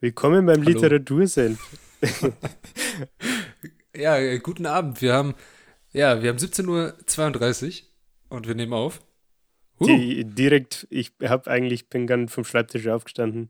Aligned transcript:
Willkommen 0.00 0.44
beim 0.44 0.60
Hallo. 0.60 0.70
Literatursenf. 0.70 1.58
Ja, 3.96 4.18
äh, 4.18 4.40
guten 4.40 4.66
Abend. 4.66 5.00
Wir 5.00 5.14
haben, 5.14 5.34
ja, 5.90 6.22
wir 6.22 6.28
haben 6.28 6.36
17.32 6.36 7.80
Uhr 7.80 7.86
und 8.28 8.46
wir 8.46 8.54
nehmen 8.54 8.74
auf. 8.74 9.00
Uh, 9.80 9.86
Die, 9.86 10.22
direkt, 10.26 10.86
ich 10.90 11.12
hab 11.22 11.48
eigentlich, 11.48 11.88
bin 11.88 12.06
ganz 12.06 12.30
vom 12.30 12.44
Schreibtisch 12.44 12.86
aufgestanden, 12.88 13.48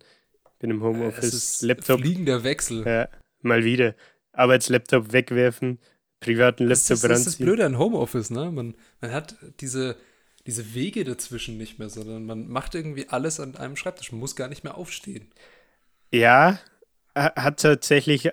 bin 0.60 0.70
im 0.70 0.76
es 0.76 0.82
Homeoffice, 0.84 1.34
ist 1.34 1.62
Laptop, 1.62 2.00
fliegender 2.00 2.44
Wechsel. 2.44 2.86
ja, 2.86 3.08
mal 3.42 3.64
wieder. 3.64 3.96
Arbeitslaptop 4.30 5.12
wegwerfen, 5.12 5.80
privaten 6.20 6.68
Laptop 6.68 6.72
ist, 6.76 6.90
das 6.90 6.98
ist 6.98 7.04
das 7.04 7.10
ranziehen. 7.26 7.46
Blöde 7.46 7.66
an 7.66 7.76
Homeoffice, 7.76 8.30
ne? 8.30 8.52
Man, 8.52 8.76
man 9.00 9.10
hat 9.10 9.34
diese, 9.58 9.96
diese 10.46 10.74
Wege 10.74 11.02
dazwischen 11.02 11.58
nicht 11.58 11.80
mehr, 11.80 11.88
sondern 11.88 12.24
man 12.24 12.46
macht 12.46 12.76
irgendwie 12.76 13.08
alles 13.08 13.40
an 13.40 13.56
einem 13.56 13.74
Schreibtisch. 13.74 14.12
Man 14.12 14.20
muss 14.20 14.36
gar 14.36 14.46
nicht 14.48 14.62
mehr 14.62 14.76
aufstehen. 14.76 15.32
Ja, 16.12 16.58
ha- 17.14 17.32
hat 17.36 17.60
tatsächlich 17.60 18.30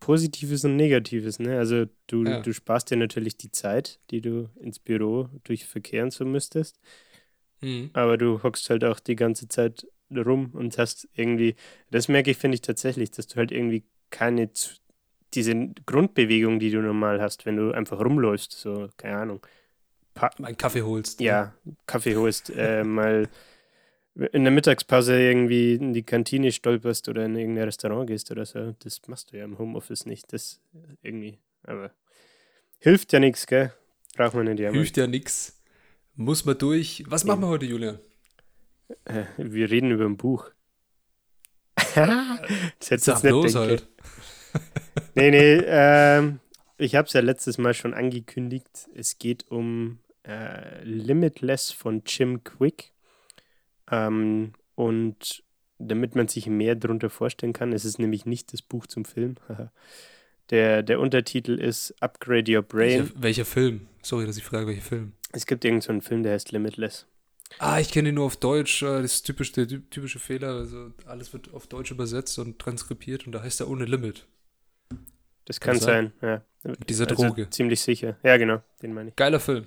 Positives 0.00 0.64
und 0.64 0.76
Negatives. 0.76 1.38
Ne? 1.38 1.58
Also 1.58 1.86
du, 2.06 2.24
Ja. 2.24 2.40
du 2.40 2.52
sparst 2.54 2.90
dir 2.90 2.96
natürlich 2.96 3.36
die 3.36 3.50
Zeit, 3.52 4.00
die 4.10 4.20
du 4.20 4.48
ins 4.60 4.78
Büro 4.78 5.28
durch 5.44 5.66
Verkehr 5.66 6.04
und 6.04 6.12
so 6.12 6.24
müsstest. 6.24 6.78
Hm. 7.60 7.90
aber 7.92 8.16
du 8.18 8.40
hockst 8.44 8.70
halt 8.70 8.84
auch 8.84 9.00
die 9.00 9.16
ganze 9.16 9.48
Zeit 9.48 9.84
rum 10.14 10.50
und 10.52 10.78
hast 10.78 11.08
irgendwie, 11.14 11.56
das 11.90 12.06
merke 12.06 12.30
ich, 12.30 12.36
finde 12.36 12.54
ich 12.54 12.60
tatsächlich, 12.62 13.10
dass 13.10 13.26
du 13.26 13.34
halt 13.34 13.50
irgendwie 13.50 13.82
keine, 14.10 14.48
diese 15.34 15.56
Grundbewegung, 15.84 16.60
die 16.60 16.70
du 16.70 16.80
normal 16.80 17.20
hast, 17.20 17.46
wenn 17.46 17.56
du 17.56 17.72
einfach 17.72 17.98
rumläufst, 17.98 18.52
so, 18.52 18.88
keine 18.96 19.16
Ahnung, 19.18 19.46
pa 20.14 20.30
Einen 20.40 20.56
Kaffee 20.56 20.82
holst. 20.82 21.20
ja, 21.20 21.52
Kaffee 21.86 22.14
holst, 22.14 22.50
äh, 22.50 22.84
mal 22.84 23.28
in 24.32 24.44
der 24.44 24.50
Mittagspause 24.50 25.20
irgendwie 25.20 25.74
in 25.74 25.92
die 25.92 26.02
Kantine 26.02 26.50
stolperst 26.50 27.08
oder 27.08 27.24
in 27.24 27.36
irgendein 27.36 27.64
Restaurant 27.64 28.08
gehst 28.08 28.30
oder 28.30 28.44
so, 28.44 28.74
das 28.80 29.00
machst 29.06 29.32
du 29.32 29.38
ja 29.38 29.44
im 29.44 29.58
Homeoffice 29.58 30.06
nicht, 30.06 30.32
das 30.32 30.60
irgendwie, 31.02 31.38
aber 31.62 31.92
hilft 32.78 33.12
ja 33.12 33.20
nichts, 33.20 33.46
gell? 33.46 33.72
Braucht 34.16 34.34
man 34.34 34.46
nicht, 34.46 34.58
ja. 34.58 34.70
Hilft 34.70 34.96
ja 34.96 35.06
nix. 35.06 35.60
Muss 36.16 36.44
man 36.44 36.58
durch. 36.58 37.04
Was 37.06 37.24
machen 37.24 37.42
wir 37.42 37.48
heute, 37.48 37.66
Julian? 37.66 38.00
Äh, 39.04 39.24
Wir 39.36 39.70
reden 39.70 39.92
über 39.92 40.04
ein 40.04 40.16
Buch. 40.16 40.50
das 41.76 41.94
Sag 41.94 42.90
jetzt 42.90 43.24
nicht 43.24 43.30
los 43.30 43.54
halt. 43.54 43.86
Nee, 45.14 45.30
nee, 45.30 45.62
ähm, 45.64 46.40
ich 46.76 46.96
habe 46.96 47.06
es 47.06 47.12
ja 47.12 47.20
letztes 47.20 47.58
Mal 47.58 47.74
schon 47.74 47.94
angekündigt. 47.94 48.88
Es 48.94 49.18
geht 49.18 49.48
um 49.50 50.00
äh, 50.26 50.82
Limitless 50.82 51.70
von 51.70 52.02
Jim 52.04 52.42
Quick. 52.42 52.92
Ähm, 53.90 54.52
und 54.74 55.42
damit 55.78 56.14
man 56.14 56.28
sich 56.28 56.46
mehr 56.46 56.74
darunter 56.74 57.10
vorstellen 57.10 57.52
kann, 57.52 57.72
es 57.72 57.84
ist 57.84 57.98
nämlich 57.98 58.26
nicht 58.26 58.52
das 58.52 58.62
Buch 58.62 58.86
zum 58.86 59.04
Film. 59.04 59.36
der, 60.50 60.82
der 60.82 61.00
Untertitel 61.00 61.52
ist 61.58 61.94
Upgrade 62.00 62.56
Your 62.56 62.62
Brain. 62.62 63.00
Welcher, 63.00 63.22
welcher 63.22 63.44
Film? 63.44 63.88
Sorry, 64.02 64.26
dass 64.26 64.36
ich 64.36 64.44
frage, 64.44 64.66
welcher 64.66 64.82
Film? 64.82 65.12
Es 65.32 65.46
gibt 65.46 65.64
irgendeinen 65.64 66.00
so 66.00 66.08
Film, 66.08 66.22
der 66.22 66.32
heißt 66.32 66.52
Limitless. 66.52 67.06
Ah, 67.58 67.80
ich 67.80 67.90
kenne 67.90 68.10
ihn 68.10 68.14
nur 68.16 68.26
auf 68.26 68.36
Deutsch. 68.36 68.82
äh, 68.82 69.02
Das 69.02 69.14
ist 69.14 69.22
typisch, 69.22 69.52
der 69.52 69.66
ty- 69.66 69.80
typische 69.90 70.18
Fehler. 70.18 70.48
Also 70.56 70.92
alles 71.06 71.32
wird 71.32 71.52
auf 71.54 71.66
Deutsch 71.66 71.90
übersetzt 71.90 72.38
und 72.38 72.58
transkribiert 72.58 73.26
und 73.26 73.32
da 73.32 73.42
heißt 73.42 73.60
er 73.60 73.68
ohne 73.70 73.84
Limit. 73.84 74.26
Das 75.46 75.60
Kann 75.60 75.74
kann 75.74 75.80
sein, 75.80 76.12
ja. 76.20 76.42
Mit 76.62 76.90
dieser 76.90 77.08
Also 77.08 77.24
Droge. 77.26 77.48
ziemlich 77.48 77.80
sicher. 77.80 78.18
Ja, 78.22 78.36
genau, 78.36 78.62
den 78.82 78.92
meine 78.92 79.10
ich. 79.10 79.16
Geiler 79.16 79.40
Film. 79.40 79.66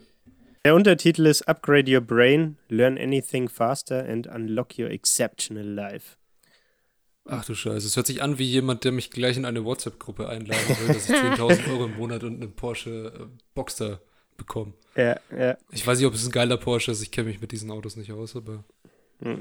Der 0.63 0.75
Untertitel 0.75 1.25
ist 1.25 1.47
Upgrade 1.47 1.91
Your 1.91 2.01
Brain, 2.01 2.57
Learn 2.69 2.97
Anything 2.97 3.49
Faster 3.49 4.07
and 4.07 4.27
Unlock 4.27 4.77
Your 4.77 4.91
Exceptional 4.91 5.65
Life. 5.65 6.17
Ach 7.25 7.43
du 7.45 7.55
Scheiße. 7.55 7.87
Es 7.87 7.95
hört 7.95 8.05
sich 8.07 8.21
an 8.21 8.37
wie 8.37 8.45
jemand, 8.45 8.83
der 8.83 8.91
mich 8.91 9.09
gleich 9.09 9.37
in 9.37 9.45
eine 9.45 9.63
WhatsApp-Gruppe 9.65 10.27
einladen 10.29 10.59
will, 10.79 10.87
dass 10.93 11.09
ich 11.09 11.15
10.000 11.15 11.71
Euro 11.71 11.85
im 11.85 11.97
Monat 11.97 12.23
und 12.23 12.35
einen 12.41 12.51
Porsche 12.55 13.11
äh, 13.19 13.25
Boxster 13.55 14.01
bekomme. 14.37 14.73
Ja, 14.95 15.19
ja. 15.35 15.57
Ich 15.71 15.85
weiß 15.85 15.97
nicht, 15.97 16.07
ob 16.07 16.13
es 16.13 16.25
ein 16.25 16.31
geiler 16.31 16.57
Porsche 16.57 16.91
ist. 16.91 17.01
Ich 17.01 17.11
kenne 17.11 17.29
mich 17.29 17.41
mit 17.41 17.51
diesen 17.51 17.71
Autos 17.71 17.95
nicht 17.95 18.11
aus, 18.11 18.35
aber. 18.35 18.63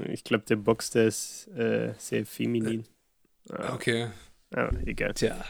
Ich 0.09 0.23
glaube, 0.23 0.43
der 0.47 0.57
Boxster 0.57 1.05
ist 1.05 1.47
äh, 1.49 1.93
sehr 1.97 2.25
feminin. 2.25 2.85
Ah, 3.49 3.73
Okay. 3.73 4.07
Aber 4.53 4.77
egal. 4.85 5.13
Tja. 5.13 5.43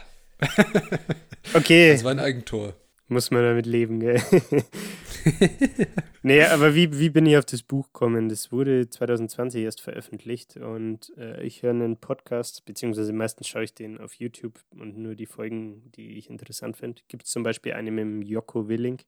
Okay, 1.54 1.92
Das 1.92 2.04
war 2.04 2.12
ein 2.12 2.18
Eigentor. 2.18 2.74
Muss 3.12 3.30
man 3.30 3.42
damit 3.42 3.66
leben, 3.66 4.00
gell? 4.00 4.20
nee, 6.22 6.42
aber 6.42 6.74
wie, 6.74 6.98
wie 6.98 7.10
bin 7.10 7.26
ich 7.26 7.36
auf 7.36 7.44
das 7.44 7.62
Buch 7.62 7.86
gekommen? 7.86 8.28
Das 8.28 8.50
wurde 8.50 8.88
2020 8.88 9.62
erst 9.62 9.80
veröffentlicht 9.80 10.56
und 10.56 11.12
äh, 11.16 11.42
ich 11.42 11.62
höre 11.62 11.70
einen 11.70 11.98
Podcast, 11.98 12.64
beziehungsweise 12.64 13.12
meistens 13.12 13.48
schaue 13.48 13.64
ich 13.64 13.74
den 13.74 13.98
auf 13.98 14.14
YouTube 14.14 14.58
und 14.70 14.98
nur 14.98 15.14
die 15.14 15.26
Folgen, 15.26 15.92
die 15.92 16.18
ich 16.18 16.30
interessant 16.30 16.76
finde. 16.76 17.02
Gibt 17.08 17.24
es 17.24 17.30
zum 17.30 17.42
Beispiel 17.42 17.74
eine 17.74 17.90
mit 17.90 18.02
dem 18.02 18.22
Jocko 18.22 18.68
Willing. 18.68 19.00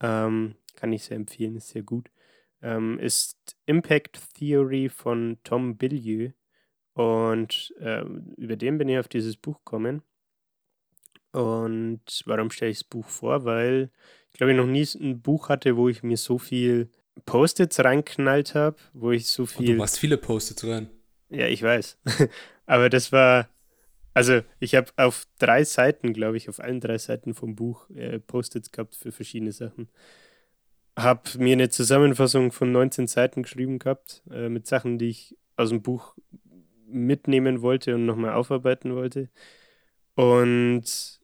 Ähm, 0.00 0.56
kann 0.74 0.92
ich 0.92 1.04
sehr 1.04 1.16
empfehlen, 1.16 1.56
ist 1.56 1.70
sehr 1.70 1.82
gut. 1.82 2.10
Ähm, 2.62 2.98
ist 2.98 3.56
Impact 3.66 4.34
Theory 4.34 4.88
von 4.88 5.38
Tom 5.44 5.76
Billieu 5.76 6.30
und 6.92 7.74
ähm, 7.80 8.34
über 8.36 8.56
den 8.56 8.78
bin 8.78 8.88
ich 8.88 8.98
auf 8.98 9.08
dieses 9.08 9.36
Buch 9.36 9.58
gekommen. 9.58 10.02
Und 11.36 12.00
warum 12.24 12.50
stelle 12.50 12.70
ich 12.70 12.78
das 12.78 12.84
Buch 12.84 13.06
vor? 13.06 13.44
Weil 13.44 13.90
ich 14.32 14.38
glaube, 14.38 14.52
ich 14.52 14.56
noch 14.56 14.66
nie 14.66 14.86
ein 14.98 15.20
Buch 15.20 15.50
hatte, 15.50 15.76
wo 15.76 15.88
ich 15.88 16.02
mir 16.02 16.16
so 16.16 16.38
viel 16.38 16.88
Post-its 17.26 17.80
reinknallt 17.80 18.54
habe, 18.54 18.76
wo 18.94 19.12
ich 19.12 19.26
so 19.28 19.42
Und 19.42 19.52
du 19.52 19.62
viel. 19.64 19.76
machst 19.76 19.98
viele 19.98 20.16
Post-its 20.16 20.66
rein. 20.66 20.88
Ja, 21.28 21.46
ich 21.46 21.62
weiß. 21.62 21.98
Aber 22.66 22.88
das 22.88 23.12
war. 23.12 23.50
Also, 24.14 24.40
ich 24.60 24.74
habe 24.74 24.90
auf 24.96 25.26
drei 25.38 25.64
Seiten, 25.64 26.14
glaube 26.14 26.38
ich, 26.38 26.48
auf 26.48 26.58
allen 26.58 26.80
drei 26.80 26.96
Seiten 26.96 27.34
vom 27.34 27.54
Buch 27.54 27.90
äh, 27.90 28.18
Post-its 28.18 28.72
gehabt 28.72 28.96
für 28.96 29.12
verschiedene 29.12 29.52
Sachen. 29.52 29.90
Habe 30.98 31.22
mir 31.36 31.52
eine 31.52 31.68
Zusammenfassung 31.68 32.50
von 32.50 32.72
19 32.72 33.08
Seiten 33.08 33.42
geschrieben 33.42 33.78
gehabt, 33.78 34.22
äh, 34.30 34.48
mit 34.48 34.66
Sachen, 34.66 34.96
die 34.96 35.08
ich 35.08 35.36
aus 35.56 35.68
dem 35.68 35.82
Buch 35.82 36.16
mitnehmen 36.86 37.60
wollte 37.60 37.94
und 37.94 38.06
nochmal 38.06 38.32
aufarbeiten 38.32 38.94
wollte. 38.94 39.28
Und 40.14 41.15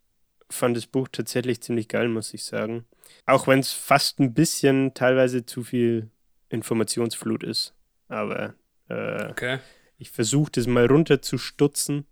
fand 0.55 0.77
das 0.77 0.87
Buch 0.87 1.09
tatsächlich 1.11 1.61
ziemlich 1.61 1.89
geil, 1.89 2.09
muss 2.09 2.35
ich 2.35 2.45
sagen. 2.45 2.87
Auch 3.27 3.47
wenn 3.47 3.59
es 3.59 3.73
fast 3.73 4.21
ein 4.21 4.35
bisschen 4.35 4.95
teilweise 4.95 5.45
zu 5.45 5.63
viel 5.63 6.11
Informationsflut 6.49 7.43
ist. 7.45 7.75
Aber 8.09 8.55
äh, 8.89 9.31
Okay. 9.31 9.59
ich 9.99 10.11
versuche 10.11 10.53
das 10.53 10.67
mal 10.67 10.87
runterzustutzen 10.87 12.07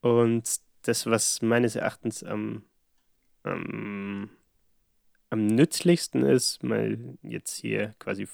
und 0.00 0.48
das, 0.82 1.06
was 1.06 1.42
meines 1.42 1.76
Erachtens 1.76 2.22
am, 2.22 2.64
am, 3.42 4.30
am 5.30 5.46
nützlichsten 5.46 6.24
ist, 6.24 6.62
mal 6.62 6.98
jetzt 7.22 7.56
hier 7.56 7.94
quasi 7.98 8.28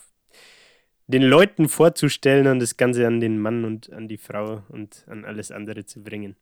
den 1.07 1.23
Leuten 1.23 1.69
vorzustellen 1.69 2.47
und 2.47 2.61
das 2.61 2.77
Ganze 2.77 3.07
an 3.07 3.21
den 3.21 3.41
Mann 3.41 3.65
und 3.65 3.93
an 3.93 4.09
die 4.09 4.19
Frau 4.19 4.63
und 4.69 5.05
an 5.09 5.25
alles 5.25 5.51
andere 5.51 5.85
zu 5.85 6.03
bringen. 6.03 6.37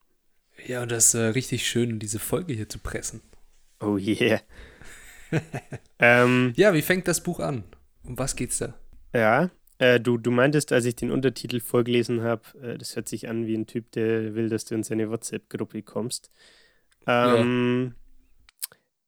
Ja, 0.64 0.82
und 0.82 0.92
das 0.92 1.06
ist 1.06 1.14
äh, 1.14 1.18
richtig 1.28 1.66
schön, 1.66 1.98
diese 1.98 2.20
Folge 2.20 2.52
hier 2.52 2.68
zu 2.68 2.78
pressen. 2.78 3.22
Oh 3.80 3.96
yeah. 3.98 4.40
ähm, 5.98 6.56
Ja, 6.56 6.74
wie 6.74 6.82
fängt 6.82 7.08
das 7.08 7.22
Buch 7.22 7.40
an? 7.40 7.64
Um 8.04 8.18
was 8.18 8.36
geht's 8.36 8.58
da? 8.58 8.74
Ja, 9.14 9.50
äh, 9.78 10.00
du, 10.00 10.18
du 10.18 10.30
meintest, 10.30 10.72
als 10.72 10.84
ich 10.84 10.96
den 10.96 11.10
Untertitel 11.10 11.60
vorgelesen 11.60 12.22
habe, 12.22 12.42
äh, 12.62 12.78
das 12.78 12.94
hört 12.96 13.08
sich 13.08 13.28
an 13.28 13.46
wie 13.46 13.54
ein 13.56 13.66
Typ, 13.66 13.90
der 13.92 14.34
will, 14.34 14.48
dass 14.48 14.64
du 14.64 14.74
in 14.74 14.82
seine 14.82 15.10
WhatsApp-Gruppe 15.10 15.82
kommst. 15.82 16.30
Ähm, 17.06 17.94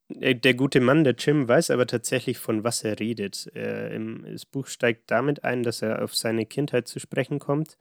äh, 0.08 0.34
Der 0.36 0.54
gute 0.54 0.80
Mann, 0.80 1.04
der 1.04 1.14
Jim, 1.18 1.48
weiß 1.48 1.70
aber 1.70 1.86
tatsächlich, 1.86 2.38
von 2.38 2.64
was 2.64 2.84
er 2.84 2.98
redet. 3.00 3.50
Äh, 3.54 3.94
im, 3.94 4.24
das 4.30 4.46
Buch 4.46 4.66
steigt 4.66 5.10
damit 5.10 5.44
ein, 5.44 5.62
dass 5.62 5.82
er 5.82 6.02
auf 6.02 6.14
seine 6.14 6.46
Kindheit 6.46 6.88
zu 6.88 6.98
sprechen 7.00 7.38
kommt. 7.38 7.76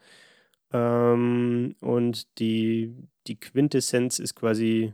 Ähm, 0.71 1.75
und 1.79 2.39
die, 2.39 2.95
die 3.27 3.39
Quintessenz 3.39 4.19
ist 4.19 4.35
quasi 4.35 4.93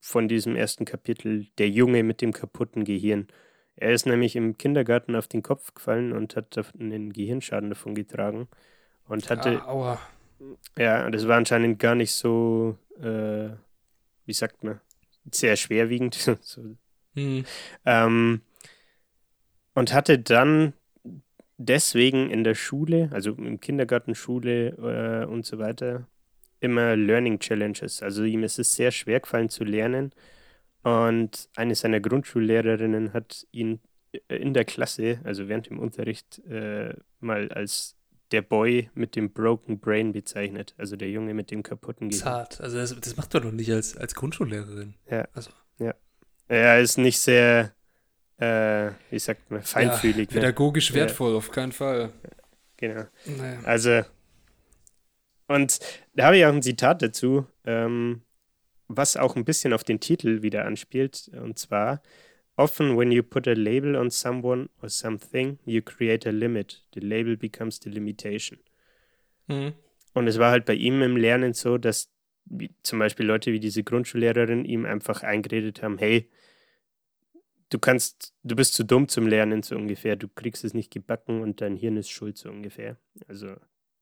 von 0.00 0.28
diesem 0.28 0.56
ersten 0.56 0.84
Kapitel 0.84 1.46
der 1.58 1.68
Junge 1.68 2.02
mit 2.02 2.20
dem 2.22 2.32
kaputten 2.32 2.84
Gehirn. 2.84 3.28
Er 3.76 3.92
ist 3.92 4.06
nämlich 4.06 4.36
im 4.36 4.58
Kindergarten 4.58 5.14
auf 5.14 5.28
den 5.28 5.42
Kopf 5.42 5.74
gefallen 5.74 6.12
und 6.12 6.34
hat 6.36 6.58
einen 6.78 7.12
Gehirnschaden 7.12 7.68
davon 7.68 7.94
getragen 7.94 8.48
und 9.06 9.30
hatte, 9.30 9.62
ah, 9.62 9.68
aua. 9.68 10.00
Ja, 10.76 11.10
das 11.10 11.26
war 11.26 11.36
anscheinend 11.36 11.78
gar 11.78 11.94
nicht 11.94 12.12
so, 12.12 12.76
äh, 13.00 13.50
wie 14.24 14.32
sagt 14.32 14.62
man, 14.64 14.80
sehr 15.32 15.56
schwerwiegend. 15.56 16.14
so. 16.42 16.62
Hm. 17.14 17.44
ähm, 17.84 18.42
und 19.74 19.92
hatte 19.92 20.18
dann 20.18 20.74
deswegen 21.58 22.30
in 22.30 22.44
der 22.44 22.54
Schule, 22.54 23.10
also 23.12 23.32
im 23.32 23.60
Kindergarten, 23.60 24.14
Schule 24.14 24.70
äh, 24.78 25.26
und 25.26 25.44
so 25.44 25.58
weiter, 25.58 26.08
immer 26.60 26.96
Learning 26.96 27.38
Challenges. 27.38 28.02
Also 28.02 28.24
ihm 28.24 28.42
ist 28.42 28.58
es 28.58 28.74
sehr 28.74 28.90
schwer 28.90 29.20
gefallen 29.20 29.50
zu 29.50 29.64
lernen. 29.64 30.12
Und 30.82 31.50
eine 31.56 31.74
seiner 31.74 32.00
Grundschullehrerinnen 32.00 33.12
hat 33.12 33.46
ihn 33.52 33.80
in 34.28 34.54
der 34.54 34.64
Klasse, 34.64 35.20
also 35.24 35.48
während 35.48 35.68
dem 35.68 35.78
Unterricht, 35.78 36.38
äh, 36.46 36.94
mal 37.20 37.50
als 37.50 37.96
der 38.30 38.42
Boy 38.42 38.90
mit 38.94 39.16
dem 39.16 39.32
Broken 39.32 39.80
Brain 39.80 40.12
bezeichnet. 40.12 40.74
Also 40.78 40.96
der 40.96 41.10
Junge 41.10 41.34
mit 41.34 41.50
dem 41.50 41.62
kaputten 41.62 42.10
Gehirn. 42.10 42.24
Zart. 42.24 42.60
Also 42.60 42.76
das, 42.78 42.98
das 42.98 43.16
macht 43.16 43.32
man 43.34 43.42
doch 43.42 43.52
nicht 43.52 43.72
als, 43.72 43.96
als 43.96 44.14
Grundschullehrerin. 44.14 44.94
Ja. 45.10 45.26
Also. 45.32 45.50
ja. 45.78 45.94
Er 46.46 46.80
ist 46.80 46.98
nicht 46.98 47.18
sehr, 47.18 47.72
äh, 48.38 48.90
wie 49.10 49.18
sagt 49.18 49.50
man, 49.50 49.62
feinfühlig. 49.62 50.30
Ja, 50.30 50.36
ne? 50.36 50.40
pädagogisch 50.40 50.90
Ja. 50.90 50.96
wertvoll, 50.96 51.34
auf 51.36 51.50
keinen 51.50 51.72
Fall. 51.72 52.12
Genau. 52.76 53.04
Naja. 53.26 53.60
Also, 53.64 54.02
und 55.48 55.78
da 56.14 56.26
habe 56.26 56.38
ich 56.38 56.44
auch 56.44 56.52
ein 56.52 56.62
Zitat 56.62 57.02
dazu, 57.02 57.46
ähm, 57.64 58.22
was 58.86 59.16
auch 59.16 59.36
ein 59.36 59.44
bisschen 59.44 59.72
auf 59.72 59.82
den 59.84 60.00
Titel 60.00 60.42
wieder 60.42 60.64
anspielt. 60.64 61.30
Und 61.32 61.58
zwar: 61.58 62.02
Often, 62.56 62.96
when 62.96 63.10
you 63.12 63.22
put 63.22 63.48
a 63.48 63.52
label 63.52 63.96
on 63.96 64.10
someone 64.10 64.68
or 64.82 64.88
something, 64.88 65.58
you 65.64 65.82
create 65.82 66.26
a 66.26 66.30
limit. 66.30 66.84
The 66.94 67.00
label 67.00 67.36
becomes 67.36 67.80
the 67.82 67.90
limitation. 67.90 68.58
Mhm. 69.46 69.72
Und 70.14 70.26
es 70.26 70.38
war 70.38 70.50
halt 70.50 70.64
bei 70.64 70.74
ihm 70.74 71.02
im 71.02 71.16
Lernen 71.16 71.54
so, 71.54 71.78
dass 71.78 72.10
wie, 72.44 72.70
zum 72.82 72.98
Beispiel 72.98 73.26
Leute 73.26 73.52
wie 73.52 73.60
diese 73.60 73.82
Grundschullehrerin 73.84 74.64
ihm 74.64 74.84
einfach 74.86 75.22
eingeredet 75.22 75.82
haben: 75.82 75.98
Hey, 75.98 76.28
du 77.70 77.78
kannst, 77.78 78.34
du 78.42 78.56
bist 78.56 78.74
zu 78.74 78.84
dumm 78.84 79.08
zum 79.08 79.26
Lernen, 79.26 79.62
so 79.62 79.76
ungefähr. 79.76 80.16
Du 80.16 80.28
kriegst 80.28 80.64
es 80.64 80.74
nicht 80.74 80.92
gebacken 80.92 81.42
und 81.42 81.60
dein 81.60 81.76
Hirn 81.76 81.96
ist 81.96 82.10
schuld, 82.10 82.36
so 82.36 82.48
ungefähr. 82.48 82.96
Also 83.26 83.54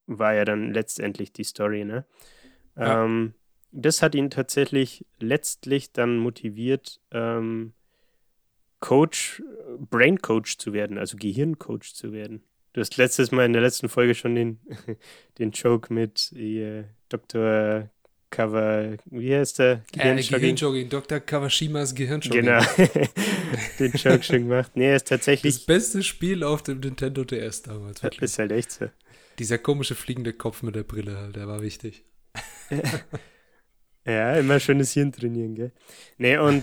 war 0.07 0.35
ja 0.35 0.45
dann 0.45 0.73
letztendlich 0.73 1.33
die 1.33 1.45
Story, 1.45 1.85
ne? 1.85 2.05
Ja. 2.77 3.05
Ähm, 3.05 3.35
das 3.73 4.03
hat 4.03 4.15
ihn 4.15 4.31
tatsächlich 4.31 5.05
letztlich 5.19 5.93
dann 5.93 6.19
motiviert, 6.19 7.01
ähm, 7.11 7.73
Coach, 8.81 9.43
Brain 9.79 10.19
Coach 10.19 10.59
zu 10.59 10.73
werden, 10.73 10.99
also 10.99 11.17
Gehirncoach 11.17 11.95
zu 11.95 12.13
werden. 12.13 12.43
Du 12.73 12.81
hast 12.81 12.97
letztes 12.99 13.33
Mal 13.33 13.47
in 13.47 13.53
der 13.53 13.63
letzten 13.63 13.89
Folge 13.89 14.15
schon 14.15 14.35
den, 14.35 14.61
den 15.39 15.51
Joke 15.51 15.93
mit 15.93 16.33
äh, 16.33 16.85
Dr. 17.09 17.91
Cover, 18.37 18.99
wie 19.07 19.35
heißt 19.35 19.61
der? 19.61 19.73
Äh, 19.73 19.79
Gehirnjogging? 19.93 20.41
Gehirnjogging, 20.41 20.89
Dr. 20.91 21.21
Kawashimas 21.21 21.95
Gehirnjogging. 21.95 22.45
Genau, 22.45 22.61
den 23.79 23.93
Joke 23.93 24.23
schon 24.23 24.49
gemacht. 24.49 24.73
Nee, 24.75 24.95
ist 24.95 25.05
Das 25.05 25.21
tatsächlich, 25.21 25.65
beste 25.65 26.03
Spiel 26.03 26.45
auf 26.45 26.63
dem 26.63 26.81
Nintendo 26.81 27.25
DS 27.25 27.63
damals. 27.63 28.03
Wirklich. 28.03 28.23
ist 28.23 28.39
halt 28.39 28.53
echt 28.53 28.73
so. 28.73 28.91
Dieser 29.39 29.57
komische 29.57 29.95
fliegende 29.95 30.35
Kopf 30.35 30.63
mit 30.63 30.75
der 30.75 30.83
Brille, 30.83 31.17
halt, 31.17 31.37
der 31.37 31.49
war 31.49 31.63
wichtig. 31.63 32.05
Ja, 34.07 34.35
immer 34.37 34.61
schönes 34.61 34.93
Hirn 34.93 35.11
trainieren, 35.11 35.57
gell? 35.57 35.73
Nee, 36.17 36.39
und, 36.39 36.63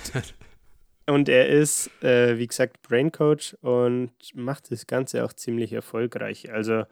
und 1.07 1.27
er 1.27 1.49
ist, 1.49 1.89
äh, 2.01 2.37
wie 2.37 2.47
gesagt, 2.47 2.81
Brain 2.81 3.11
Coach 3.11 3.53
und 3.55 4.13
macht 4.33 4.71
das 4.71 4.87
Ganze 4.87 5.25
auch 5.25 5.33
ziemlich 5.33 5.73
erfolgreich. 5.73 6.53
Also, 6.53 6.85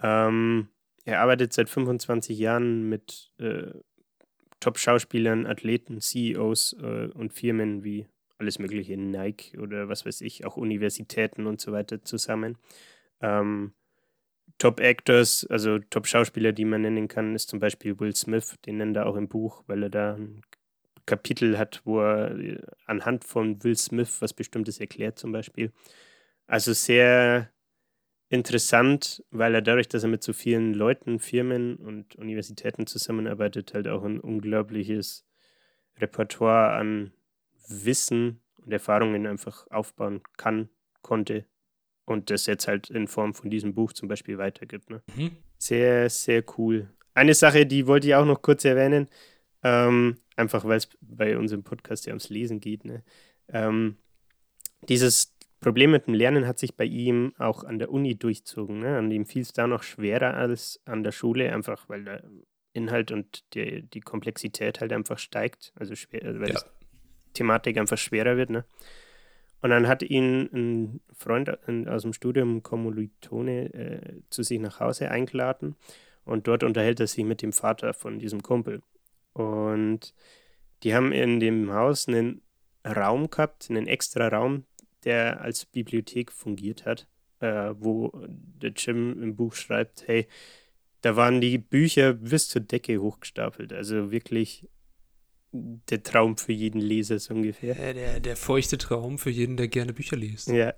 ähm, 0.00 0.68
er 1.04 1.20
arbeitet 1.20 1.52
seit 1.52 1.68
25 1.68 2.38
Jahren 2.38 2.88
mit 2.88 3.32
äh, 3.40 3.72
Top-Schauspielern, 4.60 5.46
Athleten, 5.46 6.00
CEOs 6.00 6.76
äh, 6.80 7.08
und 7.14 7.32
Firmen 7.32 7.82
wie 7.82 8.06
alles 8.38 8.58
Mögliche, 8.58 8.96
Nike 8.96 9.58
oder 9.58 9.88
was 9.88 10.06
weiß 10.06 10.22
ich, 10.22 10.46
auch 10.46 10.56
Universitäten 10.56 11.46
und 11.46 11.60
so 11.60 11.72
weiter 11.72 12.02
zusammen. 12.02 12.56
Ähm, 13.20 13.72
Top-Actors, 14.58 15.46
also 15.48 15.78
Top-Schauspieler, 15.78 16.52
die 16.52 16.64
man 16.64 16.82
nennen 16.82 17.08
kann, 17.08 17.34
ist 17.34 17.48
zum 17.48 17.60
Beispiel 17.60 17.98
Will 17.98 18.14
Smith, 18.14 18.56
den 18.66 18.78
nennt 18.78 18.96
er 18.96 19.06
auch 19.06 19.16
im 19.16 19.28
Buch, 19.28 19.64
weil 19.66 19.84
er 19.84 19.90
da 19.90 20.14
ein 20.14 20.42
Kapitel 21.06 21.58
hat, 21.58 21.82
wo 21.84 22.00
er 22.00 22.38
äh, 22.38 22.58
anhand 22.86 23.24
von 23.24 23.62
Will 23.64 23.76
Smith 23.76 24.20
was 24.20 24.32
Bestimmtes 24.32 24.78
erklärt, 24.78 25.18
zum 25.18 25.32
Beispiel. 25.32 25.72
Also 26.46 26.72
sehr 26.72 27.50
interessant, 28.30 29.22
weil 29.30 29.54
er 29.54 29.60
dadurch, 29.60 29.88
dass 29.88 30.04
er 30.04 30.08
mit 30.08 30.22
so 30.22 30.32
vielen 30.32 30.72
Leuten, 30.72 31.18
Firmen 31.18 31.76
und 31.76 32.16
Universitäten 32.16 32.86
zusammenarbeitet, 32.86 33.74
halt 33.74 33.88
auch 33.88 34.04
ein 34.04 34.20
unglaubliches 34.20 35.26
Repertoire 35.98 36.72
an 36.72 37.12
Wissen 37.68 38.40
und 38.56 38.72
Erfahrungen 38.72 39.26
einfach 39.26 39.66
aufbauen 39.70 40.22
kann, 40.36 40.70
konnte 41.02 41.44
und 42.04 42.30
das 42.30 42.46
jetzt 42.46 42.68
halt 42.68 42.88
in 42.88 43.08
Form 43.08 43.34
von 43.34 43.50
diesem 43.50 43.74
Buch 43.74 43.92
zum 43.92 44.08
Beispiel 44.08 44.38
weitergibt. 44.38 44.90
Ne? 44.90 45.02
Mhm. 45.16 45.36
Sehr, 45.58 46.08
sehr 46.08 46.44
cool. 46.56 46.88
Eine 47.14 47.34
Sache, 47.34 47.66
die 47.66 47.86
wollte 47.86 48.06
ich 48.06 48.14
auch 48.14 48.24
noch 48.24 48.42
kurz 48.42 48.64
erwähnen, 48.64 49.08
ähm, 49.62 50.18
einfach 50.36 50.64
weil 50.64 50.78
es 50.78 50.88
bei 51.00 51.36
unserem 51.36 51.64
Podcast 51.64 52.06
ja 52.06 52.12
ums 52.12 52.28
Lesen 52.28 52.60
geht. 52.60 52.84
Ne? 52.84 53.02
Ähm, 53.48 53.96
dieses 54.88 55.29
Problem 55.60 55.90
mit 55.90 56.06
dem 56.06 56.14
Lernen 56.14 56.46
hat 56.46 56.58
sich 56.58 56.74
bei 56.74 56.84
ihm 56.84 57.34
auch 57.38 57.64
an 57.64 57.78
der 57.78 57.90
Uni 57.90 58.16
durchzogen. 58.16 58.80
Ne? 58.80 58.96
An 58.96 59.10
ihm 59.10 59.26
fiel 59.26 59.42
es 59.42 59.52
da 59.52 59.66
noch 59.66 59.82
schwerer 59.82 60.34
als 60.34 60.80
an 60.86 61.02
der 61.04 61.12
Schule, 61.12 61.52
einfach 61.52 61.88
weil 61.88 62.04
der 62.04 62.24
Inhalt 62.72 63.12
und 63.12 63.44
die, 63.54 63.82
die 63.82 64.00
Komplexität 64.00 64.80
halt 64.80 64.92
einfach 64.92 65.18
steigt, 65.18 65.72
also 65.74 65.94
schwer, 65.94 66.22
weil 66.40 66.50
Ja. 66.52 66.60
die 66.60 67.32
Thematik 67.34 67.76
einfach 67.78 67.98
schwerer 67.98 68.36
wird. 68.36 68.50
Ne? 68.50 68.64
Und 69.60 69.70
dann 69.70 69.86
hat 69.86 70.02
ihn 70.02 70.48
ein 70.52 71.00
Freund 71.12 71.50
aus 71.88 72.02
dem 72.02 72.12
Studium, 72.14 72.62
Kommilitone, 72.62 73.74
äh, 73.74 74.22
zu 74.30 74.42
sich 74.42 74.58
nach 74.60 74.80
Hause 74.80 75.10
eingeladen. 75.10 75.76
Und 76.24 76.46
dort 76.46 76.62
unterhält 76.62 77.00
er 77.00 77.06
sich 77.06 77.24
mit 77.24 77.42
dem 77.42 77.52
Vater 77.52 77.92
von 77.92 78.18
diesem 78.18 78.42
Kumpel. 78.42 78.82
Und 79.34 80.14
die 80.82 80.94
haben 80.94 81.12
in 81.12 81.40
dem 81.40 81.72
Haus 81.72 82.08
einen 82.08 82.40
Raum 82.86 83.28
gehabt, 83.28 83.68
einen 83.68 83.86
extra 83.86 84.28
Raum, 84.28 84.64
der 85.04 85.40
als 85.40 85.64
Bibliothek 85.66 86.32
fungiert 86.32 86.84
hat, 86.86 87.06
äh, 87.40 87.74
wo 87.78 88.12
der 88.26 88.72
Jim 88.76 89.22
im 89.22 89.36
Buch 89.36 89.54
schreibt, 89.54 90.06
hey, 90.06 90.26
da 91.02 91.16
waren 91.16 91.40
die 91.40 91.58
Bücher 91.58 92.12
bis 92.12 92.48
zur 92.48 92.60
Decke 92.60 92.98
hochgestapelt. 93.00 93.72
Also 93.72 94.10
wirklich 94.10 94.68
der 95.52 96.02
Traum 96.02 96.36
für 96.36 96.52
jeden 96.52 96.80
Leser 96.80 97.18
so 97.18 97.34
ungefähr. 97.34 97.76
Ja, 97.76 97.92
der, 97.92 98.20
der 98.20 98.36
feuchte 98.36 98.78
Traum 98.78 99.18
für 99.18 99.30
jeden, 99.30 99.56
der 99.56 99.68
gerne 99.68 99.92
Bücher 99.92 100.16
liest. 100.16 100.48
Ja. 100.48 100.74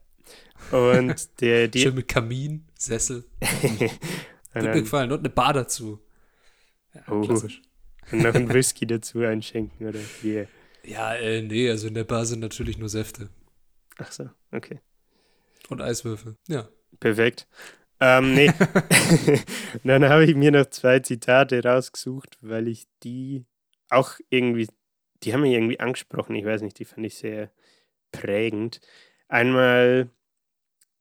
Und 0.71 1.41
der, 1.41 1.69
die, 1.69 1.81
Schön 1.81 1.95
mit 1.95 2.09
Kamin, 2.09 2.65
Sessel. 2.79 3.25
dann, 4.55 4.73
gefallen. 4.73 5.13
Und 5.13 5.19
eine 5.21 5.31
Bar 5.31 5.53
dazu. 5.53 6.01
Ja, 6.95 7.03
Oh. 7.09 7.21
klassisch. 7.23 7.61
und 8.13 8.23
noch 8.23 8.35
ein 8.35 8.49
Whisky 8.55 8.87
dazu 8.87 9.21
einschenken, 9.21 9.89
oder? 9.89 10.01
Yeah. 10.23 10.47
Ja, 10.85 11.15
äh, 11.15 11.43
nee, 11.43 11.69
also 11.71 11.89
in 11.89 11.95
der 11.95 12.05
Bar 12.05 12.27
sind 12.27 12.41
natürlich 12.41 12.79
nur 12.79 12.89
Säfte. 12.89 13.29
Ach 13.99 14.13
so, 14.13 14.31
okay. 14.53 14.81
Und 15.69 15.81
Eiswürfel. 15.81 16.37
Ja. 16.49 16.69
Perfekt. 17.01 17.47
Ähm, 18.01 18.35
nee. 18.35 18.51
dann 19.85 20.09
habe 20.09 20.25
ich 20.25 20.35
mir 20.35 20.51
noch 20.51 20.67
zwei 20.67 21.01
Zitate 21.01 21.63
rausgesucht, 21.63 22.39
weil 22.41 22.69
ich 22.69 22.87
die 23.03 23.45
auch 23.91 24.15
irgendwie, 24.31 24.69
die 25.23 25.33
haben 25.33 25.43
mich 25.43 25.53
irgendwie 25.53 25.81
angesprochen. 25.81 26.35
Ich 26.35 26.45
weiß 26.45 26.63
nicht, 26.63 26.79
die 26.79 26.85
fand 26.85 27.07
ich 27.07 27.17
sehr 27.17 27.51
prägend. 28.11 28.81
Einmal 29.29 30.11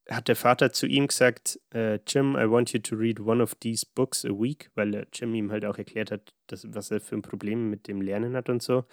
hat 0.08 0.28
der 0.28 0.36
Vater 0.36 0.72
zu 0.72 0.86
ihm 0.86 1.06
gesagt, 1.06 1.60
äh, 1.74 1.98
Jim, 2.06 2.36
I 2.36 2.50
want 2.50 2.72
you 2.72 2.80
to 2.80 2.96
read 2.96 3.20
one 3.20 3.42
of 3.42 3.54
these 3.56 3.86
books 3.94 4.24
a 4.24 4.30
week, 4.30 4.70
weil 4.74 5.06
Jim 5.12 5.34
ihm 5.34 5.50
halt 5.50 5.64
auch 5.64 5.78
erklärt 5.78 6.10
hat, 6.10 6.34
dass, 6.48 6.66
was 6.74 6.90
er 6.90 7.00
für 7.00 7.16
ein 7.16 7.22
Problem 7.22 7.70
mit 7.70 7.88
dem 7.88 8.00
Lernen 8.00 8.36
hat 8.36 8.48
und 8.48 8.62
so. 8.62 8.84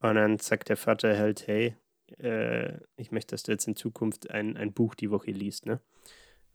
Und 0.00 0.14
dann 0.16 0.38
sagt 0.38 0.68
der 0.68 0.76
Vater 0.76 1.16
halt, 1.18 1.46
hey, 1.46 1.76
äh, 2.18 2.78
ich 2.96 3.10
möchte, 3.10 3.34
dass 3.34 3.42
du 3.42 3.52
jetzt 3.52 3.66
in 3.66 3.76
Zukunft 3.76 4.30
ein, 4.30 4.56
ein 4.56 4.72
Buch 4.72 4.94
die 4.94 5.10
Woche 5.10 5.30
liest, 5.30 5.66
ne? 5.66 5.80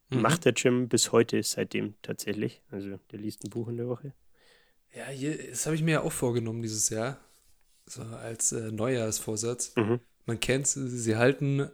Mhm. 0.09 0.21
Macht 0.21 0.45
der 0.45 0.53
Jim 0.53 0.89
bis 0.89 1.11
heute 1.11 1.41
seitdem 1.43 1.95
tatsächlich. 2.01 2.61
Also 2.69 2.99
der 3.11 3.19
liest 3.19 3.43
ein 3.43 3.49
Buch 3.49 3.67
in 3.69 3.77
der 3.77 3.87
Woche. 3.87 4.13
Ja, 4.93 5.07
hier, 5.07 5.37
das 5.49 5.65
habe 5.65 5.75
ich 5.75 5.83
mir 5.83 5.91
ja 5.91 6.01
auch 6.01 6.11
vorgenommen 6.11 6.61
dieses 6.61 6.89
Jahr. 6.89 7.19
So 7.85 8.01
als 8.03 8.51
äh, 8.51 8.71
Neujahrsvorsatz. 8.71 9.75
Mhm. 9.75 9.99
Man 10.25 10.39
kennt 10.39 10.67
sie, 10.67 10.87
sie 10.87 11.15
halten 11.15 11.61
äh, 11.61 11.69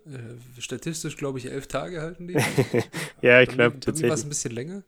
statistisch, 0.60 1.18
glaube 1.18 1.40
ich, 1.40 1.48
elf 1.48 1.68
Tage 1.68 2.02
halten 2.02 2.28
die. 2.28 2.34
ja, 3.22 3.42
ich 3.42 3.50
glaube 3.50 3.56
bei 3.56 3.58
mir 3.58 3.60
war 3.60 3.70
es 3.70 3.82
tatsächlich. 3.82 4.24
ein 4.24 4.30
bisschen 4.30 4.52
länger. 4.52 4.84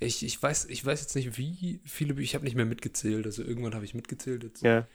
Ich, 0.00 0.24
ich, 0.24 0.40
weiß, 0.40 0.66
ich 0.66 0.84
weiß 0.84 1.00
jetzt 1.00 1.16
nicht, 1.16 1.38
wie 1.38 1.80
viele 1.84 2.14
Bücher. 2.14 2.24
Ich 2.24 2.34
habe 2.34 2.44
nicht 2.44 2.54
mehr 2.54 2.66
mitgezählt. 2.66 3.26
Also 3.26 3.42
irgendwann 3.42 3.74
habe 3.74 3.84
ich 3.84 3.94
mitgezählt. 3.94 4.44
Jetzt, 4.44 4.62
Ja, 4.62 4.86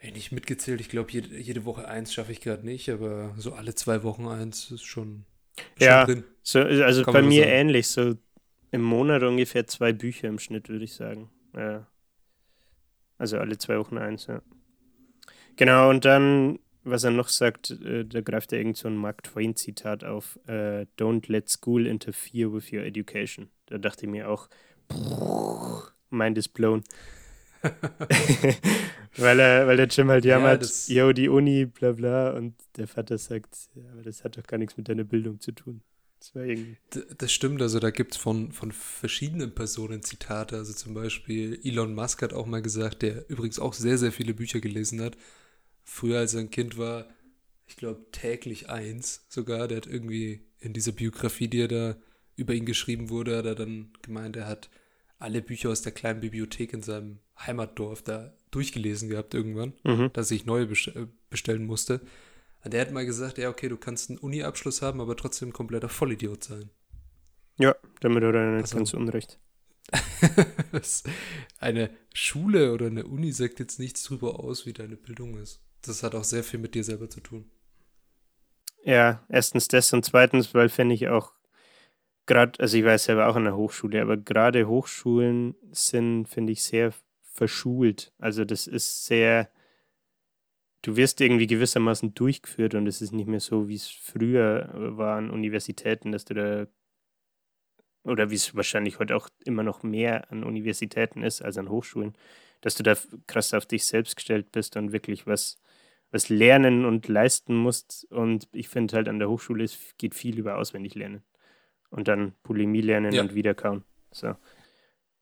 Ey, 0.00 0.12
nicht 0.12 0.30
mitgezählt. 0.32 0.80
Ich 0.80 0.88
glaube, 0.88 1.10
jede, 1.10 1.36
jede 1.38 1.64
Woche 1.64 1.88
eins 1.88 2.12
schaffe 2.12 2.32
ich 2.32 2.40
gerade 2.40 2.64
nicht. 2.64 2.88
Aber 2.88 3.34
so 3.36 3.52
alle 3.52 3.74
zwei 3.74 4.02
Wochen 4.04 4.28
eins 4.28 4.70
ist 4.70 4.84
schon, 4.84 5.24
schon 5.76 5.86
Ja. 5.86 6.04
drin. 6.04 6.24
so, 6.42 6.60
also 6.60 7.02
Kann 7.02 7.14
bei 7.14 7.22
mir 7.22 7.42
sagen. 7.44 7.52
ähnlich. 7.52 7.88
So 7.88 8.14
im 8.70 8.82
Monat 8.82 9.22
ungefähr 9.22 9.66
zwei 9.66 9.92
Bücher 9.92 10.28
im 10.28 10.38
Schnitt, 10.38 10.68
würde 10.68 10.84
ich 10.84 10.94
sagen. 10.94 11.30
Ja. 11.56 11.86
Also 13.18 13.38
alle 13.38 13.58
zwei 13.58 13.78
Wochen 13.78 13.98
eins, 13.98 14.26
ja. 14.26 14.42
Genau, 15.56 15.90
und 15.90 16.04
dann, 16.04 16.60
was 16.84 17.02
er 17.02 17.10
noch 17.10 17.28
sagt, 17.28 17.70
äh, 17.70 18.04
da 18.04 18.20
greift 18.20 18.52
er 18.52 18.58
irgend 18.58 18.76
so 18.76 18.86
ein 18.86 18.96
Mark 18.96 19.24
Twain-Zitat 19.24 20.04
auf: 20.04 20.38
äh, 20.46 20.86
Don't 20.96 21.24
let 21.30 21.50
school 21.50 21.86
interfere 21.86 22.52
with 22.52 22.72
your 22.72 22.82
education. 22.84 23.50
Da 23.66 23.78
dachte 23.78 24.06
ich 24.06 24.10
mir 24.10 24.30
auch, 24.30 24.48
mind 26.10 26.38
is 26.38 26.46
blown. 26.46 26.84
weil, 29.16 29.40
er, 29.40 29.66
weil 29.66 29.76
der 29.76 29.86
Jim 29.86 30.08
halt 30.08 30.24
jammert, 30.24 30.88
ja, 30.88 31.06
yo, 31.06 31.12
die 31.12 31.28
Uni, 31.28 31.66
bla 31.66 31.92
bla, 31.92 32.30
und 32.30 32.54
der 32.76 32.86
Vater 32.86 33.18
sagt, 33.18 33.54
ja, 33.74 33.90
aber 33.92 34.02
das 34.02 34.24
hat 34.24 34.36
doch 34.36 34.44
gar 34.44 34.58
nichts 34.58 34.76
mit 34.76 34.88
deiner 34.88 35.04
Bildung 35.04 35.40
zu 35.40 35.52
tun. 35.52 35.82
Das, 36.20 37.06
das 37.16 37.32
stimmt, 37.32 37.62
also 37.62 37.78
da 37.78 37.90
gibt 37.90 38.14
es 38.14 38.20
von, 38.20 38.52
von 38.52 38.72
verschiedenen 38.72 39.54
Personen 39.54 40.02
Zitate. 40.02 40.56
Also 40.56 40.72
zum 40.72 40.94
Beispiel 40.94 41.60
Elon 41.62 41.94
Musk 41.94 42.22
hat 42.22 42.32
auch 42.32 42.46
mal 42.46 42.62
gesagt, 42.62 43.02
der 43.02 43.28
übrigens 43.30 43.58
auch 43.58 43.72
sehr, 43.72 43.98
sehr 43.98 44.12
viele 44.12 44.34
Bücher 44.34 44.60
gelesen 44.60 45.00
hat. 45.00 45.16
Früher, 45.84 46.18
als 46.18 46.34
er 46.34 46.40
ein 46.40 46.50
Kind 46.50 46.76
war, 46.76 47.08
ich 47.66 47.76
glaube 47.76 48.06
täglich 48.10 48.68
eins 48.68 49.26
sogar. 49.28 49.68
Der 49.68 49.76
hat 49.76 49.86
irgendwie 49.86 50.40
in 50.58 50.72
dieser 50.72 50.92
Biografie, 50.92 51.48
die 51.48 51.60
er 51.60 51.68
da 51.68 51.96
über 52.34 52.54
ihn 52.54 52.66
geschrieben 52.66 53.10
wurde, 53.10 53.36
hat 53.36 53.46
er 53.46 53.54
dann 53.54 53.92
gemeint, 54.02 54.36
er 54.36 54.46
hat 54.46 54.70
alle 55.18 55.42
Bücher 55.42 55.70
aus 55.70 55.82
der 55.82 55.92
kleinen 55.92 56.20
Bibliothek 56.20 56.72
in 56.72 56.82
seinem 56.82 57.18
Heimatdorf 57.38 58.02
da 58.02 58.32
durchgelesen 58.50 59.08
gehabt 59.08 59.34
irgendwann, 59.34 59.74
mhm. 59.84 60.10
dass 60.12 60.30
ich 60.30 60.46
neue 60.46 60.64
äh, 60.64 61.06
bestellen 61.30 61.66
musste. 61.66 62.00
Und 62.64 62.74
der 62.74 62.80
hat 62.80 62.92
mal 62.92 63.06
gesagt, 63.06 63.38
ja, 63.38 63.48
okay, 63.50 63.68
du 63.68 63.76
kannst 63.76 64.10
einen 64.10 64.18
Uni-Abschluss 64.18 64.82
haben, 64.82 65.00
aber 65.00 65.16
trotzdem 65.16 65.52
kompletter 65.52 65.88
Vollidiot 65.88 66.44
sein. 66.44 66.70
Ja, 67.58 67.76
damit 68.00 68.24
hat 68.24 68.34
er 68.34 68.52
nicht 68.52 68.62
also, 68.62 68.76
ganz 68.76 68.94
unrecht. 68.94 69.38
eine 71.60 71.90
Schule 72.12 72.72
oder 72.72 72.86
eine 72.86 73.06
Uni 73.06 73.32
sagt 73.32 73.58
jetzt 73.58 73.78
nichts 73.78 74.02
drüber 74.02 74.40
aus, 74.40 74.66
wie 74.66 74.72
deine 74.72 74.96
Bildung 74.96 75.38
ist. 75.38 75.60
Das 75.82 76.02
hat 76.02 76.14
auch 76.14 76.24
sehr 76.24 76.44
viel 76.44 76.60
mit 76.60 76.74
dir 76.74 76.84
selber 76.84 77.08
zu 77.08 77.20
tun. 77.20 77.50
Ja, 78.84 79.24
erstens 79.28 79.68
das 79.68 79.92
und 79.92 80.04
zweitens, 80.04 80.54
weil 80.54 80.68
finde 80.68 80.94
ich 80.94 81.08
auch 81.08 81.32
gerade, 82.26 82.60
also 82.60 82.76
ich 82.76 82.84
war 82.84 82.96
selber 82.98 83.28
auch 83.28 83.36
in 83.36 83.44
der 83.44 83.56
Hochschule, 83.56 84.00
aber 84.00 84.16
gerade 84.16 84.68
Hochschulen 84.68 85.54
sind, 85.72 86.26
finde 86.26 86.52
ich, 86.52 86.62
sehr 86.62 86.92
verschult. 87.38 88.12
Also 88.18 88.44
das 88.44 88.66
ist 88.66 89.06
sehr, 89.06 89.48
du 90.82 90.96
wirst 90.96 91.20
irgendwie 91.20 91.46
gewissermaßen 91.46 92.12
durchgeführt 92.14 92.74
und 92.74 92.86
es 92.86 93.00
ist 93.00 93.12
nicht 93.12 93.28
mehr 93.28 93.40
so, 93.40 93.68
wie 93.68 93.76
es 93.76 93.88
früher 93.88 94.70
war 94.74 95.16
an 95.16 95.30
Universitäten, 95.30 96.12
dass 96.12 96.24
du 96.24 96.34
da, 96.34 96.66
oder 98.02 98.30
wie 98.30 98.34
es 98.34 98.56
wahrscheinlich 98.56 98.98
heute 98.98 99.14
auch 99.14 99.28
immer 99.44 99.62
noch 99.62 99.82
mehr 99.82 100.30
an 100.32 100.42
Universitäten 100.42 101.22
ist 101.22 101.40
als 101.40 101.56
an 101.58 101.70
Hochschulen, 101.70 102.14
dass 102.60 102.74
du 102.74 102.82
da 102.82 102.96
krass 103.28 103.54
auf 103.54 103.66
dich 103.66 103.86
selbst 103.86 104.16
gestellt 104.16 104.50
bist 104.50 104.76
und 104.76 104.92
wirklich 104.92 105.26
was, 105.26 105.60
was 106.10 106.28
lernen 106.28 106.84
und 106.84 107.06
leisten 107.06 107.54
musst. 107.54 108.04
Und 108.10 108.48
ich 108.52 108.68
finde 108.68 108.96
halt 108.96 109.08
an 109.08 109.20
der 109.20 109.30
Hochschule 109.30 109.62
es 109.62 109.94
geht 109.96 110.16
viel 110.16 110.38
über 110.38 110.56
auswendig 110.56 110.96
lernen 110.96 111.22
und 111.90 112.08
dann 112.08 112.34
Bulimie 112.42 112.80
lernen 112.80 113.12
ja. 113.12 113.22
und 113.22 113.34
wiederkauen. 113.34 113.84
So. 114.10 114.34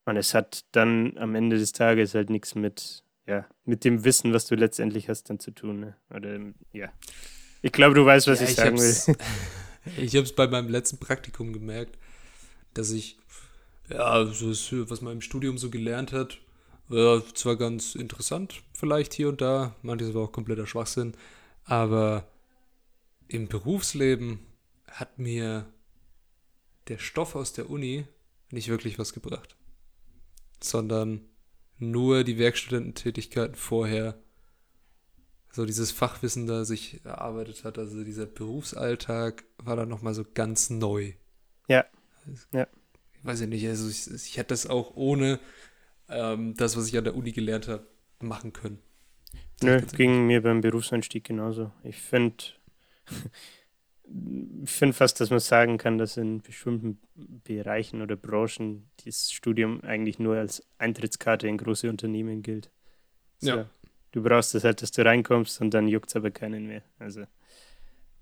Und 0.07 0.17
es 0.17 0.35
hat 0.35 0.65
dann 0.73 1.19
am 1.19 1.35
Ende 1.35 1.59
des 1.59 1.73
Tages 1.73 2.15
halt 2.15 2.31
nichts 2.31 2.55
mit, 2.55 3.03
ja, 3.27 3.47
mit 3.65 3.85
dem 3.85 4.05
Wissen, 4.05 4.33
was 4.33 4.47
du 4.47 4.55
letztendlich 4.55 5.09
hast, 5.09 5.29
dann 5.29 5.41
zu 5.41 5.51
tun. 5.51 5.81
Ne? 5.81 5.97
Oder 6.15 6.39
ja. 6.73 6.91
Ich 7.61 7.73
glaube, 7.73 7.95
du 7.95 8.07
weißt, 8.07 8.29
was 8.29 8.39
ja, 8.41 8.45
ich, 8.45 8.51
ich 8.51 8.57
sagen 8.57 8.79
will. 8.79 9.17
ich 9.99 10.15
habe 10.15 10.25
es 10.25 10.33
bei 10.33 10.47
meinem 10.47 10.69
letzten 10.69 10.99
Praktikum 10.99 11.53
gemerkt, 11.53 11.99
dass 12.73 12.93
ich, 12.93 13.19
ja, 13.91 14.25
so 14.27 14.91
was 14.91 15.01
man 15.01 15.15
im 15.15 15.21
Studium 15.21 15.59
so 15.59 15.71
gelernt 15.71 16.13
hat, 16.13 16.39
war 16.89 17.23
zwar 17.35 17.57
ganz 17.57 17.95
interessant, 17.95 18.63
vielleicht 18.73 19.13
hier 19.13 19.29
und 19.29 19.41
da, 19.41 19.75
manches 19.83 20.15
war 20.15 20.23
auch 20.23 20.33
kompletter 20.33 20.67
Schwachsinn, 20.67 21.15
aber 21.65 22.29
im 23.27 23.49
Berufsleben 23.49 24.39
hat 24.87 25.19
mir 25.19 25.67
der 26.87 26.99
Stoff 26.99 27.35
aus 27.35 27.53
der 27.53 27.69
Uni 27.69 28.07
nicht 28.53 28.69
wirklich 28.69 28.99
was 29.01 29.13
gebracht, 29.13 29.56
sondern 30.63 31.21
nur 31.79 32.25
die 32.25 32.39
Werkstudententätigkeiten 32.39 33.55
vorher, 33.55 34.19
so 35.53 35.65
dieses 35.65 35.91
Fachwissen, 35.91 36.47
das 36.47 36.69
sich 36.69 37.05
erarbeitet 37.05 37.65
hat, 37.65 37.79
also 37.79 38.05
dieser 38.05 38.27
Berufsalltag 38.27 39.45
war 39.59 39.77
dann 39.77 39.89
nochmal 39.89 40.15
so 40.15 40.25
ganz 40.35 40.71
neu. 40.71 41.13
Ja. 41.69 41.85
ja. 42.53 42.67
Ich 43.15 43.25
weiß 43.25 43.41
ja 43.41 43.47
nicht, 43.47 43.67
also 43.67 43.89
ich, 43.89 44.11
ich 44.11 44.37
hätte 44.37 44.49
das 44.49 44.67
auch 44.67 44.95
ohne 44.97 45.41
ähm, 46.09 46.55
das, 46.55 46.77
was 46.77 46.89
ich 46.89 46.97
an 46.97 47.05
der 47.05 47.17
Uni 47.17 47.33
gelernt 47.33 47.69
habe, 47.69 47.87
machen 48.21 48.53
können. 48.53 48.79
Nö, 49.63 49.81
ging 49.97 50.27
mir 50.27 50.43
beim 50.43 50.61
Berufseinstieg 50.61 51.25
genauso. 51.25 51.73
Ich 51.83 51.97
finde, 51.97 52.37
ich 54.63 54.71
finde 54.71 54.95
fast, 54.95 55.21
dass 55.21 55.31
man 55.31 55.41
sagen 55.41 55.79
kann, 55.79 55.99
dass 55.99 56.17
in 56.17 56.41
bestimmten 56.41 56.99
Bereichen 57.45 58.03
oder 58.03 58.17
Branchen 58.17 58.89
dieses 59.05 59.33
Studium 59.33 59.81
eigentlich 59.83 60.19
nur 60.19 60.37
als 60.37 60.67
Eintrittskarte 60.79 61.49
in 61.49 61.59
große 61.59 61.89
Unternehmen 61.89 62.43
gilt. 62.43 62.71
So, 63.39 63.49
ja. 63.49 63.71
Du 64.13 64.23
brauchst 64.23 64.55
es 64.55 64.65
halt, 64.65 64.81
dass 64.83 64.93
du 64.93 65.05
reinkommst 65.05 65.61
und 65.61 65.75
dann 65.75 65.89
juckt 65.89 66.09
es 66.09 66.17
aber 66.17 66.31
keinen 66.31 66.67
mehr. 66.67 66.83
Also, 66.99 67.25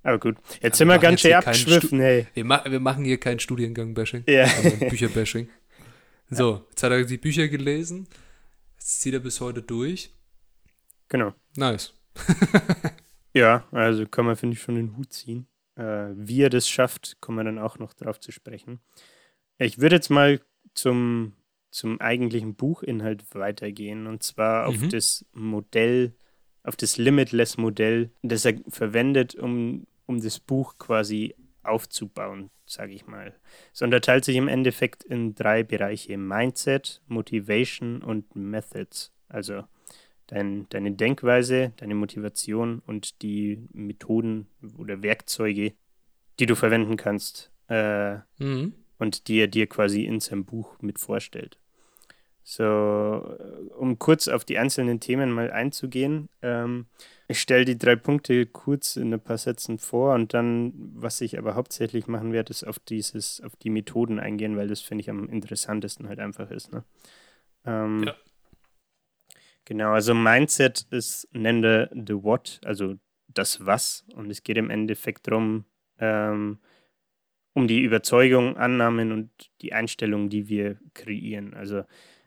aber 0.03 0.19
gut. 0.19 0.37
Jetzt 0.61 0.63
ja, 0.63 0.75
sind 0.75 0.89
wir 0.89 0.99
ganz 0.99 1.21
schön 1.21 1.35
abgeschwiffen, 1.35 2.01
hey. 2.01 2.27
Wir, 2.35 2.45
ma 2.45 2.65
wir, 2.67 2.81
machen 2.81 3.05
hier 3.05 3.19
kein 3.19 3.39
Studiengang-Bashing, 3.39 4.25
ja. 4.27 4.47
Bücher-Bashing. 4.89 5.49
So, 6.31 6.67
jetzt 6.71 6.83
hat 6.83 6.93
er 6.93 7.05
die 7.05 7.19
Bücher 7.19 7.49
gelesen. 7.49 8.09
Jetzt 8.75 9.01
zieht 9.01 9.15
er 9.15 9.21
bis 9.21 9.41
heute 9.41 9.63
durch. 9.63 10.11
Genau. 11.09 11.33
Nice. 11.57 11.95
ja, 13.33 13.65
also 13.71 14.07
kann 14.07 14.27
man, 14.27 14.37
finde 14.37 14.57
ich, 14.57 14.63
schon 14.63 14.75
den 14.75 14.97
Hut 14.97 15.13
ziehen. 15.13 15.47
Äh, 15.77 16.11
wie 16.15 16.43
er 16.43 16.51
das 16.51 16.69
schafft, 16.69 17.21
kommen 17.21 17.39
wir 17.39 17.45
dann 17.45 17.59
auch 17.59 17.79
noch 17.79 17.95
drauf 17.95 18.21
zu 18.21 18.33
sprechen. 18.33 18.81
Ich 19.59 19.79
würde 19.79 19.97
jetzt 19.97 20.11
mal 20.11 20.41
zum, 20.75 21.35
zum 21.71 22.01
eigentlichen 22.01 22.55
Buchinhalt 22.55 23.25
weitergehen 23.35 24.07
und 24.07 24.23
zwar 24.23 24.67
auf 24.69 24.81
mhm. 24.81 24.91
das 24.91 25.25
Modell, 25.33 26.15
auf 26.63 26.77
das 26.77 26.97
Limitless-Modell, 26.97 28.11
das 28.23 28.45
er 28.45 28.55
verwendet, 28.69 29.35
um, 29.35 29.87
um 30.07 30.21
das 30.21 30.41
Buch 30.41 30.79
quasi 30.79 31.35
aufzubauen, 31.63 32.51
sage 32.67 32.93
ich 32.93 33.07
mal. 33.07 33.35
Es 33.73 33.83
unterteilt 33.83 34.25
sich 34.25 34.37
im 34.37 34.49
Endeffekt 34.49 35.03
in 35.03 35.35
drei 35.35 35.63
Bereiche: 35.63 36.17
Mindset, 36.17 37.03
Motivation 37.07 38.03
und 38.03 38.35
Methods. 38.37 39.13
Also 39.29 39.65
dein, 40.27 40.67
deine 40.71 40.93
Denkweise, 40.93 41.73
deine 41.77 41.95
Motivation 41.95 42.83
und 42.87 43.23
die 43.23 43.67
Methoden 43.73 44.47
oder 44.79 45.03
Werkzeuge, 45.03 45.73
die 46.39 46.47
du 46.47 46.57
verwenden 46.57 46.97
kannst 46.97 47.51
äh, 47.69 48.17
mhm. 48.39 48.75
und 48.99 49.29
die 49.29 49.39
er 49.39 49.49
dir 49.49 49.67
quasi 49.67 50.05
in 50.05 50.21
seinem 50.21 50.45
Buch 50.45 50.77
mit 50.81 50.99
vorstellt. 50.99 51.59
So, 52.47 52.65
um 53.79 53.99
kurz 53.99 54.29
auf 54.29 54.45
die 54.45 54.59
einzelnen 54.59 55.01
Themen 55.01 55.31
mal 55.31 55.51
einzugehen. 55.51 56.29
Ähm, 56.43 56.87
ich 57.27 57.41
stelle 57.41 57.65
die 57.65 57.79
drei 57.79 57.97
Punkte 57.97 58.45
kurz 58.45 58.97
in 58.97 59.15
ein 59.15 59.21
paar 59.21 59.39
Sätzen 59.39 59.79
vor 59.79 60.15
und 60.15 60.35
dann, 60.35 60.75
was 60.95 61.23
ich 61.23 61.39
aber 61.39 61.55
hauptsächlich 61.55 62.07
machen 62.07 62.35
werde, 62.35 62.51
ist 62.51 62.65
auf 62.65 62.79
dieses, 62.79 63.41
auf 63.41 63.57
die 63.57 63.71
Methoden 63.71 64.21
eingehen, 64.21 64.59
weil 64.59 64.69
das 64.69 64.83
finde 64.83 65.01
ich 65.01 65.09
am 65.09 65.31
interessantesten 65.31 66.07
halt 66.07 66.19
einfach 66.19 66.51
ist. 66.51 66.71
Ne? 66.71 66.85
Ähm, 67.65 68.05
ja. 68.05 68.15
Genau, 69.65 69.93
also 69.93 70.15
Mindset 70.15 70.87
ist, 70.91 71.29
nenne 71.33 71.89
the 71.93 72.15
what, 72.15 72.61
also 72.65 72.95
das 73.29 73.65
Was. 73.65 74.05
Und 74.15 74.31
es 74.31 74.43
geht 74.43 74.59
im 74.59 74.71
Endeffekt 74.71 75.27
darum, 75.27 75.65
ähm, 75.99 76.59
um 77.55 77.69
die 77.69 77.83
Überzeugung, 77.83 78.57
Annahmen 78.57 79.13
und 79.13 79.31
die 79.63 79.73
Einstellung, 79.73 80.29
die 80.29 80.49
wir 80.49 80.79
kreieren. 80.93 81.55
Also 81.55 81.85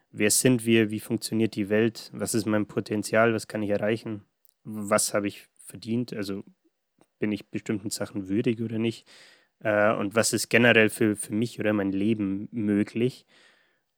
wer 0.10 0.32
sind 0.32 0.66
wir, 0.66 0.90
wie 0.90 1.00
funktioniert 1.00 1.56
die 1.56 1.70
Welt, 1.70 2.10
was 2.14 2.34
ist 2.34 2.46
mein 2.46 2.66
Potenzial, 2.66 3.34
was 3.34 3.48
kann 3.48 3.62
ich 3.62 3.70
erreichen, 3.70 4.24
was 4.64 5.14
habe 5.14 5.28
ich 5.28 5.48
verdient, 5.58 6.14
also 6.14 6.44
bin 7.20 7.32
ich 7.32 7.50
bestimmten 7.50 7.90
Sachen 7.90 8.30
würdig 8.30 8.62
oder 8.62 8.80
nicht 8.80 9.08
äh, 9.60 9.94
und 9.94 10.16
was 10.16 10.34
ist 10.34 10.50
generell 10.50 10.90
für, 10.90 11.16
für 11.16 11.34
mich 11.34 11.60
oder 11.60 11.74
mein 11.74 11.92
Leben 11.92 12.48
möglich. 12.52 13.26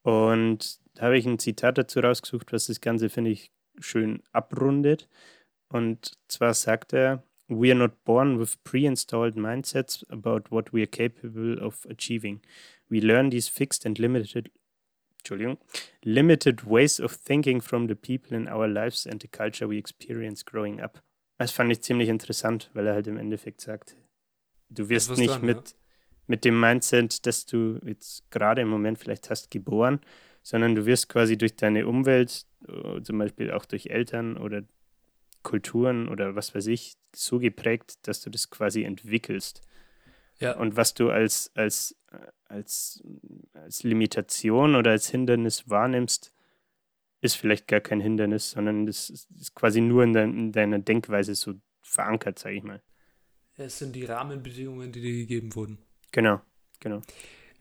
Und 0.02 0.80
habe 1.02 1.18
ich 1.18 1.26
ein 1.26 1.40
Zitat 1.40 1.78
dazu 1.78 2.00
rausgesucht, 2.00 2.52
was 2.52 2.68
das 2.68 2.82
Ganze, 2.82 3.10
finde 3.10 3.32
ich, 3.32 3.52
schön 3.80 4.24
abrundet. 4.32 5.08
Und 5.72 6.18
zwar 6.28 6.54
sagt 6.54 6.94
er, 6.94 7.24
We 7.48 7.72
are 7.72 7.80
not 7.80 8.04
born 8.04 8.40
with 8.40 8.58
pre-installed 8.64 9.36
mindsets 9.36 10.06
about 10.10 10.52
what 10.52 10.72
we 10.72 10.82
are 10.82 10.88
capable 10.88 11.60
of 11.60 11.86
achieving. 11.90 12.42
We 12.90 13.00
learn 13.00 13.32
these 13.32 13.50
fixed 13.50 13.88
and 13.88 13.98
limited 13.98 14.52
Entschuldigung, 15.20 15.58
limited 16.04 16.66
ways 16.66 17.00
of 17.00 17.14
thinking 17.14 17.62
from 17.62 17.88
the 17.88 17.96
people 17.96 18.38
in 18.38 18.48
our 18.48 18.68
lives 18.68 19.06
and 19.06 19.22
the 19.22 19.28
culture 19.28 19.68
we 19.68 19.78
experience 19.78 20.44
growing 20.46 20.80
up. 20.80 21.02
Das 21.40 21.52
fand 21.52 21.72
ich 21.72 21.82
ziemlich 21.82 22.10
interessant, 22.10 22.70
weil 22.74 22.88
er 22.88 22.94
halt 22.94 23.08
im 23.08 23.18
Endeffekt 23.18 23.62
sagt, 23.62 23.96
du 24.70 24.90
wirst 24.90 25.18
nicht 25.18 25.30
dran, 25.30 25.46
mit, 25.46 25.70
ja? 25.70 25.78
mit 26.28 26.46
dem 26.46 26.60
Mindset, 26.60 27.26
dass 27.26 27.46
du 27.46 27.80
jetzt 27.86 28.30
gerade 28.30 28.62
im 28.62 28.70
Moment 28.70 29.00
vielleicht 29.00 29.30
hast, 29.30 29.50
geboren, 29.50 30.02
sondern 30.42 30.76
du 30.76 30.86
wirst 30.86 31.10
quasi 31.10 31.38
durch 31.38 31.56
deine 31.56 31.88
Umwelt, 31.88 32.46
äh, 32.68 33.02
zum 33.02 33.18
Beispiel 33.18 33.52
auch 33.52 33.66
durch 33.66 33.88
Eltern 33.88 34.38
oder 34.38 34.64
Kulturen 35.44 36.10
oder 36.10 36.36
was 36.36 36.54
weiß 36.54 36.68
ich, 36.68 36.96
so 37.16 37.40
geprägt, 37.40 37.96
dass 38.04 38.22
du 38.22 38.30
das 38.30 38.50
quasi 38.50 38.84
entwickelst. 38.84 39.62
Ja. 40.40 40.56
Und 40.58 40.76
was 40.76 40.94
du 40.94 41.10
als, 41.10 41.52
als, 41.56 41.96
als, 42.46 43.04
als 43.54 43.84
Limitation 43.84 44.76
oder 44.76 44.92
als 44.92 45.10
Hindernis 45.10 45.70
wahrnimmst, 45.70 46.34
ist 47.22 47.36
vielleicht 47.36 47.68
gar 47.68 47.82
kein 47.82 48.00
Hindernis, 48.00 48.52
sondern 48.52 48.86
das 48.86 49.10
ist 49.10 49.54
quasi 49.54 49.82
nur 49.82 50.04
in, 50.04 50.14
dein, 50.14 50.38
in 50.38 50.52
deiner 50.52 50.80
Denkweise 50.80 51.36
so 51.36 51.56
verankert, 51.82 52.40
sage 52.40 52.56
ich 52.56 52.64
mal. 52.64 52.82
Es 53.56 53.80
sind 53.80 53.94
die 53.94 54.06
Rahmenbedingungen, 54.06 54.92
die 54.92 55.02
dir 55.02 55.14
gegeben 55.14 55.54
wurden. 55.54 55.80
Genau, 56.12 56.42
genau. 56.80 57.02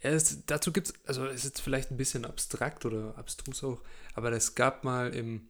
Ja, 0.03 0.11
es, 0.11 0.45
dazu 0.47 0.73
gibt 0.73 0.89
es, 0.89 0.95
also 1.07 1.27
es 1.27 1.45
ist 1.45 1.61
vielleicht 1.61 1.91
ein 1.91 1.97
bisschen 1.97 2.25
abstrakt 2.25 2.85
oder 2.85 3.17
abstrus 3.19 3.65
auch, 3.65 3.83
aber 4.15 4.31
es 4.33 4.55
gab 4.55 4.85
mal 4.85 5.13
im 5.15 5.49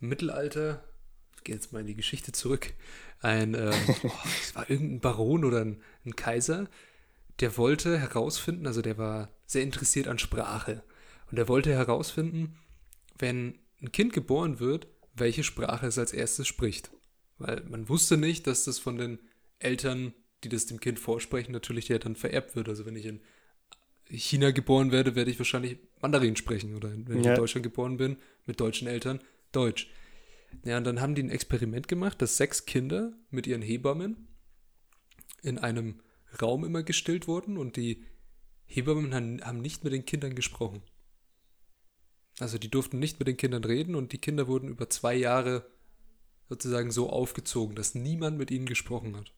Mittelalter, 0.00 0.84
ich 1.36 1.44
gehe 1.44 1.54
jetzt 1.54 1.72
mal 1.72 1.80
in 1.80 1.86
die 1.86 1.94
Geschichte 1.94 2.32
zurück, 2.32 2.74
ein, 3.20 3.54
äh, 3.54 3.72
oh, 4.02 4.12
es 4.42 4.54
war 4.54 4.68
irgendein 4.68 5.00
Baron 5.00 5.44
oder 5.44 5.62
ein, 5.62 5.82
ein 6.04 6.14
Kaiser, 6.14 6.68
der 7.40 7.56
wollte 7.56 7.98
herausfinden, 7.98 8.66
also 8.66 8.82
der 8.82 8.98
war 8.98 9.30
sehr 9.46 9.62
interessiert 9.62 10.08
an 10.08 10.18
Sprache 10.18 10.82
und 11.30 11.38
er 11.38 11.48
wollte 11.48 11.72
herausfinden, 11.72 12.58
wenn 13.18 13.58
ein 13.82 13.92
Kind 13.92 14.12
geboren 14.12 14.60
wird, 14.60 14.86
welche 15.14 15.44
Sprache 15.44 15.86
es 15.86 15.98
als 15.98 16.12
erstes 16.12 16.46
spricht. 16.46 16.90
Weil 17.38 17.62
man 17.64 17.88
wusste 17.88 18.16
nicht, 18.16 18.46
dass 18.46 18.64
das 18.64 18.78
von 18.78 18.96
den 18.96 19.18
Eltern, 19.58 20.14
die 20.44 20.48
das 20.48 20.66
dem 20.66 20.80
Kind 20.80 20.98
vorsprechen, 20.98 21.52
natürlich 21.52 21.88
ja 21.88 21.98
dann 21.98 22.16
vererbt 22.16 22.56
wird. 22.56 22.68
Also 22.68 22.86
wenn 22.86 22.96
ich 22.96 23.06
in 23.06 23.20
China 24.08 24.50
geboren 24.52 24.92
werde, 24.92 25.14
werde 25.14 25.30
ich 25.30 25.38
wahrscheinlich 25.38 25.78
Mandarin 26.00 26.36
sprechen. 26.36 26.74
Oder 26.76 26.90
wenn 26.92 27.20
ich 27.20 27.26
in 27.26 27.34
Deutschland 27.34 27.64
geboren 27.64 27.96
bin, 27.96 28.16
mit 28.46 28.60
deutschen 28.60 28.88
Eltern, 28.88 29.20
Deutsch. 29.52 29.90
Ja, 30.64 30.78
und 30.78 30.84
dann 30.84 31.00
haben 31.00 31.14
die 31.14 31.22
ein 31.22 31.30
Experiment 31.30 31.88
gemacht, 31.88 32.22
dass 32.22 32.36
sechs 32.36 32.66
Kinder 32.66 33.12
mit 33.30 33.46
ihren 33.46 33.62
Hebammen 33.62 34.28
in 35.42 35.58
einem 35.58 36.00
Raum 36.40 36.64
immer 36.64 36.82
gestillt 36.82 37.28
wurden 37.28 37.56
und 37.56 37.76
die 37.76 38.04
Hebammen 38.66 39.14
haben 39.44 39.60
nicht 39.60 39.84
mit 39.84 39.92
den 39.92 40.04
Kindern 40.04 40.34
gesprochen. 40.34 40.82
Also 42.38 42.58
die 42.58 42.70
durften 42.70 42.98
nicht 42.98 43.18
mit 43.18 43.28
den 43.28 43.36
Kindern 43.36 43.64
reden 43.64 43.94
und 43.94 44.12
die 44.12 44.18
Kinder 44.18 44.46
wurden 44.46 44.68
über 44.68 44.90
zwei 44.90 45.14
Jahre 45.14 45.66
sozusagen 46.48 46.90
so 46.90 47.10
aufgezogen, 47.10 47.74
dass 47.74 47.94
niemand 47.94 48.38
mit 48.38 48.50
ihnen 48.50 48.66
gesprochen 48.66 49.16
hat. 49.16 49.32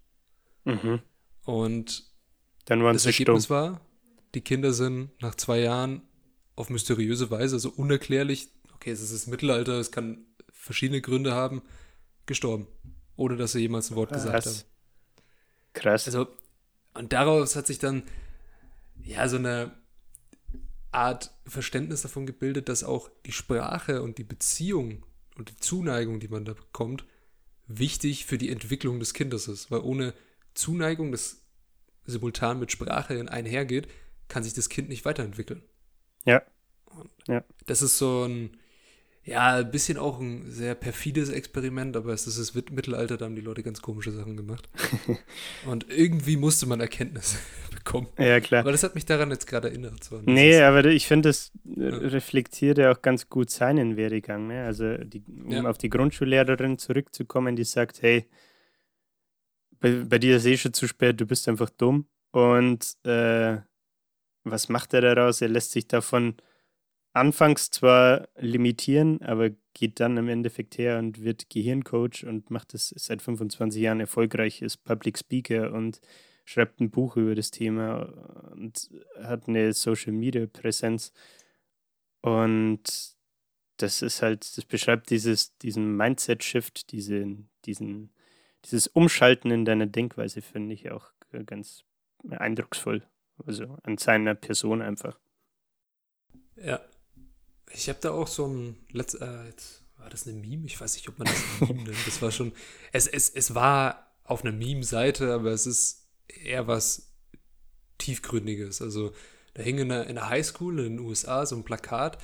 Mhm. 0.64 1.00
Und 1.44 2.10
Dann 2.64 2.80
das 2.80 3.06
Ergebnis 3.06 3.44
stumm. 3.44 3.56
war, 3.56 3.80
die 4.34 4.40
Kinder 4.40 4.72
sind 4.72 5.10
nach 5.20 5.34
zwei 5.34 5.60
Jahren 5.60 6.02
auf 6.56 6.70
mysteriöse 6.70 7.30
Weise, 7.30 7.56
also 7.56 7.70
unerklärlich, 7.70 8.48
okay, 8.74 8.90
es 8.90 9.00
ist 9.00 9.12
das 9.12 9.26
Mittelalter, 9.26 9.74
es 9.74 9.90
kann 9.90 10.26
verschiedene 10.52 11.00
Gründe 11.00 11.34
haben, 11.34 11.62
gestorben. 12.26 12.66
Ohne 13.16 13.36
dass 13.36 13.52
sie 13.52 13.60
jemals 13.60 13.90
ein 13.90 13.96
Wort 13.96 14.10
Krass. 14.10 14.24
gesagt 14.24 14.46
haben. 14.46 14.60
Krass. 15.72 16.06
Also, 16.06 16.28
und 16.94 17.12
daraus 17.12 17.56
hat 17.56 17.66
sich 17.66 17.78
dann 17.78 18.02
ja 19.02 19.28
so 19.28 19.36
eine 19.36 19.72
Art 20.90 21.32
Verständnis 21.46 22.02
davon 22.02 22.26
gebildet, 22.26 22.68
dass 22.68 22.84
auch 22.84 23.10
die 23.26 23.32
Sprache 23.32 24.02
und 24.02 24.18
die 24.18 24.24
Beziehung 24.24 25.04
und 25.36 25.50
die 25.50 25.56
Zuneigung, 25.56 26.20
die 26.20 26.28
man 26.28 26.44
da 26.44 26.54
bekommt, 26.54 27.04
wichtig 27.66 28.26
für 28.26 28.38
die 28.38 28.50
Entwicklung 28.50 28.98
des 28.98 29.14
Kindes 29.14 29.48
ist. 29.48 29.70
Weil 29.70 29.80
ohne 29.80 30.14
Zuneigung, 30.54 31.12
das 31.12 31.42
simultan 32.06 32.58
mit 32.58 32.72
Sprache 32.72 33.30
einhergeht, 33.30 33.88
kann 34.28 34.42
sich 34.42 34.54
das 34.54 34.68
Kind 34.68 34.88
nicht 34.88 35.04
weiterentwickeln. 35.04 35.62
Ja. 36.24 36.42
ja. 37.26 37.42
Das 37.66 37.82
ist 37.82 37.98
so 37.98 38.24
ein, 38.24 38.50
ja, 39.28 39.56
ein 39.56 39.70
bisschen 39.70 39.98
auch 39.98 40.20
ein 40.20 40.50
sehr 40.50 40.74
perfides 40.74 41.28
Experiment, 41.28 41.96
aber 41.96 42.12
es 42.12 42.26
ist 42.26 42.38
das 42.38 42.54
Mittelalter, 42.54 43.16
da 43.16 43.26
haben 43.26 43.36
die 43.36 43.42
Leute 43.42 43.62
ganz 43.62 43.82
komische 43.82 44.10
Sachen 44.10 44.36
gemacht. 44.36 44.68
Und 45.66 45.86
irgendwie 45.90 46.36
musste 46.36 46.66
man 46.66 46.80
Erkenntnisse 46.80 47.38
bekommen. 47.74 48.08
Ja, 48.18 48.40
klar. 48.40 48.60
Aber 48.60 48.72
das 48.72 48.82
hat 48.82 48.94
mich 48.94 49.04
daran 49.04 49.30
jetzt 49.30 49.46
gerade 49.46 49.68
erinnert. 49.68 50.02
So. 50.02 50.20
Nee, 50.24 50.60
aber 50.60 50.84
ich 50.86 51.06
finde, 51.06 51.28
das 51.28 51.52
ja. 51.64 51.88
reflektiert 51.88 52.78
ja 52.78 52.92
auch 52.92 53.02
ganz 53.02 53.28
gut 53.28 53.50
seinen 53.50 53.96
Werdegang. 53.96 54.46
Ne? 54.46 54.64
Also, 54.64 54.96
die, 54.96 55.22
um 55.26 55.50
ja. 55.50 55.64
auf 55.64 55.78
die 55.78 55.90
Grundschullehrerin 55.90 56.78
zurückzukommen, 56.78 57.54
die 57.54 57.64
sagt, 57.64 58.02
hey, 58.02 58.26
bei, 59.80 60.04
bei 60.04 60.18
dir 60.18 60.36
ist 60.36 60.46
eh 60.46 60.56
schon 60.56 60.72
zu 60.72 60.88
spät, 60.88 61.20
du 61.20 61.26
bist 61.26 61.48
einfach 61.48 61.70
dumm. 61.70 62.06
Und 62.30 62.96
äh, 63.04 63.58
was 64.50 64.68
macht 64.68 64.94
er 64.94 65.00
daraus? 65.00 65.40
Er 65.40 65.48
lässt 65.48 65.72
sich 65.72 65.88
davon 65.88 66.36
anfangs 67.12 67.70
zwar 67.70 68.28
limitieren, 68.36 69.22
aber 69.22 69.50
geht 69.74 70.00
dann 70.00 70.16
im 70.16 70.28
Endeffekt 70.28 70.78
her 70.78 70.98
und 70.98 71.22
wird 71.22 71.50
Gehirncoach 71.50 72.24
und 72.26 72.50
macht 72.50 72.74
das 72.74 72.92
seit 72.96 73.22
25 73.22 73.80
Jahren 73.80 74.00
erfolgreich, 74.00 74.62
ist 74.62 74.78
Public 74.84 75.18
Speaker 75.18 75.72
und 75.72 76.00
schreibt 76.44 76.80
ein 76.80 76.90
Buch 76.90 77.16
über 77.16 77.34
das 77.34 77.50
Thema 77.50 78.04
und 78.52 78.90
hat 79.22 79.48
eine 79.48 79.72
Social 79.72 80.12
Media 80.12 80.46
Präsenz. 80.46 81.12
Und 82.22 82.82
das 83.76 84.02
ist 84.02 84.22
halt, 84.22 84.56
das 84.56 84.64
beschreibt 84.64 85.10
dieses, 85.10 85.56
diesen 85.58 85.96
Mindset-Shift, 85.96 86.90
diese, 86.92 87.36
diesen, 87.64 88.10
dieses 88.64 88.88
Umschalten 88.88 89.50
in 89.50 89.64
deiner 89.64 89.86
Denkweise, 89.86 90.42
finde 90.42 90.74
ich 90.74 90.90
auch 90.90 91.12
ganz 91.46 91.84
eindrucksvoll. 92.30 93.06
Also 93.46 93.78
an 93.82 93.98
seiner 93.98 94.34
Person 94.34 94.82
einfach. 94.82 95.18
Ja. 96.56 96.80
Ich 97.70 97.88
habe 97.88 97.98
da 98.00 98.12
auch 98.12 98.26
so 98.26 98.46
ein 98.46 98.76
Letz 98.90 99.14
äh, 99.14 99.46
jetzt 99.46 99.84
war 99.98 100.08
das 100.08 100.26
eine 100.26 100.36
Meme? 100.36 100.64
Ich 100.66 100.80
weiß 100.80 100.94
nicht, 100.94 101.08
ob 101.08 101.18
man 101.18 101.28
das 101.28 101.68
Meme 101.68 101.82
nennt. 101.82 102.06
Das 102.06 102.22
war 102.22 102.30
schon. 102.30 102.52
Es, 102.92 103.06
es, 103.06 103.28
es 103.30 103.54
war 103.54 104.12
auf 104.24 104.44
einer 104.44 104.52
Meme-Seite, 104.52 105.32
aber 105.32 105.50
es 105.50 105.66
ist 105.66 106.08
eher 106.28 106.66
was 106.66 107.14
Tiefgründiges. 107.98 108.80
Also 108.80 109.12
da 109.54 109.62
hing 109.62 109.78
in 109.78 109.88
der, 109.88 110.06
in 110.06 110.14
der 110.14 110.28
Highschool 110.28 110.78
in 110.80 110.96
den 110.96 111.06
USA 111.06 111.44
so 111.46 111.56
ein 111.56 111.64
Plakat 111.64 112.18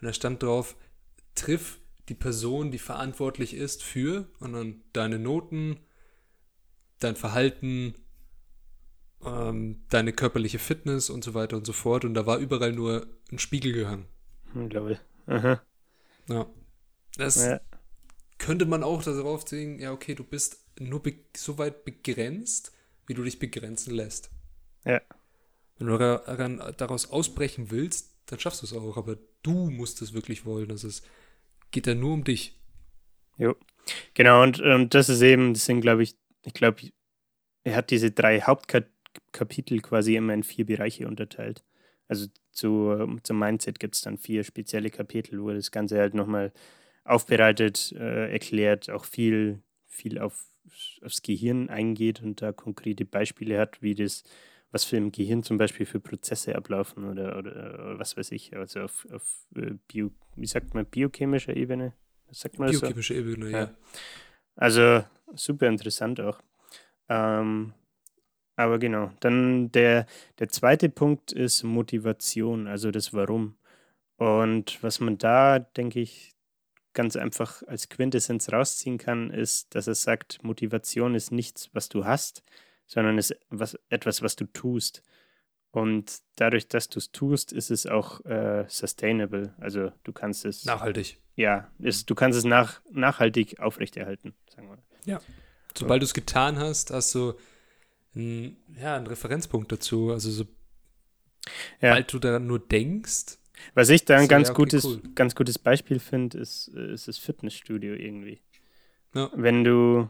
und 0.00 0.06
da 0.06 0.12
stand 0.12 0.42
drauf, 0.42 0.76
triff 1.34 1.78
die 2.08 2.14
Person, 2.14 2.72
die 2.72 2.78
verantwortlich 2.78 3.54
ist 3.54 3.82
für 3.84 4.28
und 4.40 4.54
dann 4.54 4.82
deine 4.92 5.18
Noten, 5.18 5.78
dein 6.98 7.14
Verhalten, 7.14 7.94
ähm, 9.24 9.82
deine 9.88 10.12
körperliche 10.12 10.58
Fitness 10.58 11.10
und 11.10 11.24
so 11.24 11.34
weiter 11.34 11.56
und 11.56 11.66
so 11.66 11.72
fort. 11.72 12.04
Und 12.04 12.14
da 12.14 12.26
war 12.26 12.38
überall 12.38 12.72
nur 12.72 13.06
ein 13.30 13.38
Spiegel 13.38 13.72
gehangen. 13.72 14.06
Glaube 14.68 14.92
ich. 14.92 14.98
Aha. 15.26 15.62
Ja. 16.28 16.46
Das 17.16 17.44
ja. 17.44 17.60
könnte 18.38 18.66
man 18.66 18.82
auch 18.82 19.02
darauf 19.02 19.46
sehen, 19.46 19.78
ja, 19.78 19.92
okay, 19.92 20.14
du 20.14 20.24
bist 20.24 20.64
nur 20.78 21.02
so 21.36 21.58
weit 21.58 21.84
begrenzt, 21.84 22.72
wie 23.06 23.14
du 23.14 23.22
dich 23.22 23.38
begrenzen 23.38 23.94
lässt. 23.94 24.30
Ja. 24.84 25.00
Wenn 25.78 25.88
du 25.88 26.72
daraus 26.76 27.10
ausbrechen 27.10 27.70
willst, 27.70 28.14
dann 28.26 28.38
schaffst 28.38 28.62
du 28.62 28.66
es 28.66 28.72
auch, 28.72 28.96
aber 28.96 29.16
du 29.42 29.70
musst 29.70 30.02
es 30.02 30.12
wirklich 30.12 30.44
wollen. 30.44 30.70
Also 30.70 30.88
es 30.88 31.02
geht 31.70 31.86
ja 31.86 31.94
nur 31.94 32.12
um 32.12 32.24
dich. 32.24 32.58
Jo. 33.38 33.56
Genau, 34.14 34.42
und, 34.42 34.60
und 34.60 34.94
das 34.94 35.08
ist 35.08 35.22
eben, 35.22 35.54
das 35.54 35.64
sind, 35.64 35.80
glaube 35.80 36.02
ich, 36.02 36.16
ich 36.42 36.54
glaube, 36.54 36.90
er 37.64 37.76
hat 37.76 37.90
diese 37.90 38.10
drei 38.10 38.40
Hauptkategorien 38.40 38.99
Kapitel 39.32 39.80
quasi 39.80 40.16
immer 40.16 40.34
in 40.34 40.42
vier 40.42 40.66
Bereiche 40.66 41.06
unterteilt. 41.06 41.64
Also 42.08 42.26
zu, 42.50 43.18
zum 43.22 43.38
Mindset 43.38 43.78
gibt 43.78 43.94
es 43.94 44.02
dann 44.02 44.18
vier 44.18 44.42
spezielle 44.42 44.90
Kapitel, 44.90 45.40
wo 45.42 45.50
das 45.52 45.70
Ganze 45.70 45.98
halt 45.98 46.14
nochmal 46.14 46.52
aufbereitet, 47.04 47.92
äh, 47.92 48.30
erklärt, 48.30 48.90
auch 48.90 49.04
viel, 49.04 49.62
viel 49.86 50.18
auf, 50.18 50.44
aufs 51.02 51.22
Gehirn 51.22 51.68
eingeht 51.68 52.22
und 52.22 52.42
da 52.42 52.52
konkrete 52.52 53.04
Beispiele 53.04 53.58
hat, 53.58 53.80
wie 53.82 53.94
das, 53.94 54.24
was 54.70 54.84
für 54.84 54.96
im 54.96 55.12
Gehirn 55.12 55.42
zum 55.42 55.56
Beispiel 55.56 55.86
für 55.86 56.00
Prozesse 56.00 56.54
ablaufen 56.54 57.04
oder, 57.04 57.38
oder, 57.38 57.52
oder 57.74 57.98
was 57.98 58.16
weiß 58.16 58.32
ich, 58.32 58.56
also 58.56 58.80
auf, 58.80 59.06
auf 59.12 59.46
äh, 59.56 59.74
Bio, 59.88 60.10
wie 60.36 60.46
sagt 60.46 60.74
man, 60.74 60.86
biochemischer 60.86 61.56
Ebene? 61.56 61.94
Sagt 62.32 62.58
man 62.58 62.70
Biochemische 62.70 63.14
so? 63.14 63.20
Ebene, 63.20 63.50
ja. 63.50 63.58
ja. 63.58 63.74
Also 64.56 65.04
super 65.34 65.68
interessant 65.68 66.20
auch. 66.20 66.40
Ähm, 67.08 67.72
aber 68.60 68.78
genau, 68.78 69.10
dann 69.20 69.72
der, 69.72 70.06
der 70.38 70.48
zweite 70.50 70.90
Punkt 70.90 71.32
ist 71.32 71.62
Motivation, 71.62 72.66
also 72.66 72.90
das 72.90 73.14
Warum. 73.14 73.56
Und 74.16 74.82
was 74.82 75.00
man 75.00 75.16
da, 75.16 75.58
denke 75.58 76.00
ich, 76.00 76.34
ganz 76.92 77.16
einfach 77.16 77.62
als 77.66 77.88
Quintessenz 77.88 78.52
rausziehen 78.52 78.98
kann, 78.98 79.30
ist, 79.30 79.74
dass 79.74 79.86
er 79.86 79.94
sagt, 79.94 80.44
Motivation 80.44 81.14
ist 81.14 81.32
nichts, 81.32 81.70
was 81.72 81.88
du 81.88 82.04
hast, 82.04 82.42
sondern 82.86 83.16
ist 83.16 83.34
was, 83.48 83.78
etwas, 83.88 84.20
was 84.20 84.36
du 84.36 84.44
tust. 84.44 85.02
Und 85.70 86.18
dadurch, 86.36 86.68
dass 86.68 86.90
du 86.90 86.98
es 86.98 87.12
tust, 87.12 87.52
ist 87.52 87.70
es 87.70 87.86
auch 87.86 88.22
äh, 88.26 88.66
sustainable. 88.68 89.54
Also 89.58 89.90
du 90.04 90.12
kannst 90.12 90.44
es. 90.44 90.66
Nachhaltig. 90.66 91.18
Ja, 91.34 91.70
ist, 91.78 92.10
du 92.10 92.14
kannst 92.14 92.36
es 92.36 92.44
nach, 92.44 92.82
nachhaltig 92.90 93.58
aufrechterhalten, 93.58 94.34
sagen 94.54 94.68
wir. 94.68 94.78
Ja. 95.06 95.20
Sobald 95.74 96.02
du 96.02 96.04
es 96.04 96.12
getan 96.12 96.58
hast, 96.58 96.90
hast 96.90 97.14
du 97.14 97.32
ein, 98.14 98.56
ja, 98.80 98.96
ein 98.96 99.06
Referenzpunkt 99.06 99.70
dazu. 99.72 100.10
Also 100.10 100.30
so, 100.30 100.44
Ja. 101.80 101.92
bald 101.92 102.12
du 102.12 102.18
daran 102.18 102.46
nur 102.46 102.58
denkst. 102.58 103.38
Was 103.74 103.88
ich 103.90 104.04
da 104.04 104.16
ein 104.16 104.22
So, 104.22 104.28
ganz, 104.28 104.48
ja, 104.48 104.54
okay, 104.54 104.62
gutes, 104.62 104.84
cool. 104.84 105.02
ganz 105.14 105.34
gutes 105.34 105.58
Beispiel 105.58 105.98
finde, 105.98 106.38
ist, 106.38 106.68
äh, 106.74 106.92
ist 106.92 107.08
das 107.08 107.18
Fitnessstudio 107.18 107.94
irgendwie. 107.94 108.40
Ja. 109.14 109.30
Wenn 109.34 109.64
du, 109.64 110.08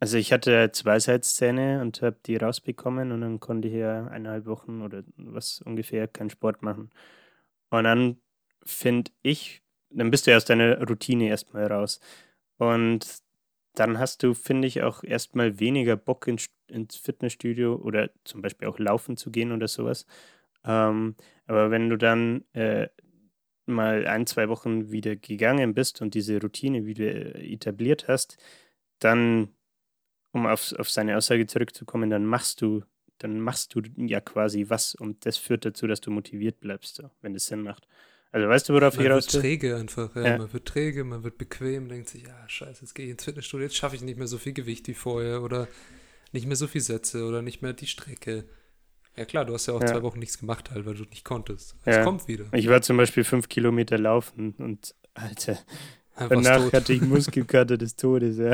also 0.00 0.18
ich 0.18 0.32
hatte 0.32 0.70
zwei 0.72 0.98
Seitszähne 0.98 1.80
und 1.80 2.02
habe 2.02 2.18
die 2.26 2.36
rausbekommen 2.36 3.12
und 3.12 3.20
dann 3.20 3.40
konnte 3.40 3.68
ich 3.68 3.74
ja 3.74 4.06
eineinhalb 4.06 4.46
Wochen 4.46 4.82
oder 4.82 5.04
was 5.16 5.62
ungefähr 5.62 6.08
keinen 6.08 6.30
Sport 6.30 6.62
machen. 6.62 6.90
Und 7.70 7.84
dann 7.84 8.20
finde 8.64 9.12
ich, 9.22 9.62
dann 9.90 10.10
bist 10.10 10.26
du 10.26 10.32
ja 10.32 10.36
aus 10.38 10.44
deiner 10.44 10.78
Routine 10.86 11.28
erstmal 11.28 11.66
raus. 11.72 12.00
Und 12.58 13.06
dann 13.78 13.98
hast 13.98 14.22
du, 14.22 14.34
finde 14.34 14.66
ich, 14.68 14.82
auch 14.82 15.04
erstmal 15.04 15.60
weniger 15.60 15.96
Bock 15.96 16.26
ins, 16.26 16.48
ins 16.68 16.96
Fitnessstudio 16.96 17.76
oder 17.76 18.10
zum 18.24 18.42
Beispiel 18.42 18.68
auch 18.68 18.78
laufen 18.78 19.16
zu 19.16 19.30
gehen 19.30 19.52
oder 19.52 19.68
sowas. 19.68 20.06
Ähm, 20.64 21.14
aber 21.46 21.70
wenn 21.70 21.90
du 21.90 21.96
dann 21.98 22.44
äh, 22.54 22.88
mal 23.66 24.06
ein, 24.06 24.26
zwei 24.26 24.48
Wochen 24.48 24.90
wieder 24.90 25.16
gegangen 25.16 25.74
bist 25.74 26.00
und 26.00 26.14
diese 26.14 26.40
Routine 26.40 26.86
wieder 26.86 27.36
etabliert 27.36 28.08
hast, 28.08 28.38
dann, 28.98 29.48
um 30.32 30.46
auf, 30.46 30.72
auf 30.78 30.90
seine 30.90 31.16
Aussage 31.16 31.46
zurückzukommen, 31.46 32.08
dann 32.10 32.24
machst 32.24 32.62
du, 32.62 32.82
dann 33.18 33.40
machst 33.40 33.74
du 33.74 33.82
ja 33.96 34.20
quasi 34.20 34.66
was 34.68 34.94
und 34.94 35.26
das 35.26 35.36
führt 35.36 35.66
dazu, 35.66 35.86
dass 35.86 36.00
du 36.00 36.10
motiviert 36.10 36.60
bleibst, 36.60 37.02
wenn 37.20 37.34
es 37.34 37.46
Sinn 37.46 37.62
macht. 37.62 37.86
Also 38.32 38.48
weißt 38.48 38.68
du, 38.68 38.74
worauf 38.74 38.94
Man 38.96 39.04
ich 39.06 39.10
wird 39.10 39.16
raus 39.24 39.34
will? 39.34 39.40
träge 39.40 39.76
einfach. 39.76 40.14
Ja, 40.16 40.22
Ja. 40.26 40.38
Man 40.38 40.52
wird 40.52 40.66
träge, 40.66 41.04
man 41.04 41.22
wird 41.24 41.38
bequem, 41.38 41.88
denkt 41.88 42.08
sich, 42.08 42.22
ja, 42.24 42.36
scheiße, 42.48 42.82
jetzt 42.82 42.94
gehe 42.94 43.06
ich 43.06 43.12
ins 43.12 43.24
Fitnessstudio, 43.24 43.64
jetzt 43.66 43.76
schaffe 43.76 43.96
ich 43.96 44.02
nicht 44.02 44.18
mehr 44.18 44.26
so 44.26 44.36
viel 44.38 44.52
Gewicht 44.52 44.88
wie 44.88 44.94
vorher 44.94 45.42
oder 45.42 45.68
nicht 46.32 46.46
mehr 46.46 46.56
so 46.56 46.66
viel 46.66 46.80
Sätze 46.82 47.24
oder 47.24 47.40
nicht 47.40 47.62
mehr 47.62 47.72
die 47.72 47.86
Strecke. 47.86 48.44
Ja 49.16 49.24
klar, 49.24 49.46
du 49.46 49.54
hast 49.54 49.66
ja 49.66 49.74
auch 49.74 49.80
Ja. 49.80 49.86
zwei 49.86 50.02
Wochen 50.02 50.18
nichts 50.18 50.38
gemacht 50.38 50.70
halt, 50.70 50.84
weil 50.84 50.94
du 50.94 51.04
nicht 51.04 51.24
konntest. 51.24 51.76
Es 51.86 52.04
kommt 52.04 52.28
wieder. 52.28 52.44
Ich 52.52 52.68
war 52.68 52.82
zum 52.82 52.98
Beispiel 52.98 53.24
fünf 53.24 53.48
Kilometer 53.48 53.96
laufen 53.96 54.54
und 54.58 54.94
Alter, 55.14 55.58
Einfach 56.14 56.42
danach 56.42 56.64
tot. 56.64 56.72
hatte 56.74 56.92
ich 56.92 57.00
Muskelkater 57.02 57.78
des 57.78 57.96
Todes, 57.96 58.36
ja. 58.36 58.52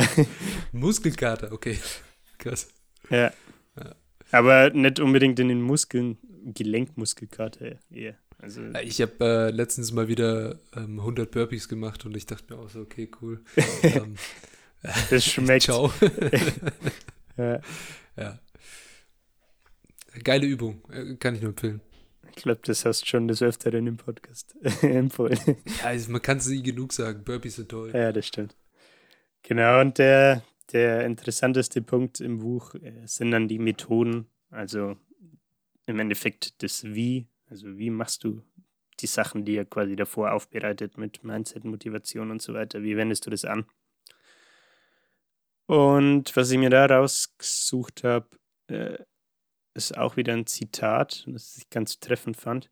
Muskelkater, 0.70 1.50
okay. 1.52 1.78
Krass. 2.38 2.68
ja. 3.10 3.32
Ja. 3.76 3.94
Aber 4.30 4.70
nicht 4.70 5.00
unbedingt 5.00 5.38
in 5.40 5.48
den 5.48 5.60
Muskeln, 5.62 6.18
Gelenkmuskelkater 6.44 7.76
eher. 7.90 8.16
Also, 8.42 8.60
Ich 8.82 9.00
habe 9.00 9.24
äh, 9.24 9.50
letztens 9.50 9.92
mal 9.92 10.08
wieder 10.08 10.58
ähm, 10.74 10.98
100 10.98 11.30
Burpees 11.30 11.68
gemacht 11.68 12.04
und 12.04 12.16
ich 12.16 12.26
dachte 12.26 12.52
mir 12.52 12.60
auch 12.60 12.68
so, 12.68 12.80
okay, 12.80 13.08
cool. 13.22 13.40
ähm, 13.84 14.16
das 15.10 15.24
schmeckt. 15.24 15.62
ciao. 15.64 15.92
Ja. 17.38 17.60
ja. 18.14 18.38
Geile 20.22 20.46
Übung, 20.46 20.82
äh, 20.90 21.14
kann 21.16 21.34
ich 21.34 21.40
nur 21.40 21.52
empfehlen. 21.52 21.80
Ich 22.36 22.42
glaube, 22.42 22.60
das 22.62 22.84
hast 22.84 23.02
du 23.02 23.06
schon 23.06 23.26
des 23.26 23.40
Öfteren 23.40 23.86
im 23.86 23.96
Podcast 23.96 24.54
empfohlen. 24.82 25.38
Ja, 25.46 25.86
also 25.86 26.12
man 26.12 26.20
kann 26.20 26.36
es 26.36 26.46
nie 26.46 26.62
genug 26.62 26.92
sagen, 26.92 27.24
Burpees 27.24 27.56
sind 27.56 27.70
toll. 27.70 27.90
Ja, 27.94 28.12
das 28.12 28.26
stimmt. 28.26 28.54
Genau, 29.42 29.80
und 29.80 29.96
der, 29.96 30.42
der 30.72 31.06
interessanteste 31.06 31.80
Punkt 31.80 32.20
im 32.20 32.40
Buch 32.40 32.74
äh, 32.74 33.06
sind 33.06 33.30
dann 33.30 33.48
die 33.48 33.58
Methoden, 33.58 34.26
also 34.50 34.96
im 35.86 35.98
Endeffekt 35.98 36.62
das 36.62 36.84
Wie, 36.84 37.28
also 37.52 37.76
wie 37.76 37.90
machst 37.90 38.24
du 38.24 38.42
die 39.00 39.06
Sachen, 39.06 39.44
die 39.44 39.56
er 39.56 39.66
quasi 39.66 39.94
davor 39.94 40.32
aufbereitet 40.32 40.96
mit 40.96 41.22
Mindset, 41.22 41.64
Motivation 41.64 42.30
und 42.30 42.40
so 42.40 42.54
weiter, 42.54 42.82
wie 42.82 42.96
wendest 42.96 43.26
du 43.26 43.30
das 43.30 43.44
an? 43.44 43.66
Und 45.66 46.34
was 46.34 46.50
ich 46.50 46.58
mir 46.58 46.70
da 46.70 46.86
rausgesucht 46.86 48.04
habe, 48.04 48.28
äh, 48.68 48.98
ist 49.74 49.96
auch 49.98 50.16
wieder 50.16 50.32
ein 50.32 50.46
Zitat, 50.46 51.24
das 51.26 51.58
ich 51.58 51.68
ganz 51.68 52.00
treffend 52.00 52.38
fand. 52.38 52.70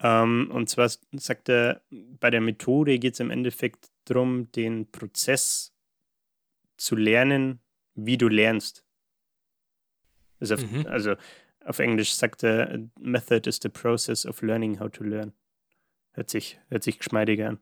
Ähm, 0.00 0.50
und 0.52 0.68
zwar 0.68 0.90
sagt 1.12 1.48
er, 1.48 1.82
bei 1.90 2.28
der 2.28 2.42
Methode 2.42 2.98
geht 2.98 3.14
es 3.14 3.20
im 3.20 3.30
Endeffekt 3.30 3.90
darum, 4.04 4.52
den 4.52 4.90
Prozess 4.90 5.74
zu 6.76 6.96
lernen, 6.96 7.60
wie 7.94 8.18
du 8.18 8.28
lernst. 8.28 8.84
Also 10.38 10.56
Mhm. 10.56 10.86
also 10.86 11.16
auf 11.68 11.78
Englisch 11.78 12.14
sagt 12.14 12.42
er, 12.42 12.78
Method 12.98 13.48
is 13.48 13.58
the 13.62 13.68
process 13.68 14.26
of 14.26 14.42
learning 14.42 14.80
how 14.80 14.90
to 14.90 15.04
learn. 15.04 15.32
Hört 16.12 16.30
sich, 16.30 16.58
hört 16.68 16.82
sich 16.82 16.98
geschmeidiger 16.98 17.48
an. 17.50 17.58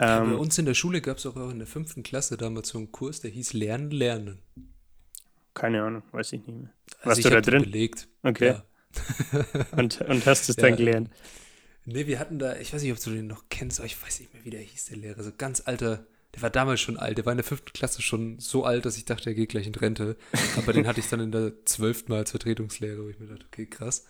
Ja, 0.00 0.20
Bei 0.20 0.32
Ähm, 0.32 0.38
uns 0.38 0.58
in 0.58 0.66
der 0.66 0.74
Schule 0.74 1.00
gab 1.00 1.18
es 1.18 1.26
auch 1.26 1.36
in 1.50 1.58
der 1.58 1.66
fünften 1.66 2.02
Klasse 2.02 2.36
damals 2.36 2.68
so 2.68 2.78
einen 2.78 2.92
Kurs, 2.92 3.20
der 3.20 3.30
hieß 3.30 3.52
Lernen, 3.54 3.90
Lernen. 3.90 4.42
keine 5.54 5.82
Ahnung, 5.82 6.02
weiß 6.12 6.32
ich 6.32 6.46
nicht 6.46 6.58
mehr. 6.58 6.72
Also 7.02 7.06
Warst 7.10 7.18
ich 7.20 7.24
du 7.24 7.30
da 7.30 7.40
drin? 7.40 7.62
belegt. 7.62 8.08
Okay. 8.22 8.46
Ja. 8.46 8.64
Und, 9.72 10.00
und 10.02 10.24
hast 10.26 10.48
es 10.48 10.56
Ja, 10.58 10.62
dann 10.62 10.72
ähm, 10.72 10.76
gelernt. 10.76 11.10
Nee, 11.84 12.06
wir 12.06 12.18
hatten 12.18 12.38
da, 12.38 12.56
ich 12.56 12.72
weiß 12.72 12.82
nicht, 12.82 12.92
ob 12.92 13.00
du 13.02 13.10
den 13.10 13.26
noch 13.26 13.44
kennst, 13.50 13.78
aber 13.80 13.86
ich 13.86 14.00
weiß 14.00 14.20
nicht 14.20 14.32
mehr, 14.32 14.44
wie 14.44 14.50
der 14.50 14.60
hieß, 14.60 14.86
der 14.86 14.96
Lehrer. 14.98 15.22
So 15.22 15.32
ganz 15.36 15.62
alter, 15.66 16.06
der 16.34 16.42
war 16.42 16.50
damals 16.50 16.80
schon 16.80 16.96
alt, 16.98 17.18
der 17.18 17.26
war 17.26 17.32
in 17.32 17.38
der 17.38 17.44
fünften 17.44 17.72
Klasse 17.72 18.02
schon 18.02 18.38
so 18.40 18.64
alt, 18.64 18.84
dass 18.84 18.96
ich 18.96 19.04
dachte, 19.04 19.30
er 19.30 19.34
geht 19.34 19.50
gleich 19.50 19.66
in 19.66 19.74
Rente. 19.74 20.16
Aber 20.56 20.72
den 20.72 20.86
hatte 20.86 21.00
ich 21.00 21.08
dann 21.08 21.20
in 21.20 21.32
der 21.32 21.64
zwölften 21.64 22.10
Mal 22.12 22.18
als 22.18 22.30
Vertretungslehrer, 22.32 23.04
wo 23.04 23.08
ich 23.08 23.18
mir 23.18 23.26
dachte, 23.26 23.46
okay, 23.46 23.66
krass. 23.66 24.04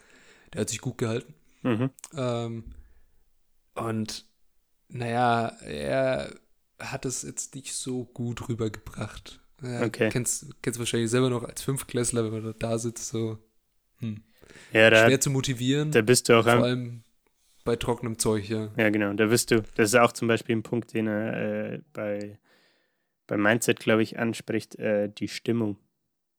Der 0.53 0.63
hat 0.63 0.71
sich 0.71 0.81
gut 0.81 0.99
gehalten. 0.99 1.35
Mhm. 1.63 1.91
Ähm, 2.17 2.65
und 3.75 4.25
naja, 4.89 5.49
er 5.63 6.35
hat 6.79 7.05
es 7.05 7.23
jetzt 7.23 7.55
nicht 7.55 7.75
so 7.75 8.05
gut 8.05 8.49
rübergebracht. 8.49 9.41
Ja, 9.63 9.83
Okay. 9.83 10.09
Kennst, 10.11 10.47
kennst 10.63 10.79
wahrscheinlich 10.79 11.11
selber 11.11 11.31
noch 11.31 11.45
als 11.45 11.63
Fünftklässler, 11.63 12.33
wenn 12.33 12.43
man 12.43 12.55
da 12.59 12.79
sitzt, 12.79 13.09
so 13.09 13.39
hm. 13.99 14.23
Ja, 14.73 14.91
da, 14.91 15.07
schwer 15.07 15.21
zu 15.21 15.31
motivieren. 15.31 15.91
da 15.93 16.03
bist 16.03 16.29
du 16.29 16.39
auch 16.39 16.45
vor 16.45 16.63
allem 16.63 17.04
bei 17.64 17.77
trockenem 17.77 18.18
Zeug, 18.18 18.48
ja. 18.48 18.70
Ja, 18.77 18.90
genau. 18.90 19.12
Da 19.14 19.31
wirst 19.31 19.50
du, 19.50 19.62
das 19.74 19.90
ist 19.90 19.94
auch 19.96 20.12
zum 20.12 20.29
Beispiel 20.29 20.57
ein 20.57 20.62
Punkt, 20.62 20.94
den 20.94 21.07
er 21.07 21.72
äh, 21.72 21.81
bei, 21.92 22.38
bei 23.27 23.37
Mindset, 23.37 23.81
glaube 23.81 24.03
ich, 24.03 24.18
anspricht, 24.18 24.77
äh, 24.77 25.09
die 25.09 25.29
Stimmung. 25.29 25.79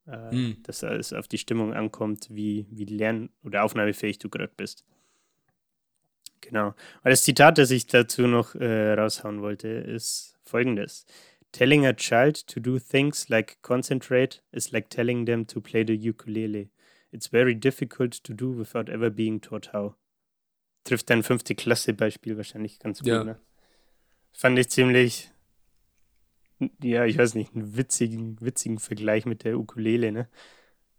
Äh, 0.08 0.32
Hm. 0.32 0.58
Dass 0.64 0.84
es 0.84 1.14
auf 1.14 1.28
die 1.28 1.40
Stimmung 1.40 1.74
ankommt, 1.74 2.28
wie, 2.30 2.68
wie 2.70 2.86
lern- 2.86 3.30
oder 3.44 3.64
aufnahmefähig 3.64 4.20
du 4.20 4.30
gerade 4.30 4.54
bist. 4.56 4.86
Genau. 6.42 6.68
Und 6.68 6.76
das 7.06 7.24
Zitat, 7.24 7.58
das 7.58 7.72
ich 7.72 7.88
dazu 7.88 8.28
noch 8.28 8.54
äh, 8.54 8.94
raushauen 8.94 9.42
wollte, 9.42 9.68
ist 9.68 10.38
folgendes. 10.44 11.08
Telling 11.52 11.86
a 11.88 11.94
child 11.94 12.46
to 12.48 12.60
do 12.60 12.78
things 12.78 13.30
like 13.30 13.62
concentrate 13.64 14.42
is 14.52 14.72
like 14.72 14.90
telling 14.90 15.26
them 15.26 15.48
to 15.48 15.60
play 15.60 15.84
the 15.88 16.10
ukulele. 16.10 16.70
It's 17.12 17.28
very 17.28 17.56
difficult 17.56 18.24
to 18.26 18.34
do 18.34 18.56
without 18.56 18.90
ever 18.90 19.10
being 19.10 19.42
taught 19.42 19.74
how 19.74 19.96
trifft 20.86 21.10
dein 21.10 21.24
fünfte 21.24 21.54
Klasse-Beispiel 21.56 22.38
wahrscheinlich 22.38 22.80
ganz 22.80 23.00
gut, 23.00 23.08
Ja. 23.10 23.24
ne? 23.26 23.40
Fand 24.32 24.58
ich 24.60 24.70
ziemlich, 24.70 25.32
ja, 26.82 27.06
ich 27.06 27.18
weiß 27.18 27.34
nicht, 27.36 27.54
einen 27.56 27.76
witzigen, 27.76 28.40
witzigen 28.40 28.80
Vergleich 28.80 29.26
mit 29.26 29.44
der 29.44 29.58
Ukulele, 29.60 30.12
ne? 30.14 30.30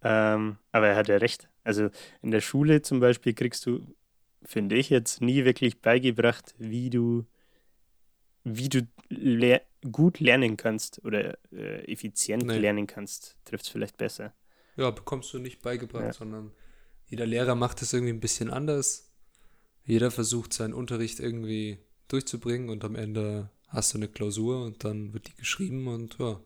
Ähm, 0.03 0.59
aber 0.73 0.89
er 0.89 0.97
hat 0.97 1.09
ja 1.09 1.17
recht. 1.17 1.49
Also 1.65 1.89
in 2.23 2.31
der 2.31 2.41
Schule 2.43 2.83
zum 2.83 3.01
Beispiel 3.01 3.33
kriegst 3.35 3.65
du, 3.67 3.87
finde 4.43 4.77
ich, 4.77 4.91
jetzt 4.91 5.21
nie 5.23 5.45
wirklich 5.45 5.81
beigebracht, 5.81 6.55
wie 6.59 6.91
du, 6.91 7.25
wie 8.45 8.69
du 8.69 8.87
ler 9.09 9.63
gut 9.91 10.21
lernen 10.21 10.57
kannst 10.57 11.05
oder 11.05 11.39
äh, 11.53 11.85
effizient 11.93 12.45
Nee. 12.45 12.59
lernen 12.59 12.87
kannst. 12.87 13.37
Trifft 13.45 13.65
es 13.65 13.71
vielleicht 13.71 13.97
besser. 13.97 14.35
Ja, 14.77 14.91
bekommst 14.91 15.33
du 15.33 15.39
nicht 15.39 15.63
beigebracht, 15.63 16.05
Ja. 16.05 16.13
sondern 16.13 16.53
jeder 17.07 17.25
Lehrer 17.27 17.55
macht 17.55 17.83
es 17.83 17.93
irgendwie 17.93 18.13
ein 18.13 18.21
bisschen 18.21 18.51
anders. 18.51 19.06
Jeder 19.87 20.11
versucht 20.11 20.53
seinen 20.53 20.75
Unterricht 20.75 21.21
irgendwie 21.21 21.79
durchzubringen 22.09 22.69
und 22.69 22.85
am 22.85 22.97
Ende 22.97 23.51
hast 23.69 23.95
du 23.95 23.99
eine 23.99 24.09
Klausur 24.09 24.65
und 24.65 24.85
dann 24.85 25.13
wird 25.13 25.29
die 25.29 25.35
geschrieben 25.37 25.87
und 25.87 26.19
ja, 26.19 26.41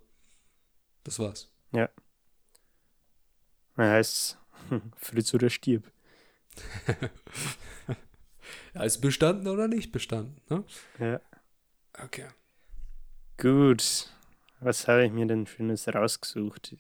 das 1.05 1.19
war's. 1.19 1.51
Da 3.77 3.91
heißt 3.91 4.39
Fritz 4.97 5.35
oder 5.35 5.51
stirb. 5.51 5.91
Ja, 8.75 8.83
ist 8.85 9.01
bestanden 9.01 9.49
oder 9.49 9.67
nicht 9.67 9.91
bestanden, 9.91 10.41
ne? 10.49 10.65
Ja. 10.99 11.21
Okay. 12.05 12.27
Gut, 13.37 14.11
was 14.61 14.87
habe 14.87 15.07
ich 15.07 15.13
mir 15.13 15.27
denn 15.27 15.47
Schönes 15.47 15.89
rausgesucht? 15.89 16.77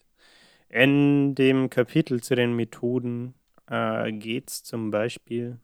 In 0.68 1.34
dem 1.34 1.68
Kapitel 1.68 2.22
zu 2.22 2.36
den 2.36 2.54
Methoden 2.54 3.34
äh, 3.66 4.12
geht 4.12 4.50
es 4.50 4.62
zum 4.62 4.90
Beispiel 4.90 5.58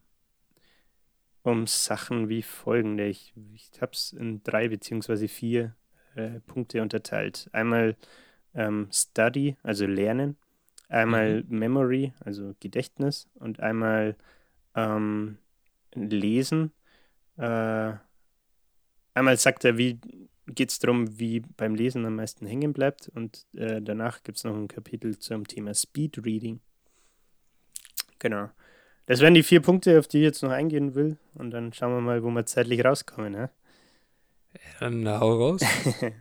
um 1.47 1.67
Sachen 1.67 2.29
wie 2.29 2.43
folgende. 2.43 3.07
Ich, 3.07 3.33
ich 3.55 3.71
habe 3.81 3.93
es 3.93 4.13
in 4.13 4.43
drei 4.43 4.69
beziehungsweise 4.69 5.29
vier 5.29 5.75
äh, 6.15 6.41
Punkte 6.41 6.83
unterteilt. 6.83 7.49
Einmal 7.53 7.97
ähm, 8.55 8.89
Study, 8.93 9.57
also 9.63 9.87
Lernen, 9.87 10.37
einmal 10.89 11.45
Memory, 11.49 12.13
also 12.21 12.55
Gedächtnis 12.61 13.29
und 13.35 13.61
einmal 13.61 14.17
ähm, 14.75 15.39
Lesen. 15.95 16.73
Äh, 17.37 17.93
einmal 19.15 19.37
sagt 19.37 19.65
er, 19.65 19.79
wie 19.79 20.01
geht 20.47 20.71
es 20.71 20.79
darum, 20.79 21.19
wie 21.19 21.41
beim 21.41 21.75
Lesen 21.75 22.07
am 22.07 22.17
meisten 22.17 22.47
hängen 22.47 22.73
bleibt. 22.73 23.09
Und 23.09 23.47
äh, 23.55 23.83
danach 23.83 24.23
gibt 24.23 24.39
es 24.39 24.45
noch 24.45 24.57
ein 24.57 24.69
Kapitel 24.69 25.19
zum 25.19 25.47
Thema 25.47 25.75
Speed 25.75 26.25
Reading. 26.25 26.61
Genau. 28.19 28.51
Das 29.07 29.21
wären 29.21 29.35
die 29.35 29.43
vier 29.43 29.61
Punkte, 29.61 29.99
auf 29.99 30.09
die 30.09 30.19
ich 30.19 30.25
jetzt 30.25 30.43
noch 30.43 30.51
eingehen 30.51 30.95
will. 30.95 31.17
Und 31.35 31.53
dann 31.53 31.73
schauen 31.73 31.95
wir 31.95 32.01
mal, 32.01 32.23
wo 32.23 32.31
wir 32.31 32.45
zeitlich 32.45 32.85
rauskommen. 32.85 33.35
Ja? 33.35 33.51
Dann 34.81 35.09
hau 35.09 35.35
raus. 35.35 35.63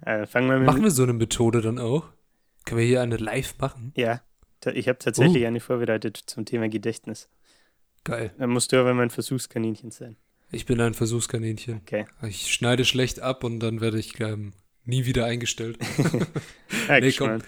also 0.01 0.25
fangen 0.31 0.49
wir 0.49 0.57
mit 0.57 0.67
Machen 0.67 0.83
wir 0.83 0.91
so 0.91 1.03
eine 1.03 1.13
Methode 1.13 1.61
dann 1.61 1.79
auch? 1.79 2.07
Können 2.65 2.79
wir 2.79 2.87
hier 2.87 3.01
eine 3.01 3.17
live 3.17 3.57
machen? 3.59 3.91
Ja, 3.95 4.21
ich 4.73 4.87
habe 4.87 4.97
tatsächlich 4.97 5.45
eine 5.45 5.59
vorbereitet 5.59 6.17
zum 6.25 6.45
Thema 6.45 6.69
Gedächtnis. 6.69 7.29
Geil. 8.03 8.31
Dann 8.37 8.49
musst 8.49 8.71
du 8.71 8.79
aber 8.79 8.93
mein 8.93 9.09
Versuchskaninchen 9.09 9.91
sein. 9.91 10.15
Ich 10.51 10.65
bin 10.65 10.79
ein 10.79 10.93
Versuchskaninchen. 10.93 11.81
Okay. 11.81 12.05
Ich 12.23 12.53
schneide 12.53 12.85
schlecht 12.85 13.19
ab 13.19 13.43
und 13.43 13.59
dann 13.59 13.81
werde 13.81 13.99
ich 13.99 14.19
ähm, 14.19 14.53
nie 14.83 15.05
wieder 15.05 15.25
eingestellt. 15.25 15.77
Ja, 16.87 16.99
Nee, 16.99 17.11
komm. 17.11 17.41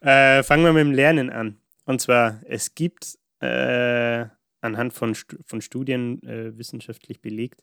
Äh, 0.00 0.42
fangen 0.42 0.64
wir 0.64 0.72
mit 0.72 0.80
dem 0.80 0.92
Lernen 0.92 1.30
an. 1.30 1.58
Und 1.84 2.00
zwar, 2.00 2.40
es 2.46 2.74
gibt 2.74 3.18
äh, 3.40 4.26
anhand 4.62 4.94
von, 4.94 5.14
von 5.14 5.60
Studien 5.60 6.22
äh, 6.22 6.56
wissenschaftlich 6.56 7.20
belegt 7.20 7.62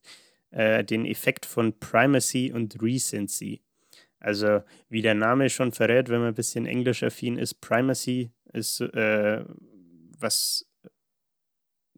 äh, 0.52 0.84
den 0.84 1.06
Effekt 1.06 1.46
von 1.46 1.80
Primacy 1.80 2.52
und 2.54 2.82
Recency. 2.82 3.62
Also, 4.20 4.62
wie 4.90 5.02
der 5.02 5.16
Name 5.16 5.50
schon 5.50 5.72
verrät, 5.72 6.10
wenn 6.10 6.20
man 6.20 6.30
ein 6.30 6.36
bisschen 6.36 6.66
englisch-affin 6.66 7.38
ist, 7.38 7.62
Primacy 7.62 8.32
ist, 8.54 8.82
äh, 8.82 9.46
was 10.20 10.68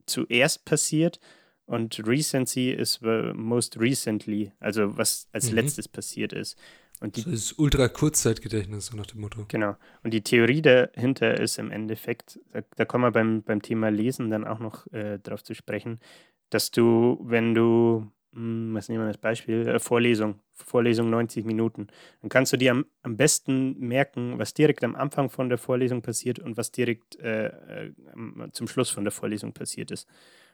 zuerst 0.06 0.66
passiert 0.66 1.20
und 1.66 2.06
Recency 2.06 2.72
ist 2.72 3.02
äh, 3.04 3.34
most 3.34 3.80
recently, 3.80 4.52
also 4.60 4.98
was 4.98 5.28
als 5.32 5.50
Mhm. 5.50 5.56
letztes 5.56 5.88
passiert 5.88 6.34
ist. 6.34 6.58
Und 7.02 7.18
die 7.18 7.24
Das 7.24 7.34
ist 7.34 7.60
ultra 7.60 7.88
Kurzzeitgedächtnis, 7.90 8.86
so 8.86 8.96
nach 8.96 9.08
dem 9.08 9.22
Motto. 9.22 9.46
Genau. 9.48 9.76
Und 10.04 10.14
die 10.14 10.22
Theorie 10.22 10.62
dahinter 10.62 11.40
ist 11.40 11.58
im 11.58 11.72
Endeffekt, 11.72 12.40
da, 12.54 12.62
da 12.76 12.86
kommen 12.86 13.04
wir 13.04 13.12
beim, 13.12 13.42
beim 13.42 13.62
Thema 13.62 13.90
Lesen 13.90 14.30
dann 14.30 14.46
auch 14.46 14.60
noch 14.60 14.86
äh, 14.94 15.18
drauf 15.18 15.44
zu 15.44 15.56
sprechen, 15.56 16.00
dass 16.52 16.70
du, 16.70 17.20
wenn 17.24 17.56
du, 17.56 18.06
hm, 18.34 18.76
was 18.76 18.88
nehmen 18.88 19.04
wir 19.04 19.08
als 19.08 19.18
Beispiel, 19.18 19.68
äh, 19.68 19.80
Vorlesung, 19.80 20.40
Vorlesung 20.54 21.10
90 21.10 21.44
Minuten, 21.44 21.88
dann 22.22 22.30
kannst 22.30 22.54
du 22.54 22.58
dir 22.58 22.72
am, 22.72 22.86
am 23.02 23.18
besten 23.18 23.80
merken, 23.80 24.38
was 24.38 24.54
direkt 24.54 24.84
am 24.84 24.96
Anfang 24.96 25.32
von 25.32 25.50
der 25.50 25.58
Vorlesung 25.58 26.04
passiert 26.04 26.38
und 26.38 26.56
was 26.56 26.72
direkt 26.72 27.20
äh, 27.20 27.48
äh, 27.48 27.92
zum 28.52 28.68
Schluss 28.68 28.92
von 28.92 29.06
der 29.06 29.12
Vorlesung 29.12 29.54
passiert 29.54 29.90
ist. 29.90 30.08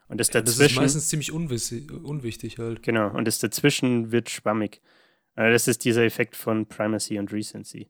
Und 0.08 0.22
das 0.22 0.30
Das 0.30 0.44
ist 0.44 0.60
dazwischen. 0.60 0.82
meistens 0.82 1.10
ziemlich 1.10 1.34
unwichtig 1.34 2.58
halt. 2.58 2.84
Genau, 2.84 3.10
und 3.10 3.28
das 3.28 3.40
dazwischen 3.40 4.14
wird 4.14 4.30
schwammig. 4.30 4.82
Äh, 5.38 5.52
Das 5.52 5.70
ist 5.70 5.86
dieser 5.86 6.04
Effekt 6.04 6.36
von 6.36 6.66
Primacy 6.66 7.18
und 7.18 7.32
Recency. 7.32 7.88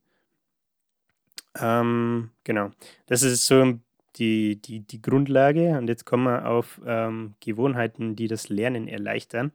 Ähm, 1.60 2.30
genau, 2.44 2.70
das 3.08 3.24
ist 3.24 3.46
so 3.48 3.80
die, 4.18 4.62
die, 4.62 4.82
die 4.82 5.02
Grundlage. 5.02 5.78
Und 5.78 5.88
jetzt 5.88 6.06
kommen 6.06 6.26
wir 6.26 6.48
auf 6.48 6.80
ähm, 6.86 7.34
Gewohnheiten, 7.40 8.16
die 8.16 8.28
das 8.28 8.50
Lernen 8.50 8.88
erleichtern. 8.88 9.52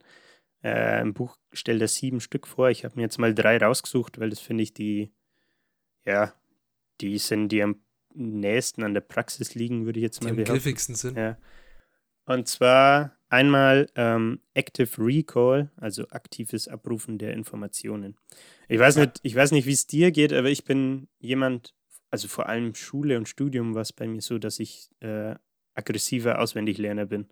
Äh, 0.63 1.01
Im 1.01 1.13
Buch 1.13 1.37
stellt 1.53 1.81
er 1.81 1.87
sieben 1.87 2.19
Stück 2.19 2.47
vor. 2.47 2.69
Ich 2.69 2.83
habe 2.83 2.95
mir 2.95 3.03
jetzt 3.03 3.19
mal 3.19 3.33
drei 3.33 3.57
rausgesucht, 3.57 4.19
weil 4.19 4.29
das 4.29 4.39
finde 4.39 4.63
ich 4.63 4.73
die, 4.73 5.11
ja, 6.05 6.33
die 7.01 7.17
sind, 7.17 7.49
die 7.49 7.63
am 7.63 7.81
nächsten 8.13 8.83
an 8.83 8.93
der 8.93 9.01
Praxis 9.01 9.55
liegen, 9.55 9.85
würde 9.85 9.99
ich 9.99 10.03
jetzt 10.03 10.21
Die 10.21 10.25
mal 10.25 10.29
am 10.31 10.35
behaupten. 10.37 10.53
griffigsten 10.53 10.95
sind. 10.95 11.17
Ja. 11.17 11.37
Und 12.25 12.47
zwar 12.47 13.17
einmal 13.33 13.89
ähm, 13.95 14.39
Active 14.53 14.89
Recall, 14.99 15.71
also 15.75 16.07
aktives 16.09 16.67
Abrufen 16.67 17.17
der 17.17 17.33
Informationen. 17.33 18.15
Ich 18.69 18.79
weiß 18.79 18.97
nicht, 18.97 19.19
ich 19.23 19.35
weiß 19.35 19.51
nicht, 19.51 19.65
wie 19.65 19.73
es 19.73 19.87
dir 19.87 20.11
geht, 20.11 20.31
aber 20.31 20.49
ich 20.49 20.65
bin 20.65 21.07
jemand, 21.19 21.73
also 22.11 22.27
vor 22.27 22.47
allem 22.47 22.75
Schule 22.75 23.17
und 23.17 23.27
Studium 23.27 23.73
war 23.73 23.81
es 23.81 23.91
bei 23.91 24.07
mir 24.07 24.21
so, 24.21 24.37
dass 24.37 24.59
ich 24.59 24.91
äh, 24.99 25.33
aggressiver 25.73 26.39
Auswendiglerner 26.39 27.07
bin. 27.07 27.27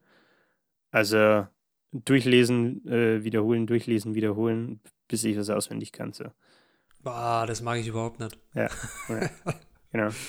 Also 0.90 1.48
durchlesen, 1.92 2.88
äh, 2.88 3.24
wiederholen, 3.24 3.68
durchlesen, 3.68 4.16
wiederholen, 4.16 4.82
bis 5.08 5.24
ich 5.24 5.38
was 5.38 5.52
auswendig 5.52 5.92
kann. 5.92 6.14
So. 6.14 6.26
Boah, 7.04 7.46
das 7.46 7.62
mag 7.62 7.80
ich 7.80 7.88
überhaupt 7.88 8.20
nicht. 8.20 8.38
Genau. 9.92 10.10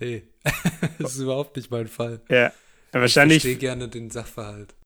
Nee, 0.00 0.22
das 1.00 1.16
ist 1.16 1.22
überhaupt 1.22 1.56
nicht 1.56 1.72
mein 1.72 1.88
Fall. 1.88 2.20
Ja. 2.28 2.52
Ich 2.92 2.94
Wahrscheinlich 2.94 3.42
verstehe 3.42 3.58
gerne 3.58 3.88
den 3.88 4.10
Sachverhalt. 4.10 4.76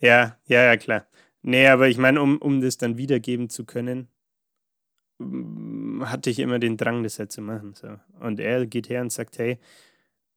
Ja, 0.00 0.38
ja, 0.46 0.62
ja, 0.64 0.76
klar. 0.76 1.06
Nee, 1.42 1.66
aber 1.68 1.88
ich 1.88 1.98
meine, 1.98 2.20
um, 2.20 2.38
um 2.38 2.60
das 2.60 2.76
dann 2.78 2.96
wiedergeben 2.98 3.48
zu 3.48 3.64
können, 3.64 4.08
mm, 5.18 6.04
hatte 6.06 6.30
ich 6.30 6.38
immer 6.38 6.58
den 6.58 6.76
Drang, 6.76 7.02
das 7.02 7.18
halt 7.18 7.32
zu 7.32 7.40
machen. 7.42 7.74
So. 7.74 7.98
Und 8.20 8.40
er 8.40 8.66
geht 8.66 8.88
her 8.88 9.00
und 9.02 9.12
sagt, 9.12 9.38
hey, 9.38 9.58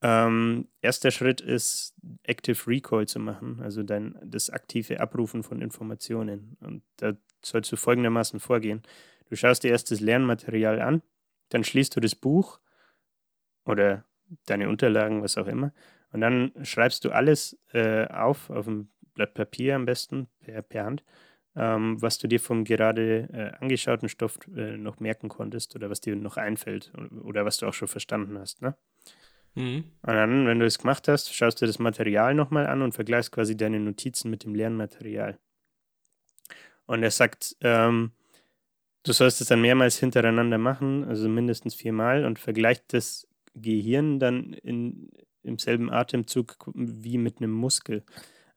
ähm, 0.02 0.67
erster 0.82 1.12
Schritt 1.12 1.41
ist, 1.41 1.95
Active 2.24 2.67
Recall 2.67 3.08
zu 3.08 3.19
machen, 3.19 3.60
also 3.62 3.84
dein, 3.84 4.17
das 4.24 4.50
aktive 4.50 5.00
Abrufen 5.02 5.43
von 5.43 5.62
Informationen. 5.62 6.58
Und 6.62 6.84
da 6.98 7.13
sollst 7.43 7.72
du 7.72 7.78
folgendermaßen 7.78 8.39
vorgehen. 8.39 8.84
Du 9.30 9.36
schaust 9.36 9.63
dir 9.63 9.72
erst 9.72 9.91
das 9.91 10.02
Lernmaterial 10.02 10.82
an, 10.82 11.04
dann 11.50 11.63
schließt 11.63 11.95
du 11.95 12.00
das 12.02 12.15
Buch 12.15 12.60
oder 13.65 14.06
deine 14.45 14.69
Unterlagen, 14.69 15.22
was 15.24 15.38
auch 15.38 15.48
immer, 15.48 15.74
und 16.12 16.22
dann 16.22 16.52
schreibst 16.63 17.06
du 17.06 17.12
alles 17.12 17.58
äh, 17.74 18.08
auf, 18.08 18.50
auf 18.50 18.67
ein 18.67 18.89
Blatt 19.19 19.34
Papier 19.34 19.75
am 19.75 19.86
besten, 19.86 20.27
per, 20.39 20.62
per 20.62 20.86
Hand, 20.86 21.03
ähm, 21.53 22.01
was 22.01 22.19
du 22.19 22.29
dir 22.29 22.39
vom 22.39 22.63
gerade 22.63 23.27
äh, 23.34 23.62
angeschauten 23.62 24.08
Stoff 24.08 24.39
äh, 24.55 24.77
noch 24.77 25.01
merken 25.01 25.27
konntest 25.27 25.75
oder 25.75 25.89
was 25.89 25.99
dir 25.99 26.15
noch 26.15 26.38
einfällt 26.38 26.93
oder 27.21 27.43
was 27.43 27.58
du 27.58 27.67
auch 27.67 27.73
schon 27.73 27.89
verstanden 27.89 28.39
hast. 28.39 28.62
Ne? 28.62 28.75
Mhm. 29.55 29.84
Und 30.03 30.13
dann, 30.13 30.47
wenn 30.47 30.60
du 30.60 30.65
es 30.65 30.79
gemacht 30.79 31.10
hast, 31.10 31.36
schaust 31.36 31.62
du 31.62 31.65
das 31.65 31.79
Material 31.79 32.34
nochmal 32.34 32.65
an 32.67 32.82
und 32.82 32.93
vergleichst 32.93 33.34
quasi 33.34 33.58
deine 33.58 33.82
Notizen 33.82 34.29
mit 34.32 34.45
dem 34.45 34.55
Lernmaterial. 34.55 35.38
Und 36.86 37.03
er 37.03 37.12
sagt, 37.12 37.58
ähm, 37.60 38.13
du 39.03 39.12
sollst 39.12 39.41
es 39.41 39.49
dann 39.49 39.60
mehrmals 39.60 39.99
hintereinander 39.99 40.58
machen, 40.58 41.03
also 41.03 41.27
mindestens 41.27 41.75
viermal, 41.75 42.23
und 42.23 42.39
vergleicht 42.39 42.93
das 42.93 43.27
Gehirn 43.53 44.17
dann 44.17 44.53
in, 44.53 45.10
im 45.43 45.60
selben 45.60 45.91
Atemzug 45.91 46.55
wie 46.73 47.17
mit 47.17 47.39
einem 47.39 47.51
Muskel. 47.51 48.05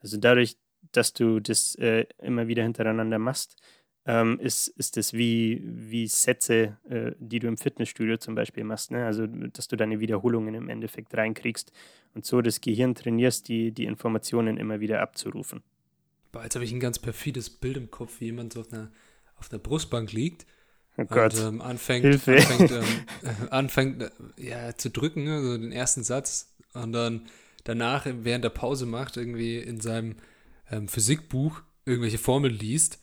Also 0.03 0.17
dadurch, 0.17 0.57
dass 0.93 1.12
du 1.12 1.41
das 1.41 1.75
äh, 1.77 2.07
immer 2.19 2.49
wieder 2.49 2.62
hintereinander 2.62 3.19
machst, 3.19 3.57
ähm, 4.05 4.41
ist, 4.41 4.67
ist 4.69 4.97
das 4.97 5.12
wie, 5.12 5.62
wie 5.65 6.09
Sätze, 6.09 6.77
äh, 6.88 7.12
die 7.19 7.38
du 7.38 7.47
im 7.47 7.57
Fitnessstudio 7.57 8.17
zum 8.17 8.35
Beispiel 8.35 8.65
machst. 8.65 8.91
Ne? 8.91 9.07
Also, 9.07 9.27
dass 9.27 9.69
du 9.69 9.77
deine 9.77 10.01
Wiederholungen 10.01 10.55
im 10.55 10.69
Endeffekt 10.69 11.15
reinkriegst 11.17 11.73
und 12.15 12.27
so 12.27 12.43
das 12.43 12.61
Gehirn 12.61 12.97
trainierst, 12.97 13.49
die, 13.49 13.71
die 13.71 13.85
Informationen 13.85 14.57
immer 14.57 14.81
wieder 14.81 15.01
abzurufen. 15.01 15.62
Boah, 16.33 16.43
jetzt 16.43 16.57
habe 16.57 16.65
ich 16.65 16.73
ein 16.73 16.81
ganz 16.81 16.99
perfides 16.99 17.49
Bild 17.49 17.77
im 17.77 17.91
Kopf, 17.91 18.21
wie 18.21 18.27
jemand 18.27 18.55
so 18.55 18.61
auf 18.61 18.73
einer, 18.73 18.91
auf 19.37 19.53
einer 19.53 19.61
Brustbank 19.61 20.12
liegt 20.12 20.47
Oh 20.99 21.05
Gott. 21.05 21.35
und 21.35 21.41
ähm, 21.41 21.61
anfängt, 21.62 22.05
Hilfe. 22.05 22.37
anfängt, 22.37 22.71
ähm, 22.71 22.85
äh, 23.23 23.49
anfängt 23.51 24.03
äh, 24.03 24.11
ja, 24.37 24.77
zu 24.77 24.91
drücken, 24.91 25.27
also 25.29 25.57
den 25.57 25.73
ersten 25.73 26.05
Satz 26.05 26.55
und 26.75 26.93
dann 26.93 27.29
danach 27.64 28.07
während 28.07 28.44
der 28.44 28.51
Pause 28.51 28.87
macht, 28.87 29.16
irgendwie 29.16 29.59
in 29.59 29.81
seinem 29.81 30.16
ähm, 30.70 30.88
Physikbuch 30.88 31.62
irgendwelche 31.85 32.18
Formeln 32.18 32.55
liest, 32.55 32.98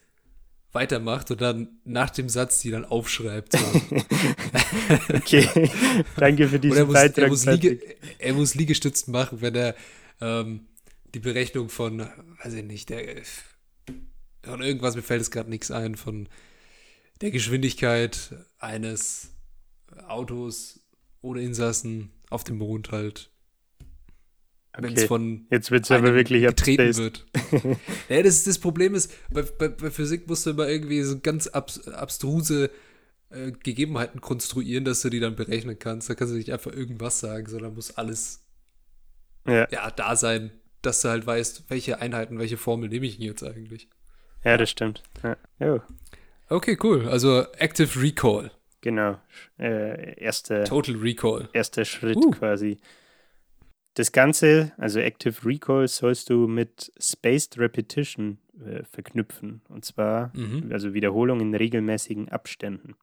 weitermacht 0.71 1.31
und 1.31 1.41
dann 1.41 1.79
nach 1.83 2.09
dem 2.09 2.29
Satz 2.29 2.61
die 2.61 2.71
dann 2.71 2.85
aufschreibt. 2.85 3.53
So. 3.53 3.59
Okay, 5.13 5.69
danke 6.15 6.47
für 6.47 6.59
diesen 6.59 6.77
er 6.77 6.85
muss, 6.85 6.95
er, 6.95 7.01
Beitrag. 7.01 7.29
muss 7.29 7.45
Patrick. 7.45 7.63
Liege, 7.63 7.95
er 8.17 8.33
muss 8.33 8.55
Liegestützen 8.55 9.11
machen, 9.11 9.41
wenn 9.41 9.55
er 9.55 9.75
ähm, 10.21 10.67
die 11.13 11.19
Berechnung 11.19 11.69
von, 11.69 12.07
weiß 12.43 12.53
ich 12.53 12.63
nicht, 12.63 12.89
der, 12.89 13.21
von 14.43 14.61
irgendwas, 14.61 14.95
mir 14.95 15.01
fällt 15.01 15.21
es 15.21 15.31
gerade 15.31 15.49
nichts 15.49 15.71
ein, 15.71 15.95
von 15.95 16.27
der 17.21 17.31
Geschwindigkeit 17.31 18.35
eines 18.59 19.31
Autos 20.07 20.79
ohne 21.21 21.41
Insassen 21.41 22.11
auf 22.29 22.43
dem 22.43 22.57
Mond 22.57 22.91
halt, 22.91 23.29
wenn 24.77 24.93
es 24.93 24.99
Okay. 24.99 25.07
von 25.07 25.47
Jetzt 25.49 25.71
wird 25.71 25.85
es 25.85 25.91
aber 25.91 26.13
wirklich 26.13 26.43
getreten 26.43 26.95
wird. 26.97 27.25
ja, 28.09 28.21
das, 28.23 28.43
das 28.43 28.59
Problem 28.59 28.95
ist, 28.95 29.11
bei, 29.31 29.41
bei, 29.41 29.67
bei 29.69 29.89
Physik 29.91 30.27
musst 30.27 30.45
du 30.45 30.51
immer 30.51 30.67
irgendwie 30.67 31.01
so 31.03 31.19
ganz 31.19 31.47
abs, 31.47 31.87
abstruse 31.87 32.69
äh, 33.31 33.51
Gegebenheiten 33.51 34.21
konstruieren, 34.21 34.85
dass 34.85 35.01
du 35.01 35.09
die 35.09 35.19
dann 35.19 35.35
berechnen 35.35 35.77
kannst. 35.79 36.09
Da 36.09 36.15
kannst 36.15 36.33
du 36.33 36.37
nicht 36.37 36.51
einfach 36.53 36.71
irgendwas 36.71 37.19
sagen, 37.19 37.47
sondern 37.47 37.73
muss 37.75 37.97
alles 37.97 38.45
Ja, 39.47 39.67
ja, 39.71 39.89
da 39.91 40.15
sein, 40.15 40.51
dass 40.81 41.01
du 41.01 41.09
halt 41.09 41.25
weißt, 41.25 41.65
welche 41.69 41.99
Einheiten, 41.99 42.39
welche 42.39 42.57
Formel 42.57 42.89
nehme 42.89 43.05
ich 43.05 43.17
denn 43.17 43.25
jetzt 43.25 43.43
eigentlich. 43.43 43.87
ja, 44.43 44.55
das 44.57 44.69
stimmt. 44.69 45.03
Ja. 45.23 45.37
Jo, 45.59 45.81
Okay, 46.51 46.77
cool. 46.81 47.07
Also 47.07 47.45
Active 47.59 48.01
Recall, 48.01 48.49
genau. 48.81 49.19
Äh, 49.59 50.19
erster, 50.19 50.63
Total 50.63 50.95
Recall. 50.95 51.47
erster 51.53 51.85
Schritt 51.85 52.15
Uh. 52.17 52.31
quasi. 52.31 52.79
Das 53.95 54.11
Ganze, 54.11 54.71
also 54.77 54.99
Active 54.99 55.45
Recall, 55.45 55.87
sollst 55.87 56.29
du 56.29 56.47
mit 56.47 56.91
Spaced 56.99 57.57
Repetition 57.57 58.37
äh, 58.65 58.83
verknüpfen. 58.83 59.61
Und 59.69 59.85
zwar, 59.85 60.31
Mhm. 60.35 60.71
also 60.71 60.93
Wiederholung 60.93 61.39
in 61.41 61.53
regelmäßigen 61.55 62.29
Abständen. 62.29 62.95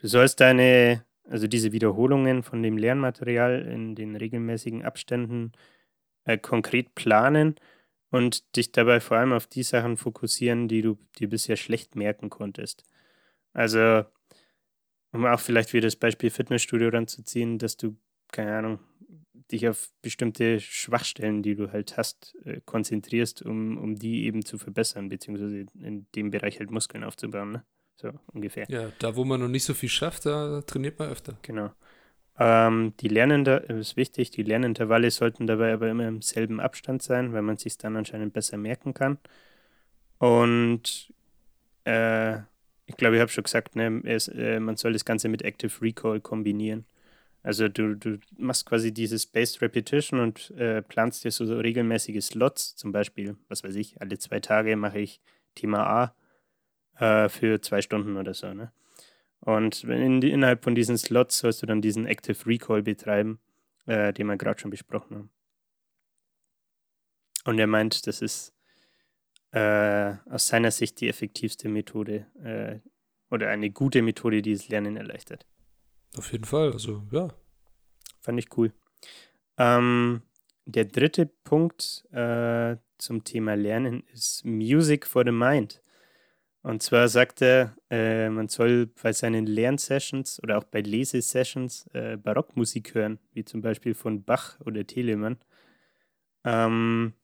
Du 0.00 0.06
sollst 0.06 0.40
deine, 0.40 1.04
also 1.24 1.46
diese 1.46 1.72
Wiederholungen 1.72 2.42
von 2.42 2.62
dem 2.62 2.78
Lernmaterial 2.78 3.62
in 3.62 3.94
den 3.94 4.16
regelmäßigen 4.16 4.84
Abständen 4.84 5.52
äh, 6.24 6.38
konkret 6.38 6.94
planen 6.94 7.56
und 8.10 8.56
dich 8.56 8.72
dabei 8.72 9.00
vor 9.00 9.16
allem 9.18 9.32
auf 9.32 9.46
die 9.46 9.62
Sachen 9.62 9.96
fokussieren, 9.96 10.68
die 10.68 10.82
du 10.82 10.98
dir 11.18 11.28
bisher 11.28 11.56
schlecht 11.56 11.96
merken 11.96 12.30
konntest. 12.30 12.84
Also, 13.52 14.04
um 15.12 15.26
auch 15.26 15.40
vielleicht 15.40 15.72
wieder 15.72 15.86
das 15.86 15.96
Beispiel 15.96 16.30
Fitnessstudio 16.30 16.88
ranzuziehen, 16.88 17.58
dass 17.58 17.76
du, 17.76 17.96
keine 18.30 18.56
Ahnung, 18.56 18.78
dich 19.50 19.68
auf 19.68 19.90
bestimmte 20.02 20.60
Schwachstellen, 20.60 21.42
die 21.42 21.54
du 21.54 21.72
halt 21.72 21.96
hast, 21.96 22.36
äh, 22.44 22.60
konzentrierst, 22.64 23.42
um, 23.42 23.78
um 23.78 23.96
die 23.96 24.24
eben 24.24 24.44
zu 24.44 24.58
verbessern, 24.58 25.08
beziehungsweise 25.08 25.66
in 25.80 26.06
dem 26.14 26.30
Bereich 26.30 26.58
halt 26.58 26.70
Muskeln 26.70 27.04
aufzubauen, 27.04 27.52
ne? 27.52 27.64
So 27.96 28.12
ungefähr. 28.32 28.66
Ja, 28.68 28.92
da 29.00 29.16
wo 29.16 29.24
man 29.24 29.40
noch 29.40 29.48
nicht 29.48 29.64
so 29.64 29.74
viel 29.74 29.88
schafft, 29.88 30.26
da 30.26 30.62
trainiert 30.62 30.98
man 30.98 31.10
öfter. 31.10 31.36
Genau. 31.42 31.72
Ähm, 32.38 32.94
die 33.00 33.08
Lerninter 33.08 33.68
ist 33.68 33.96
wichtig, 33.96 34.30
die 34.30 34.44
Lernintervalle 34.44 35.10
sollten 35.10 35.48
dabei 35.48 35.72
aber 35.72 35.88
immer 35.88 36.06
im 36.06 36.22
selben 36.22 36.60
Abstand 36.60 37.02
sein, 37.02 37.32
weil 37.32 37.42
man 37.42 37.56
sich 37.56 37.76
dann 37.76 37.96
anscheinend 37.96 38.32
besser 38.32 38.56
merken 38.56 38.94
kann. 38.94 39.18
Und 40.18 41.12
äh, 41.84 42.38
ich 42.86 42.96
glaube, 42.96 43.16
ich 43.16 43.20
habe 43.20 43.30
schon 43.30 43.44
gesagt, 43.44 43.74
ne, 43.74 44.00
es, 44.04 44.28
äh, 44.28 44.60
man 44.60 44.76
soll 44.76 44.92
das 44.92 45.04
Ganze 45.04 45.28
mit 45.28 45.42
Active 45.42 45.82
Recall 45.82 46.20
kombinieren. 46.20 46.86
Also 47.48 47.66
du, 47.66 47.94
du 47.96 48.18
machst 48.36 48.66
quasi 48.66 48.92
diese 48.92 49.18
Spaced 49.18 49.62
Repetition 49.62 50.20
und 50.20 50.50
äh, 50.50 50.82
planst 50.82 51.24
dir 51.24 51.30
so, 51.30 51.46
so 51.46 51.58
regelmäßige 51.58 52.22
Slots, 52.22 52.76
zum 52.76 52.92
Beispiel, 52.92 53.38
was 53.48 53.64
weiß 53.64 53.74
ich, 53.76 53.98
alle 54.02 54.18
zwei 54.18 54.38
Tage 54.38 54.76
mache 54.76 54.98
ich 54.98 55.22
Thema 55.54 56.12
A 56.98 57.24
äh, 57.24 57.30
für 57.30 57.62
zwei 57.62 57.80
Stunden 57.80 58.18
oder 58.18 58.34
so. 58.34 58.52
Ne? 58.52 58.70
Und 59.40 59.82
in, 59.84 60.20
innerhalb 60.20 60.62
von 60.62 60.74
diesen 60.74 60.98
Slots 60.98 61.38
sollst 61.38 61.62
du 61.62 61.66
dann 61.66 61.80
diesen 61.80 62.04
Active 62.04 62.36
Recall 62.44 62.82
betreiben, 62.82 63.40
äh, 63.86 64.12
den 64.12 64.26
wir 64.26 64.36
gerade 64.36 64.60
schon 64.60 64.70
besprochen 64.70 65.16
haben. 65.16 65.30
Und 67.46 67.58
er 67.58 67.66
meint, 67.66 68.06
das 68.06 68.20
ist 68.20 68.52
äh, 69.52 70.12
aus 70.28 70.48
seiner 70.48 70.70
Sicht 70.70 71.00
die 71.00 71.08
effektivste 71.08 71.70
Methode 71.70 72.26
äh, 72.44 72.86
oder 73.30 73.48
eine 73.48 73.70
gute 73.70 74.02
Methode, 74.02 74.42
die 74.42 74.52
das 74.52 74.68
Lernen 74.68 74.98
erleichtert. 74.98 75.46
Auf 76.16 76.32
jeden 76.32 76.44
Fall. 76.44 76.72
Also, 76.72 77.02
ja. 77.10 77.28
Fand 78.20 78.38
ich 78.38 78.56
cool. 78.56 78.72
Ähm, 79.56 80.22
der 80.66 80.84
dritte 80.84 81.26
Punkt 81.26 82.06
äh, 82.12 82.76
zum 82.98 83.24
Thema 83.24 83.54
Lernen 83.54 84.04
ist 84.12 84.44
Music 84.44 85.06
for 85.06 85.24
the 85.24 85.32
Mind. 85.32 85.80
Und 86.62 86.82
zwar 86.82 87.08
sagt 87.08 87.40
er, 87.40 87.76
äh, 87.88 88.28
man 88.28 88.48
soll 88.48 88.86
bei 89.02 89.12
seinen 89.12 89.46
Lernsessions 89.46 90.42
oder 90.42 90.58
auch 90.58 90.64
bei 90.64 90.80
Lesesessions 90.80 91.86
äh, 91.94 92.16
Barockmusik 92.16 92.94
hören, 92.94 93.18
wie 93.32 93.44
zum 93.44 93.62
Beispiel 93.62 93.94
von 93.94 94.24
Bach 94.24 94.60
oder 94.60 94.86
Telemann. 94.86 95.38
Ähm, 96.44 97.14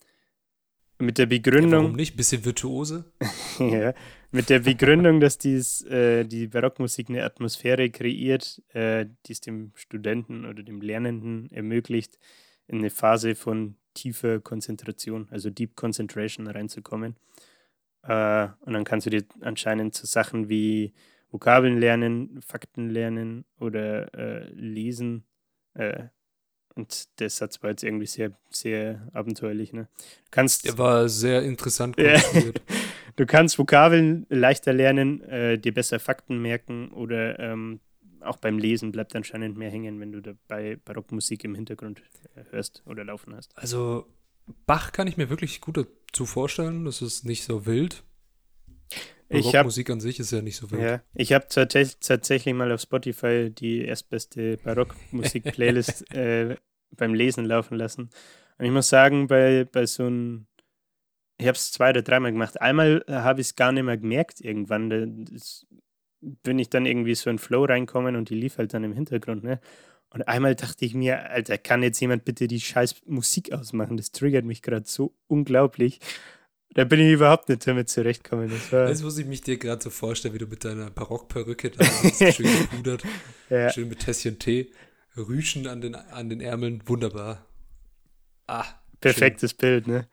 mit 0.98 1.18
der 1.18 1.26
ja. 1.26 1.30
Begründung. 1.30 1.82
Warum 1.82 1.96
nicht? 1.96 2.16
Bisschen 2.16 2.44
Virtuose? 2.44 3.12
Ja, 3.58 3.94
mit 4.34 4.50
der 4.50 4.58
Begründung, 4.58 5.20
dass 5.20 5.38
dies, 5.38 5.82
äh, 5.82 6.24
die 6.24 6.48
Barockmusik 6.48 7.08
eine 7.08 7.24
Atmosphäre 7.24 7.88
kreiert, 7.88 8.60
äh, 8.72 9.06
die 9.26 9.32
es 9.32 9.40
dem 9.40 9.70
Studenten 9.76 10.44
oder 10.44 10.64
dem 10.64 10.80
Lernenden 10.80 11.50
ermöglicht, 11.52 12.18
in 12.66 12.78
eine 12.78 12.90
Phase 12.90 13.36
von 13.36 13.76
tiefer 13.94 14.40
Konzentration, 14.40 15.28
also 15.30 15.50
Deep 15.50 15.76
Concentration 15.76 16.48
reinzukommen. 16.48 17.14
Äh, 18.02 18.48
und 18.60 18.72
dann 18.72 18.82
kannst 18.82 19.06
du 19.06 19.10
dir 19.10 19.22
anscheinend 19.40 19.94
zu 19.94 20.04
Sachen 20.04 20.48
wie 20.48 20.92
Vokabeln 21.30 21.78
lernen, 21.78 22.40
Fakten 22.44 22.90
lernen 22.90 23.44
oder 23.60 24.12
äh, 24.14 24.48
lesen. 24.52 25.24
Äh, 25.74 26.08
und 26.74 27.20
der 27.20 27.30
Satz 27.30 27.62
war 27.62 27.70
jetzt 27.70 27.84
irgendwie 27.84 28.06
sehr, 28.06 28.32
sehr 28.50 29.06
abenteuerlich. 29.12 29.72
Ne? 29.72 29.86
Du 29.96 30.30
kannst 30.32 30.64
Der 30.64 30.76
war 30.76 31.08
sehr 31.08 31.44
interessant 31.44 31.96
Ja. 31.98 32.20
Du 33.16 33.26
kannst 33.26 33.58
Vokabeln 33.58 34.26
leichter 34.28 34.72
lernen, 34.72 35.22
äh, 35.22 35.58
dir 35.58 35.72
besser 35.72 36.00
Fakten 36.00 36.38
merken 36.40 36.90
oder 36.90 37.38
ähm, 37.38 37.80
auch 38.20 38.36
beim 38.36 38.58
Lesen 38.58 38.92
bleibt 38.92 39.14
anscheinend 39.14 39.56
mehr 39.56 39.70
hängen, 39.70 40.00
wenn 40.00 40.12
du 40.12 40.20
dabei 40.20 40.76
Barockmusik 40.84 41.44
im 41.44 41.54
Hintergrund 41.54 42.02
äh, 42.34 42.42
hörst 42.50 42.82
oder 42.86 43.04
laufen 43.04 43.34
hast. 43.36 43.56
Also, 43.56 44.06
Bach 44.66 44.92
kann 44.92 45.06
ich 45.06 45.16
mir 45.16 45.30
wirklich 45.30 45.60
gut 45.60 45.76
dazu 45.76 46.26
vorstellen. 46.26 46.84
Das 46.84 47.02
ist 47.02 47.24
nicht 47.24 47.44
so 47.44 47.66
wild. 47.66 48.02
Ich 49.28 49.46
habe 49.46 49.52
Barockmusik 49.52 49.90
an 49.90 50.00
sich 50.00 50.20
ist 50.20 50.32
ja 50.32 50.42
nicht 50.42 50.56
so 50.56 50.70
wild. 50.70 50.82
ja, 50.82 51.02
ich 51.14 51.32
hab 51.32 51.48
tats 51.48 51.98
tatsächlich 52.00 52.54
mal 52.54 52.70
auf 52.72 52.80
Spotify 52.80 53.50
die 53.50 53.80
erstbeste 53.80 54.58
Barockmusik-Playlist 54.58 56.10
äh, 56.14 56.56
beim 56.96 57.14
Lesen 57.14 57.44
laufen 57.44 57.76
lassen. 57.76 58.10
Und 58.58 58.64
ich 58.64 58.70
muss 58.70 58.88
sagen, 58.88 59.26
bei, 59.26 59.64
bei 59.64 59.86
so 59.86 60.04
einem, 60.04 60.46
ich 61.44 61.48
habe 61.48 61.56
es 61.56 61.72
zwei 61.72 61.90
oder 61.90 62.00
dreimal 62.00 62.32
gemacht. 62.32 62.62
Einmal 62.62 63.04
habe 63.06 63.42
ich 63.42 63.48
es 63.48 63.54
gar 63.54 63.70
nicht 63.70 63.84
mehr 63.84 63.98
gemerkt 63.98 64.40
irgendwann. 64.40 64.88
Da 64.88 65.06
bin 66.42 66.58
ich 66.58 66.70
dann 66.70 66.86
irgendwie 66.86 67.14
so 67.14 67.28
in 67.28 67.38
Flow 67.38 67.66
reinkommen 67.66 68.16
und 68.16 68.30
die 68.30 68.34
lief 68.34 68.56
halt 68.56 68.72
dann 68.72 68.82
im 68.82 68.94
Hintergrund. 68.94 69.44
Ne? 69.44 69.60
Und 70.08 70.26
einmal 70.26 70.54
dachte 70.54 70.86
ich 70.86 70.94
mir, 70.94 71.28
Alter, 71.30 71.58
kann 71.58 71.82
jetzt 71.82 72.00
jemand 72.00 72.24
bitte 72.24 72.48
die 72.48 72.62
scheiß 72.62 73.02
Musik 73.04 73.52
ausmachen? 73.52 73.98
Das 73.98 74.10
triggert 74.10 74.46
mich 74.46 74.62
gerade 74.62 74.86
so 74.86 75.14
unglaublich. 75.26 76.00
Da 76.72 76.84
bin 76.84 76.98
ich 77.00 77.12
überhaupt 77.12 77.50
nicht 77.50 77.66
damit 77.66 77.90
zurechtgekommen. 77.90 78.48
Das 78.48 78.72
war, 78.72 78.88
Jetzt 78.88 79.02
muss 79.02 79.18
ich 79.18 79.26
mich 79.26 79.42
dir 79.42 79.58
gerade 79.58 79.82
so 79.82 79.90
vorstellen, 79.90 80.32
wie 80.32 80.38
du 80.38 80.46
mit 80.46 80.64
deiner 80.64 80.90
Barockperücke 80.90 81.72
da 81.72 81.84
sitzt, 81.84 82.22
schön 82.36 82.46
gepudert, 82.46 83.04
ja, 83.50 83.70
schön 83.70 83.90
mit 83.90 84.00
Tässchen 84.00 84.38
Tee, 84.38 84.72
Rüschen 85.14 85.66
an 85.66 85.82
den, 85.82 85.94
an 85.94 86.30
den 86.30 86.40
Ärmeln, 86.40 86.82
wunderbar. 86.86 87.44
Ah, 88.46 88.64
perfektes 89.00 89.52
Bild, 89.52 89.86
ne? 89.86 90.08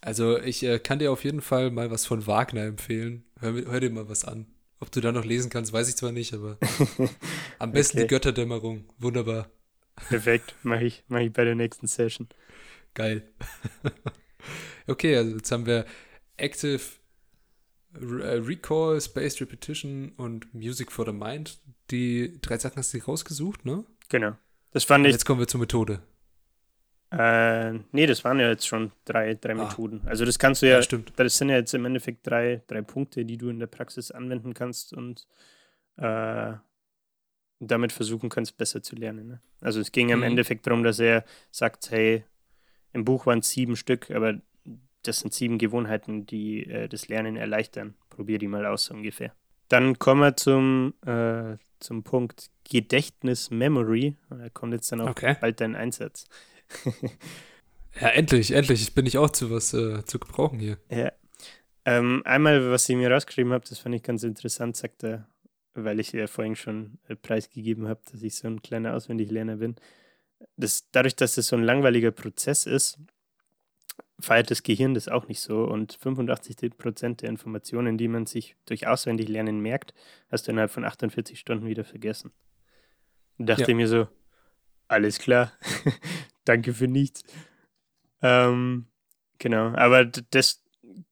Also 0.00 0.38
ich 0.38 0.62
äh, 0.64 0.78
kann 0.78 0.98
dir 0.98 1.12
auf 1.12 1.24
jeden 1.24 1.40
Fall 1.40 1.70
mal 1.70 1.90
was 1.90 2.06
von 2.06 2.26
Wagner 2.26 2.62
empfehlen. 2.62 3.24
Hör, 3.38 3.52
hör 3.52 3.80
dir 3.80 3.90
mal 3.90 4.08
was 4.08 4.24
an. 4.24 4.46
Ob 4.80 4.90
du 4.90 5.00
da 5.00 5.12
noch 5.12 5.24
lesen 5.24 5.50
kannst, 5.50 5.72
weiß 5.72 5.88
ich 5.88 5.96
zwar 5.96 6.10
nicht, 6.10 6.34
aber 6.34 6.58
am 7.60 7.70
besten 7.72 7.98
Okay. 7.98 8.06
die 8.06 8.14
Götterdämmerung. 8.14 8.84
Wunderbar. 8.98 9.48
Perfekt, 10.08 10.56
mache 10.62 10.84
ich, 10.84 11.04
mach 11.06 11.20
ich 11.20 11.32
bei 11.32 11.44
der 11.44 11.54
nächsten 11.54 11.86
Session. 11.86 12.28
Geil. 12.94 13.28
okay, 14.86 15.16
also 15.16 15.36
jetzt 15.36 15.52
haben 15.52 15.66
wir 15.66 15.86
Active 16.36 16.80
Re 17.94 18.22
äh, 18.24 18.38
Recall, 18.38 19.00
Spaced 19.00 19.40
Repetition 19.40 20.12
und 20.16 20.52
Music 20.54 20.90
for 20.90 21.04
the 21.04 21.12
Mind. 21.12 21.58
Die 21.90 22.40
drei 22.40 22.58
Sachen 22.58 22.78
hast 22.78 22.92
du 22.94 22.98
rausgesucht, 22.98 23.64
ne? 23.64 23.84
Genau. 24.08 24.36
Das 24.72 24.84
fand 24.84 25.06
ich. 25.06 25.12
jetzt 25.12 25.26
kommen 25.26 25.40
wir 25.40 25.48
zur 25.48 25.60
Methode. 25.60 26.02
Äh, 27.12 27.78
nee, 27.92 28.06
das 28.06 28.24
waren 28.24 28.40
ja 28.40 28.48
jetzt 28.48 28.66
schon 28.66 28.90
drei, 29.04 29.34
drei 29.34 29.52
Ah. 29.52 29.54
Methoden. 29.66 30.00
Also 30.06 30.24
das 30.24 30.38
kannst 30.38 30.62
du 30.62 30.68
ja, 30.68 30.80
stimmt. 30.82 31.12
das 31.16 31.36
sind 31.36 31.50
ja 31.50 31.56
jetzt 31.56 31.74
im 31.74 31.84
Endeffekt 31.84 32.26
drei, 32.26 32.62
drei 32.66 32.82
Punkte, 32.82 33.24
die 33.24 33.36
du 33.36 33.48
in 33.50 33.58
der 33.58 33.66
Praxis 33.66 34.10
anwenden 34.10 34.54
kannst 34.54 34.92
und 34.94 35.26
äh, 35.98 36.54
damit 37.60 37.92
versuchen 37.92 38.28
kannst, 38.28 38.56
besser 38.56 38.82
zu 38.82 38.96
lernen. 38.96 39.28
Ne? 39.28 39.40
Also 39.60 39.80
es 39.80 39.92
ging 39.92 40.08
im 40.08 40.20
Mhm. 40.20 40.24
Endeffekt 40.24 40.66
darum, 40.66 40.82
dass 40.82 40.98
er 40.98 41.24
sagt, 41.50 41.90
hey, 41.90 42.24
im 42.92 43.04
Buch 43.04 43.26
waren 43.26 43.38
es 43.40 43.50
sieben 43.50 43.76
Stück, 43.76 44.10
aber 44.10 44.40
das 45.02 45.20
sind 45.20 45.32
sieben 45.34 45.58
Gewohnheiten, 45.58 46.26
die 46.26 46.64
äh, 46.68 46.88
das 46.88 47.08
Lernen 47.08 47.36
erleichtern. 47.36 47.94
Probier 48.10 48.38
die 48.38 48.48
mal 48.48 48.66
aus, 48.66 48.86
so 48.86 48.94
ungefähr. 48.94 49.32
Dann 49.68 49.98
kommen 49.98 50.20
wir 50.20 50.36
zum, 50.36 50.94
äh, 51.06 51.56
zum 51.80 52.02
Punkt 52.04 52.50
Gedächtnis 52.68 53.50
Memory. 53.50 54.16
Da 54.30 54.48
kommt 54.50 54.72
jetzt 54.74 54.90
dann 54.92 55.00
auch 55.00 55.10
Okay. 55.10 55.36
bald 55.40 55.60
dein 55.60 55.74
Einsatz. 55.76 56.26
Ja, 58.00 58.08
endlich, 58.08 58.52
endlich 58.52 58.94
bin 58.94 59.04
ich 59.04 59.18
auch 59.18 59.28
zu 59.30 59.50
was 59.50 59.74
äh, 59.74 60.02
zu 60.06 60.18
gebrauchen 60.18 60.58
hier. 60.58 60.78
Ja. 60.90 61.12
Ähm, 61.84 62.22
einmal, 62.24 62.70
was 62.70 62.88
ich 62.88 62.96
mir 62.96 63.10
rausgeschrieben 63.10 63.52
habe, 63.52 63.66
das 63.68 63.80
fand 63.80 63.94
ich 63.94 64.02
ganz 64.02 64.22
interessant, 64.22 64.76
sagt 64.78 65.04
er, 65.04 65.28
weil 65.74 66.00
ich 66.00 66.10
ja 66.12 66.26
vorhin 66.26 66.56
schon 66.56 66.98
äh, 67.08 67.16
preisgegeben 67.16 67.88
habe, 67.88 68.00
dass 68.10 68.22
ich 68.22 68.36
so 68.36 68.48
ein 68.48 68.62
kleiner 68.62 68.94
Auswendiglerner 68.94 69.56
bin. 69.56 69.76
Das, 70.56 70.88
dadurch, 70.90 71.16
dass 71.16 71.34
das 71.34 71.48
so 71.48 71.56
ein 71.56 71.62
langweiliger 71.64 72.12
Prozess 72.12 72.64
ist, 72.64 72.98
feiert 74.18 74.50
das 74.50 74.62
Gehirn 74.62 74.94
das 74.94 75.08
auch 75.08 75.28
nicht 75.28 75.40
so. 75.40 75.64
Und 75.64 75.98
85% 75.98 77.16
der 77.20 77.28
Informationen, 77.28 77.98
die 77.98 78.08
man 78.08 78.24
sich 78.26 78.56
durch 78.64 78.86
Auswendiglernen 78.86 79.60
merkt, 79.60 79.92
hast 80.30 80.46
du 80.46 80.52
innerhalb 80.52 80.70
von 80.70 80.84
48 80.86 81.38
Stunden 81.38 81.66
wieder 81.66 81.84
vergessen. 81.84 82.32
Und 83.38 83.46
dachte 83.50 83.62
Ja. 83.62 83.68
ich 83.68 83.74
mir 83.74 83.88
so, 83.88 84.08
alles 84.88 85.18
klar, 85.18 85.52
danke 86.44 86.74
für 86.74 86.88
nichts. 86.88 87.22
Ähm, 88.20 88.86
genau, 89.38 89.74
aber 89.74 90.04
das 90.04 90.62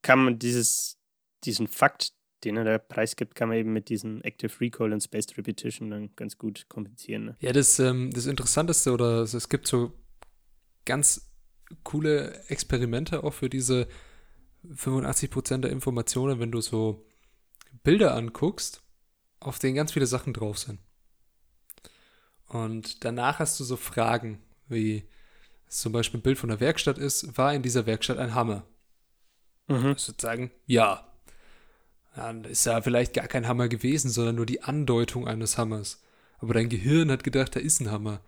kann 0.03 0.25
man, 0.25 0.39
dieses, 0.39 0.99
diesen 1.45 1.67
Fakt, 1.67 2.13
den 2.45 2.57
er 2.57 2.65
da 2.65 2.79
preisgibt, 2.79 3.35
kann 3.35 3.49
man 3.49 3.59
eben 3.59 3.73
mit 3.73 3.89
diesen 3.89 4.23
Active 4.23 4.61
Recall 4.61 4.93
und 4.93 5.03
Spaced 5.03 5.37
Repetition 5.37 5.91
dann 5.91 6.15
ganz 6.17 6.39
gut 6.39 6.69
kompensieren. 6.69 7.25
Ne? 7.27 7.37
Ja, 7.41 7.53
das, 7.53 7.79
ähm, 7.79 8.11
das 8.13 8.27
Interessanteste 8.27 8.93
oder 8.93 9.23
es 9.23 9.49
gibt 9.49 9.67
so 9.67 9.93
ganz 10.85 11.31
coole 11.85 12.43
Experimente 12.49 13.25
auch 13.25 13.35
für 13.35 13.49
diese 13.49 13.89
85% 14.65 15.59
der 15.59 15.71
Informationen, 15.71 16.41
wenn 16.41 16.53
du 16.53 16.61
so 16.61 17.07
Bilder 17.83 18.15
anguckst, 18.15 18.83
auf 19.39 19.59
denen 19.59 19.77
ganz 19.77 19.93
viele 19.93 20.07
Sachen 20.07 20.33
drauf 20.33 20.59
sind. 20.59 20.81
Und 22.47 23.05
danach 23.05 23.39
hast 23.39 23.61
du 23.61 23.65
so 23.65 23.77
Fragen, 23.77 24.43
wie 24.69 25.09
zum 25.79 25.93
Beispiel 25.93 26.21
ein 26.21 26.23
Bild 26.23 26.39
von 26.39 26.49
der 26.49 26.61
Werkstatt 26.61 26.99
ist, 26.99 27.37
war 27.39 27.55
in 27.55 27.63
dieser 27.63 27.87
Werkstatt 27.87 28.19
ein 28.19 28.35
Hammer? 28.35 28.67
Mhm. 29.69 29.95
Sozusagen, 29.97 30.51
ja. 30.67 31.07
Dann 32.17 32.45
ist 32.45 32.67
ja 32.67 32.83
vielleicht 32.83 33.15
gar 33.15 33.29
kein 33.29 33.47
Hammer 33.47 33.69
gewesen, 33.69 34.11
sondern 34.11 34.35
nur 34.35 34.47
die 34.47 34.63
Andeutung 34.63 35.29
eines 35.29 35.57
Hammers. 35.57 36.03
Aber 36.39 36.55
dein 36.55 36.69
Gehirn 36.69 37.11
hat 37.11 37.23
gedacht, 37.23 37.55
da 37.55 37.61
ist 37.61 37.81
ein 37.81 37.91
Hammer. 37.91 38.21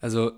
Also 0.00 0.32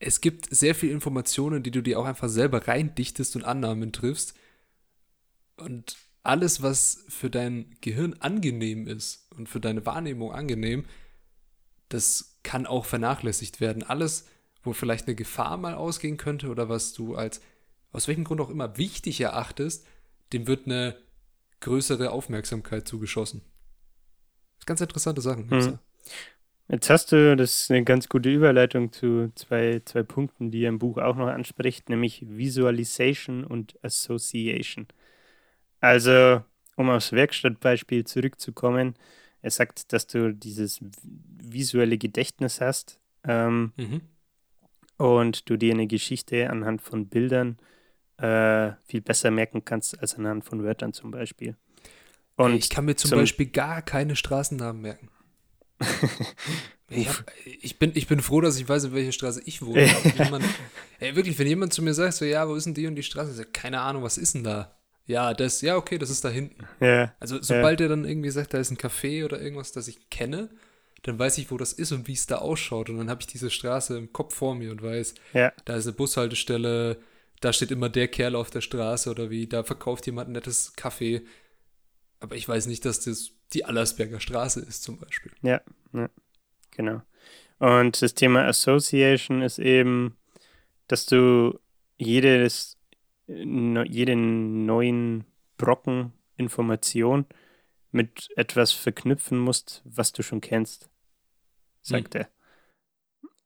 es 0.00 0.20
gibt 0.20 0.48
sehr 0.54 0.74
viele 0.74 0.92
Informationen, 0.92 1.62
die 1.62 1.70
du 1.70 1.82
dir 1.82 1.98
auch 2.00 2.04
einfach 2.04 2.28
selber 2.28 2.66
reindichtest 2.66 3.36
und 3.36 3.44
Annahmen 3.44 3.92
triffst. 3.92 4.34
Und 5.56 5.96
alles, 6.22 6.62
was 6.62 7.04
für 7.08 7.30
dein 7.30 7.76
Gehirn 7.80 8.14
angenehm 8.20 8.86
ist 8.86 9.30
und 9.36 9.48
für 9.48 9.60
deine 9.60 9.86
Wahrnehmung 9.86 10.32
angenehm, 10.32 10.84
das 11.88 12.38
kann 12.42 12.66
auch 12.66 12.84
vernachlässigt 12.84 13.60
werden. 13.60 13.82
Alles, 13.82 14.26
wo 14.62 14.72
vielleicht 14.72 15.06
eine 15.06 15.14
Gefahr 15.14 15.56
mal 15.56 15.74
ausgehen 15.74 16.16
könnte 16.16 16.48
oder 16.48 16.68
was 16.68 16.92
du 16.92 17.14
als 17.14 17.40
aus 17.92 18.08
welchem 18.08 18.24
Grund 18.24 18.40
auch 18.40 18.50
immer 18.50 18.76
wichtig 18.76 19.20
erachtest, 19.20 19.86
dem 20.32 20.46
wird 20.46 20.66
eine 20.66 20.96
größere 21.60 22.10
Aufmerksamkeit 22.10 22.86
zugeschossen. 22.86 23.42
Ganz 24.66 24.80
interessante 24.80 25.20
Sachen. 25.20 25.50
Hm. 25.50 25.78
Jetzt 26.70 26.90
hast 26.90 27.12
du, 27.12 27.34
das 27.34 27.62
ist 27.62 27.70
eine 27.70 27.84
ganz 27.84 28.10
gute 28.10 28.30
Überleitung 28.30 28.92
zu 28.92 29.32
zwei, 29.34 29.80
zwei 29.86 30.02
Punkten, 30.02 30.50
die 30.50 30.64
er 30.64 30.68
im 30.68 30.78
Buch 30.78 30.98
auch 30.98 31.16
noch 31.16 31.28
anspricht, 31.28 31.88
nämlich 31.88 32.24
Visualization 32.28 33.44
und 33.44 33.82
Association. 33.82 34.86
Also, 35.80 36.42
um 36.76 36.90
aufs 36.90 37.12
Werkstattbeispiel 37.12 38.04
zurückzukommen, 38.04 38.96
er 39.40 39.50
sagt, 39.50 39.92
dass 39.94 40.06
du 40.06 40.34
dieses 40.34 40.80
visuelle 41.02 41.96
Gedächtnis 41.96 42.60
hast 42.60 43.00
ähm, 43.24 43.72
mhm. 43.76 44.02
Und 44.98 45.48
du 45.48 45.56
dir 45.56 45.72
eine 45.72 45.86
Geschichte 45.86 46.50
anhand 46.50 46.82
von 46.82 47.08
Bildern 47.08 47.58
äh, 48.18 48.72
viel 48.84 49.00
besser 49.00 49.30
merken 49.30 49.64
kannst 49.64 49.98
als 49.98 50.16
anhand 50.16 50.44
von 50.44 50.62
Wörtern 50.62 50.92
zum 50.92 51.10
Beispiel. 51.10 51.56
Und 52.36 52.54
ich 52.54 52.68
kann 52.68 52.84
mir 52.84 52.96
zum, 52.96 53.10
zum 53.10 53.18
Beispiel 53.20 53.46
gar 53.46 53.82
keine 53.82 54.14
Straßennamen 54.14 54.82
merken. 54.82 55.08
ich, 56.90 57.08
hab, 57.08 57.24
ich, 57.44 57.78
bin, 57.78 57.92
ich 57.94 58.06
bin 58.06 58.20
froh, 58.20 58.40
dass 58.40 58.58
ich 58.58 58.68
weiß, 58.68 58.84
in 58.84 58.94
welcher 58.94 59.12
Straße 59.12 59.42
ich 59.44 59.62
wohne. 59.62 59.88
jemand, 60.18 60.44
ey, 60.98 61.16
wirklich, 61.16 61.38
wenn 61.38 61.46
jemand 61.46 61.72
zu 61.72 61.82
mir 61.82 61.94
sagt, 61.94 62.14
so, 62.14 62.24
ja, 62.24 62.48
wo 62.48 62.54
ist 62.54 62.64
denn 62.64 62.74
die 62.74 62.86
und 62.86 62.96
die 62.96 63.02
Straße? 63.02 63.30
Ich 63.30 63.36
sage, 63.36 63.50
keine 63.52 63.80
Ahnung, 63.80 64.02
was 64.02 64.18
ist 64.18 64.34
denn 64.34 64.44
da? 64.44 64.76
Ja, 65.06 65.32
das, 65.32 65.62
ja, 65.62 65.76
okay, 65.76 65.98
das 65.98 66.10
ist 66.10 66.24
da 66.24 66.28
hinten. 66.28 66.64
Ja, 66.80 67.14
also, 67.18 67.40
sobald 67.40 67.80
ja. 67.80 67.86
er 67.86 67.90
dann 67.90 68.04
irgendwie 68.04 68.30
sagt, 68.30 68.52
da 68.52 68.58
ist 68.58 68.70
ein 68.70 68.76
Café 68.76 69.24
oder 69.24 69.40
irgendwas, 69.40 69.72
das 69.72 69.88
ich 69.88 70.10
kenne, 70.10 70.50
dann 71.02 71.18
weiß 71.18 71.38
ich, 71.38 71.50
wo 71.50 71.56
das 71.56 71.72
ist 71.72 71.92
und 71.92 72.08
wie 72.08 72.12
es 72.12 72.26
da 72.26 72.36
ausschaut. 72.36 72.90
Und 72.90 72.98
dann 72.98 73.10
habe 73.10 73.20
ich 73.20 73.26
diese 73.26 73.50
Straße 73.50 73.96
im 73.96 74.12
Kopf 74.12 74.34
vor 74.34 74.54
mir 74.54 74.70
und 74.70 74.82
weiß, 74.82 75.14
ja. 75.32 75.52
da 75.64 75.76
ist 75.76 75.86
eine 75.86 75.94
Bushaltestelle, 75.94 76.98
da 77.40 77.52
steht 77.52 77.70
immer 77.70 77.88
der 77.88 78.08
Kerl 78.08 78.34
auf 78.34 78.50
der 78.50 78.60
Straße 78.60 79.10
oder 79.10 79.30
wie, 79.30 79.46
da 79.46 79.62
verkauft 79.62 80.06
jemand 80.06 80.28
ein 80.28 80.32
nettes 80.32 80.74
Kaffee. 80.74 81.22
Aber 82.20 82.34
ich 82.34 82.48
weiß 82.48 82.66
nicht, 82.66 82.84
dass 82.84 83.00
das 83.00 83.30
die 83.52 83.64
Allersberger 83.64 84.20
Straße 84.20 84.60
ist 84.60 84.82
zum 84.82 84.98
Beispiel. 84.98 85.32
Ja, 85.42 85.60
ja, 85.92 86.10
genau. 86.72 87.02
Und 87.58 88.02
das 88.02 88.14
Thema 88.14 88.46
Association 88.46 89.42
ist 89.42 89.58
eben, 89.58 90.16
dass 90.86 91.06
du 91.06 91.58
jedes, 91.96 92.76
jeden 93.26 94.66
neuen 94.66 95.24
Brocken 95.56 96.12
Information 96.36 97.26
mit 97.90 98.28
etwas 98.36 98.72
verknüpfen 98.72 99.38
musst, 99.38 99.82
was 99.84 100.12
du 100.12 100.22
schon 100.22 100.40
kennst, 100.40 100.90
sagt 101.82 102.14
hm. 102.14 102.22
er. 102.22 102.28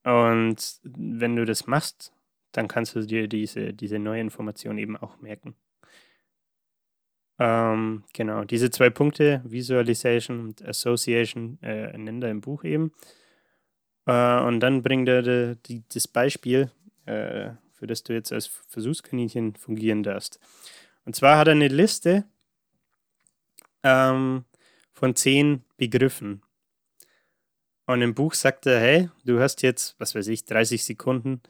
Und 0.04 0.80
wenn 0.82 1.36
du 1.36 1.44
das 1.44 1.66
machst, 1.66 2.12
dann 2.52 2.68
kannst 2.68 2.94
du 2.94 3.00
dir 3.00 3.28
diese, 3.28 3.72
diese 3.72 3.98
neue 3.98 4.20
Information 4.20 4.78
eben 4.78 4.96
auch 4.96 5.20
merken. 5.20 5.54
Ähm, 7.38 8.04
genau, 8.12 8.44
diese 8.44 8.70
zwei 8.70 8.90
Punkte, 8.90 9.42
Visualization 9.44 10.40
und 10.40 10.64
Association, 10.64 11.58
äh, 11.62 11.96
nennt 11.96 12.22
er 12.22 12.30
im 12.30 12.40
Buch 12.40 12.64
eben. 12.64 12.92
Äh, 14.06 14.40
und 14.40 14.60
dann 14.60 14.82
bringt 14.82 15.08
er 15.08 15.22
de, 15.22 15.56
die, 15.66 15.82
das 15.92 16.08
Beispiel, 16.08 16.70
äh, 17.06 17.50
für 17.72 17.86
das 17.86 18.02
du 18.02 18.12
jetzt 18.12 18.32
als 18.32 18.46
Versuchskaninchen 18.46 19.54
fungieren 19.56 20.02
darfst. 20.02 20.38
Und 21.04 21.16
zwar 21.16 21.38
hat 21.38 21.48
er 21.48 21.52
eine 21.52 21.68
Liste 21.68 22.24
ähm, 23.82 24.44
von 24.92 25.14
zehn 25.14 25.62
Begriffen. 25.76 26.42
Und 27.86 28.02
im 28.02 28.14
Buch 28.14 28.34
sagt 28.34 28.66
er, 28.66 28.80
hey, 28.80 29.08
du 29.24 29.40
hast 29.40 29.62
jetzt, 29.62 29.96
was 29.98 30.14
weiß 30.14 30.28
ich, 30.28 30.44
30 30.44 30.84
Sekunden, 30.84 31.42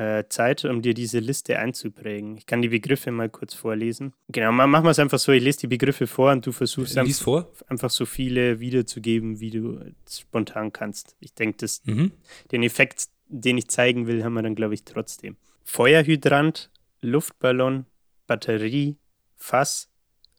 äh, 0.00 0.24
Zeit, 0.28 0.64
um 0.64 0.82
dir 0.82 0.94
diese 0.94 1.18
Liste 1.18 1.58
einzuprägen. 1.58 2.36
Ich 2.36 2.46
kann 2.46 2.62
die 2.62 2.68
Begriffe 2.68 3.10
mal 3.10 3.28
kurz 3.28 3.54
vorlesen. 3.54 4.14
Genau, 4.28 4.50
machen 4.50 4.84
wir 4.84 4.90
es 4.90 4.98
einfach 4.98 5.18
so, 5.18 5.30
ich 5.32 5.42
lese 5.42 5.60
die 5.60 5.66
Begriffe 5.66 6.06
vor 6.06 6.32
und 6.32 6.46
du 6.46 6.52
versuchst 6.52 6.96
Lies 6.96 7.26
einfach, 7.26 7.46
einfach 7.68 7.90
so 7.90 8.06
viele 8.06 8.60
wiederzugeben, 8.60 9.40
wie 9.40 9.50
du 9.50 9.78
spontan 10.08 10.72
kannst. 10.72 11.16
Ich 11.20 11.34
denke, 11.34 11.66
mhm. 11.84 12.12
den 12.50 12.62
Effekt, 12.62 13.08
den 13.28 13.58
ich 13.58 13.68
zeigen 13.68 14.06
will, 14.06 14.24
haben 14.24 14.32
wir 14.32 14.42
dann, 14.42 14.54
glaube 14.54 14.74
ich, 14.74 14.84
trotzdem. 14.84 15.36
Feuerhydrant, 15.64 16.70
Luftballon, 17.02 17.84
Batterie, 18.26 18.96
Fass, 19.36 19.90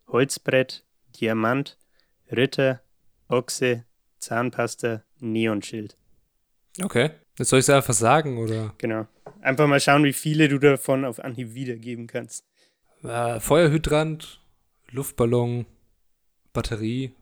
Holzbrett, 0.08 0.84
Diamant, 1.12 1.78
Ritter, 2.32 2.82
Ochse, 3.28 3.86
Zahnpasta, 4.20 5.04
Neonschild. 5.20 5.98
Okay. 6.82 7.12
Jetzt 7.38 7.50
soll 7.50 7.60
ich 7.60 7.66
es 7.66 7.70
einfach 7.70 7.94
sagen, 7.94 8.38
oder? 8.38 8.74
Genau. 8.78 9.08
Einfach 9.42 9.68
mal 9.68 9.80
schauen, 9.80 10.04
wie 10.04 10.14
viele 10.14 10.48
du 10.48 10.60
davon 10.60 11.06
auf 11.06 11.20
Anhieb 11.20 11.54
wiedergeben 11.54 12.08
kannst. 12.08 12.46
Äh, 13.04 13.40
Feuerhydrant, 13.40 14.42
Luftballon, 14.90 15.66
Batterie, 16.54 17.16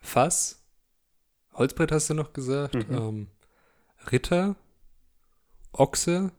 Fass, 0.00 0.64
Holzbrett 1.52 1.92
hast 1.92 2.10
du 2.10 2.14
noch 2.14 2.32
gesagt, 2.32 2.74
mhm. 2.88 2.96
ähm, 2.96 3.26
Ritter, 4.10 4.56
Ochse, 5.72 6.32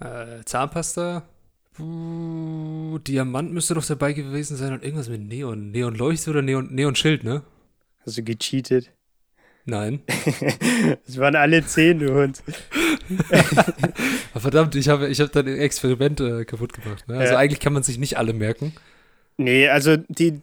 äh, 0.00 0.42
Zahnpasta, 0.44 1.28
uh, 1.80 2.98
Diamant 2.98 3.52
müsste 3.52 3.74
doch 3.74 3.84
dabei 3.84 4.12
gewesen 4.12 4.56
sein 4.56 4.72
und 4.72 4.82
irgendwas 4.82 5.08
mit 5.08 5.20
Neon. 5.20 5.70
Neon 5.70 5.94
Leuchte 5.94 6.30
oder 6.30 6.42
Neon, 6.42 6.74
Neon 6.74 6.94
Schild, 6.94 7.24
ne? 7.24 7.42
Hast 8.04 8.18
du 8.18 8.22
gecheatet? 8.22 8.92
Nein. 9.68 10.00
Es 11.06 11.18
waren 11.18 11.36
alle 11.36 11.64
zehn, 11.64 11.98
du 11.98 12.14
Hund. 12.14 12.42
Verdammt, 14.34 14.74
ich 14.76 14.88
habe 14.88 15.08
ich 15.08 15.20
hab 15.20 15.32
dein 15.32 15.46
Experiment 15.46 16.20
äh, 16.20 16.44
kaputt 16.44 16.72
gemacht. 16.72 17.06
Ne? 17.08 17.18
Also 17.18 17.34
ja. 17.34 17.38
eigentlich 17.38 17.60
kann 17.60 17.72
man 17.72 17.82
sich 17.82 17.98
nicht 17.98 18.16
alle 18.16 18.32
merken. 18.32 18.72
Nee, 19.36 19.68
also 19.68 19.96
die. 19.96 20.40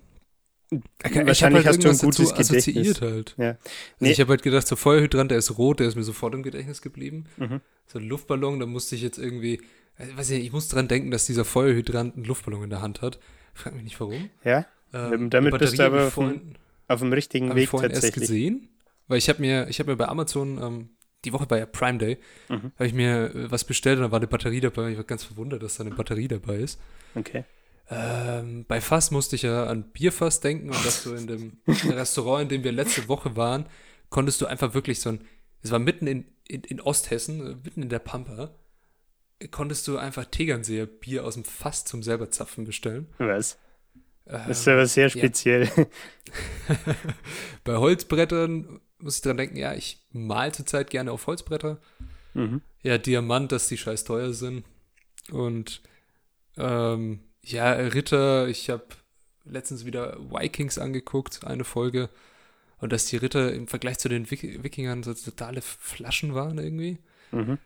Okay, 1.03 1.25
wahrscheinlich 1.25 1.65
halt 1.65 1.77
hast 1.77 1.83
du 1.83 1.89
ein 1.89 1.97
gutes 1.97 2.33
Gedächtnis. 2.33 3.01
Halt. 3.01 3.35
Ja. 3.37 3.49
Also 3.49 3.59
nee. 3.99 4.11
ich 4.11 4.19
habe 4.19 4.29
halt 4.29 4.43
gedacht, 4.43 4.67
so 4.67 4.75
Feuerhydrant, 4.75 5.31
der 5.31 5.37
ist 5.37 5.57
rot, 5.57 5.79
der 5.79 5.87
ist 5.87 5.95
mir 5.95 6.03
sofort 6.03 6.33
im 6.33 6.43
Gedächtnis 6.43 6.81
geblieben. 6.81 7.25
Mhm. 7.37 7.61
So 7.87 7.99
ein 7.99 8.07
Luftballon, 8.07 8.59
da 8.59 8.65
musste 8.65 8.95
ich 8.95 9.01
jetzt 9.01 9.17
irgendwie, 9.17 9.61
äh, 9.97 10.17
weiß 10.17 10.31
ich, 10.31 10.45
ich 10.45 10.51
muss 10.51 10.67
dran 10.67 10.87
denken, 10.87 11.11
dass 11.11 11.25
dieser 11.25 11.45
Feuerhydrant 11.45 12.15
einen 12.15 12.25
Luftballon 12.25 12.63
in 12.63 12.69
der 12.69 12.81
Hand 12.81 13.01
hat. 13.01 13.19
Frag 13.53 13.73
mich 13.73 13.83
nicht 13.83 13.99
warum. 13.99 14.29
Ja. 14.43 14.65
Ähm, 14.93 15.29
Damit 15.29 15.57
bist 15.57 15.79
du 15.79 15.85
aber 15.85 16.07
auf, 16.07 16.13
vorhin, 16.13 16.55
auf 16.87 16.99
dem 16.99 17.13
richtigen 17.13 17.53
Weg 17.55 17.63
ich 17.63 17.69
vorhin 17.69 17.91
tatsächlich. 17.91 18.23
erst 18.23 18.31
gesehen. 18.31 18.69
Weil 19.07 19.17
ich 19.17 19.29
habe 19.29 19.41
mir, 19.41 19.67
ich 19.69 19.79
habe 19.79 19.91
mir 19.91 19.97
bei 19.97 20.07
Amazon, 20.07 20.61
ähm, 20.61 20.89
die 21.25 21.33
Woche 21.33 21.45
bei 21.45 21.65
Prime 21.65 21.97
Day, 21.97 22.17
mhm. 22.49 22.71
habe 22.75 22.87
ich 22.87 22.93
mir 22.93 23.35
äh, 23.35 23.51
was 23.51 23.63
bestellt 23.63 23.97
und 23.97 24.03
da 24.03 24.11
war 24.11 24.19
eine 24.19 24.27
Batterie 24.27 24.61
dabei. 24.61 24.91
Ich 24.91 24.97
war 24.97 25.03
ganz 25.03 25.23
verwundert, 25.23 25.63
dass 25.63 25.77
da 25.77 25.83
eine 25.83 25.95
Batterie 25.95 26.27
dabei 26.27 26.57
ist. 26.57 26.79
Okay. 27.15 27.45
Ähm, 27.89 28.65
bei 28.67 28.81
Fass 28.81 29.11
musste 29.11 29.35
ich 29.35 29.43
ja 29.43 29.65
an 29.65 29.83
Bierfass 29.91 30.39
denken 30.39 30.69
und 30.69 30.85
dass 30.85 31.03
du 31.03 31.13
in 31.13 31.27
dem 31.27 31.57
Restaurant, 31.67 32.43
in 32.43 32.49
dem 32.49 32.63
wir 32.63 32.71
letzte 32.71 33.07
Woche 33.07 33.35
waren, 33.35 33.67
konntest 34.09 34.41
du 34.41 34.47
einfach 34.47 34.73
wirklich 34.73 34.99
so 34.99 35.09
ein, 35.09 35.21
es 35.61 35.71
war 35.71 35.79
mitten 35.79 36.07
in, 36.07 36.25
in, 36.47 36.63
in 36.63 36.81
Osthessen, 36.81 37.41
äh, 37.41 37.55
mitten 37.63 37.83
in 37.83 37.89
der 37.89 37.99
Pampa, 37.99 38.55
konntest 39.51 39.87
du 39.87 39.97
einfach 39.97 40.25
Tegernseer 40.25 40.85
Bier 40.85 41.25
aus 41.25 41.35
dem 41.35 41.43
Fass 41.43 41.85
zum 41.85 42.03
selber 42.03 42.31
zapfen 42.31 42.65
bestellen. 42.65 43.07
Was? 43.17 43.57
Das 44.25 44.59
ist 44.61 44.67
aber 44.67 44.87
sehr 44.87 45.09
speziell. 45.09 45.69
Ja. 45.75 45.85
bei 47.63 47.75
Holzbrettern 47.77 48.81
muss 48.97 49.17
ich 49.17 49.21
dran 49.21 49.37
denken, 49.37 49.57
ja, 49.57 49.73
ich 49.73 49.99
mal 50.11 50.53
zurzeit 50.53 50.89
gerne 50.89 51.11
auf 51.11 51.27
Holzbretter. 51.27 51.79
Mhm. 52.33 52.61
Ja, 52.81 52.97
Diamant, 52.97 53.51
dass 53.51 53.67
die 53.67 53.77
scheiß 53.77 54.03
teuer 54.03 54.33
sind. 54.33 54.65
Und 55.31 55.81
ähm, 56.57 57.19
ja, 57.43 57.71
Ritter, 57.71 58.47
ich 58.47 58.69
habe 58.69 58.85
letztens 59.45 59.85
wieder 59.85 60.17
Vikings 60.31 60.79
angeguckt, 60.79 61.45
eine 61.45 61.63
Folge. 61.63 62.09
Und 62.77 62.91
dass 62.91 63.05
die 63.05 63.17
Ritter 63.17 63.53
im 63.53 63.67
Vergleich 63.67 63.99
zu 63.99 64.09
den 64.09 64.29
Wik 64.29 64.63
Wikingern 64.63 65.03
so 65.03 65.13
totale 65.13 65.61
Flaschen 65.61 66.33
waren 66.33 66.57
irgendwie. 66.57 66.97
Mhm. 67.31 67.59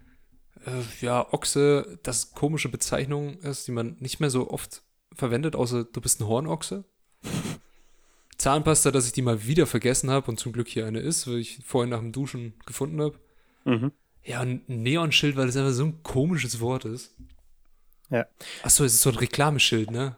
Äh, 0.65 1.05
ja, 1.05 1.31
Ochse, 1.33 1.99
das 2.03 2.31
komische 2.33 2.69
Bezeichnung 2.69 3.39
ist, 3.39 3.67
die 3.67 3.71
man 3.71 3.95
nicht 3.99 4.19
mehr 4.19 4.29
so 4.29 4.49
oft 4.49 4.83
verwendet, 5.13 5.55
außer 5.55 5.83
du 5.83 6.01
bist 6.01 6.19
ein 6.19 6.27
Hornochse. 6.27 6.83
Zahnpasta, 8.37 8.91
dass 8.91 9.05
ich 9.05 9.11
die 9.11 9.21
mal 9.21 9.45
wieder 9.45 9.67
vergessen 9.67 10.09
habe 10.09 10.31
und 10.31 10.39
zum 10.39 10.53
Glück 10.53 10.67
hier 10.67 10.85
eine 10.85 10.99
ist, 10.99 11.27
weil 11.27 11.39
ich 11.39 11.59
vorhin 11.65 11.89
nach 11.89 11.99
dem 11.99 12.13
Duschen 12.13 12.53
gefunden 12.65 13.01
habe. 13.01 13.19
Mhm. 13.65 13.91
Ja, 14.23 14.41
ein 14.41 14.61
Neonschild, 14.67 15.35
weil 15.35 15.47
das 15.47 15.57
einfach 15.57 15.71
so 15.71 15.83
ein 15.83 16.03
komisches 16.03 16.59
Wort 16.59 16.85
ist. 16.85 17.15
Ja. 18.09 18.25
Achso, 18.63 18.83
es 18.85 18.93
ist 18.93 19.01
so 19.01 19.09
ein 19.09 19.17
Reklameschild, 19.17 19.91
ne? 19.91 20.17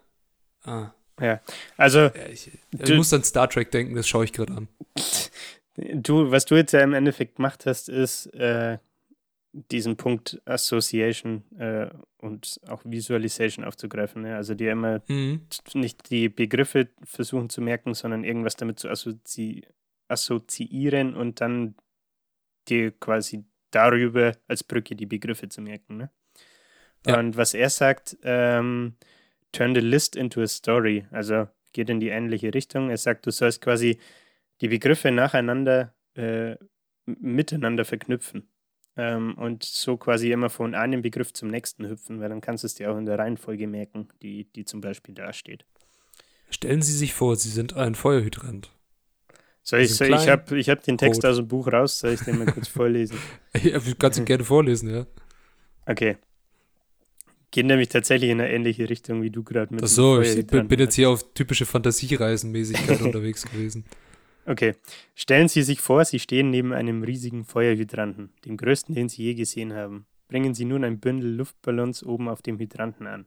Ah. 0.64 0.92
Ja, 1.20 1.42
also. 1.78 2.00
Ja, 2.00 2.28
ich, 2.32 2.52
ich 2.72 2.94
muss 2.96 3.14
an 3.14 3.24
Star 3.24 3.50
Trek 3.50 3.72
denken, 3.72 3.96
das 3.96 4.08
schaue 4.08 4.26
ich 4.26 4.34
gerade 4.34 4.54
an. 4.54 4.68
Du, 5.76 6.32
was 6.32 6.46
du 6.46 6.56
jetzt 6.56 6.74
ja 6.74 6.82
im 6.82 6.94
Endeffekt 6.94 7.38
gemacht 7.38 7.66
hast, 7.66 7.90
ist 7.90 8.28
äh, 8.34 8.78
diesen 9.54 9.98
Punkt 9.98 10.42
Association 10.46 11.44
äh, 11.58 11.90
und 12.18 12.60
auch 12.68 12.82
Visualization 12.86 13.66
aufzugreifen. 13.66 14.22
Ne? 14.22 14.36
Also 14.36 14.56
dir 14.56 14.72
immer 14.72 15.02
mhm. 15.08 15.48
nicht 15.74 16.10
die 16.10 16.30
Begriffe 16.30 16.90
versuchen 17.04 17.50
zu 17.50 17.62
merken, 17.62 17.94
sondern 17.94 18.24
irgendwas 18.24 18.56
damit 18.56 18.80
zu 18.80 18.90
assozi 18.90 19.64
assoziieren 20.08 21.16
und 21.16 21.40
dann 21.40 21.76
dir 22.68 22.92
quasi 22.92 23.46
darüber 23.72 24.34
als 24.48 24.64
Brücke 24.64 24.96
die 24.96 25.06
Begriffe 25.06 25.48
zu 25.48 25.62
merken. 25.62 25.98
Ne? 25.98 26.12
Ja. 27.08 27.18
Und 27.18 27.38
was 27.38 27.54
er 27.54 27.70
sagt, 27.70 28.18
ähm, 28.24 28.96
turn 29.52 29.74
the 29.74 29.82
list 29.82 30.16
into 30.16 30.42
a 30.42 30.48
story. 30.48 31.08
Also 31.12 31.48
geht 31.74 31.90
in 31.90 32.00
die 32.00 32.10
ähnliche 32.10 32.54
Richtung. 32.54 32.90
Er 32.90 32.98
sagt, 32.98 33.26
du 33.26 33.32
sollst 33.32 33.62
quasi 33.62 34.00
die 34.60 34.68
Begriffe 34.68 35.12
nacheinander 35.12 35.94
äh, 36.16 36.56
miteinander 37.06 37.86
verknüpfen. 37.86 38.51
Ähm, 38.98 39.36
und 39.36 39.64
so 39.64 39.96
quasi 39.96 40.32
immer 40.32 40.50
von 40.50 40.76
einem 40.76 41.02
Begriff 41.02 41.32
zum 41.32 41.50
nächsten 41.50 41.88
hüpfen, 41.88 42.20
weil 42.20 42.30
dann 42.30 42.42
kannst 42.42 42.64
du 42.64 42.68
es 42.68 42.76
dir 42.76 42.92
auch 42.92 42.98
in 42.98 43.06
der 43.06 43.18
Reihenfolge 43.18 43.68
merken, 43.68 44.10
die, 44.22 44.46
die 44.52 44.66
zum 44.66 44.82
Beispiel 44.82 45.16
da 45.16 45.32
steht. 45.32 45.66
Stellen 46.50 46.82
Sie 46.82 46.94
sich 46.94 47.14
vor, 47.14 47.38
Sie 47.38 47.50
sind 47.50 47.78
ein 47.78 47.96
Feuerhydrant. 47.96 48.72
Soll 49.64 49.82
ich, 49.82 49.96
soll, 49.96 50.10
ich 50.10 50.28
habe 50.28 50.58
ich 50.58 50.70
hab 50.70 50.84
den 50.84 50.98
Text 50.98 51.26
aus 51.26 51.38
dem 51.38 51.48
Buch 51.48 51.72
raus, 51.72 52.00
soll 52.00 52.14
ich 52.14 52.22
den 52.22 52.40
mal 52.40 52.48
kurz 52.48 52.68
vorlesen? 52.68 53.18
du 53.54 53.96
kannst 53.96 54.20
ihn 54.20 54.26
gerne 54.26 54.44
vorlesen, 54.44 54.90
ja. 54.90 55.06
Okay. 55.86 56.18
Geht 57.52 57.66
nämlich 57.66 57.90
tatsächlich 57.90 58.32
in 58.32 58.42
eine 58.42 58.52
ähnliche 58.52 58.90
Richtung 58.90 59.22
wie 59.22 59.30
du 59.30 59.44
gerade 59.44 59.74
mit. 59.74 59.84
Ach 59.84 59.88
so, 59.88 60.22
ich 60.22 60.48
bin 60.48 60.80
jetzt 60.80 60.96
hier 60.96 61.10
auf 61.10 61.34
typische 61.34 61.66
Fantasiereisenmäßigkeit 61.66 63.02
unterwegs 63.02 63.46
gewesen. 63.46 63.86
Okay. 64.46 64.76
Stellen 65.16 65.48
Sie 65.48 65.62
sich 65.62 65.82
vor, 65.82 66.06
Sie 66.06 66.20
stehen 66.20 66.50
neben 66.50 66.74
einem 66.74 67.04
riesigen 67.04 67.46
Feuerhydranten, 67.46 68.34
dem 68.46 68.58
größten, 68.58 68.96
den 68.96 69.10
Sie 69.10 69.24
je 69.24 69.34
gesehen 69.36 69.74
haben. 69.74 70.06
Bringen 70.28 70.54
Sie 70.54 70.66
nun 70.66 70.84
ein 70.84 71.00
Bündel 71.00 71.36
Luftballons 71.36 72.04
oben 72.04 72.30
auf 72.30 72.42
dem 72.42 72.58
Hydranten 72.58 73.06
an. 73.06 73.26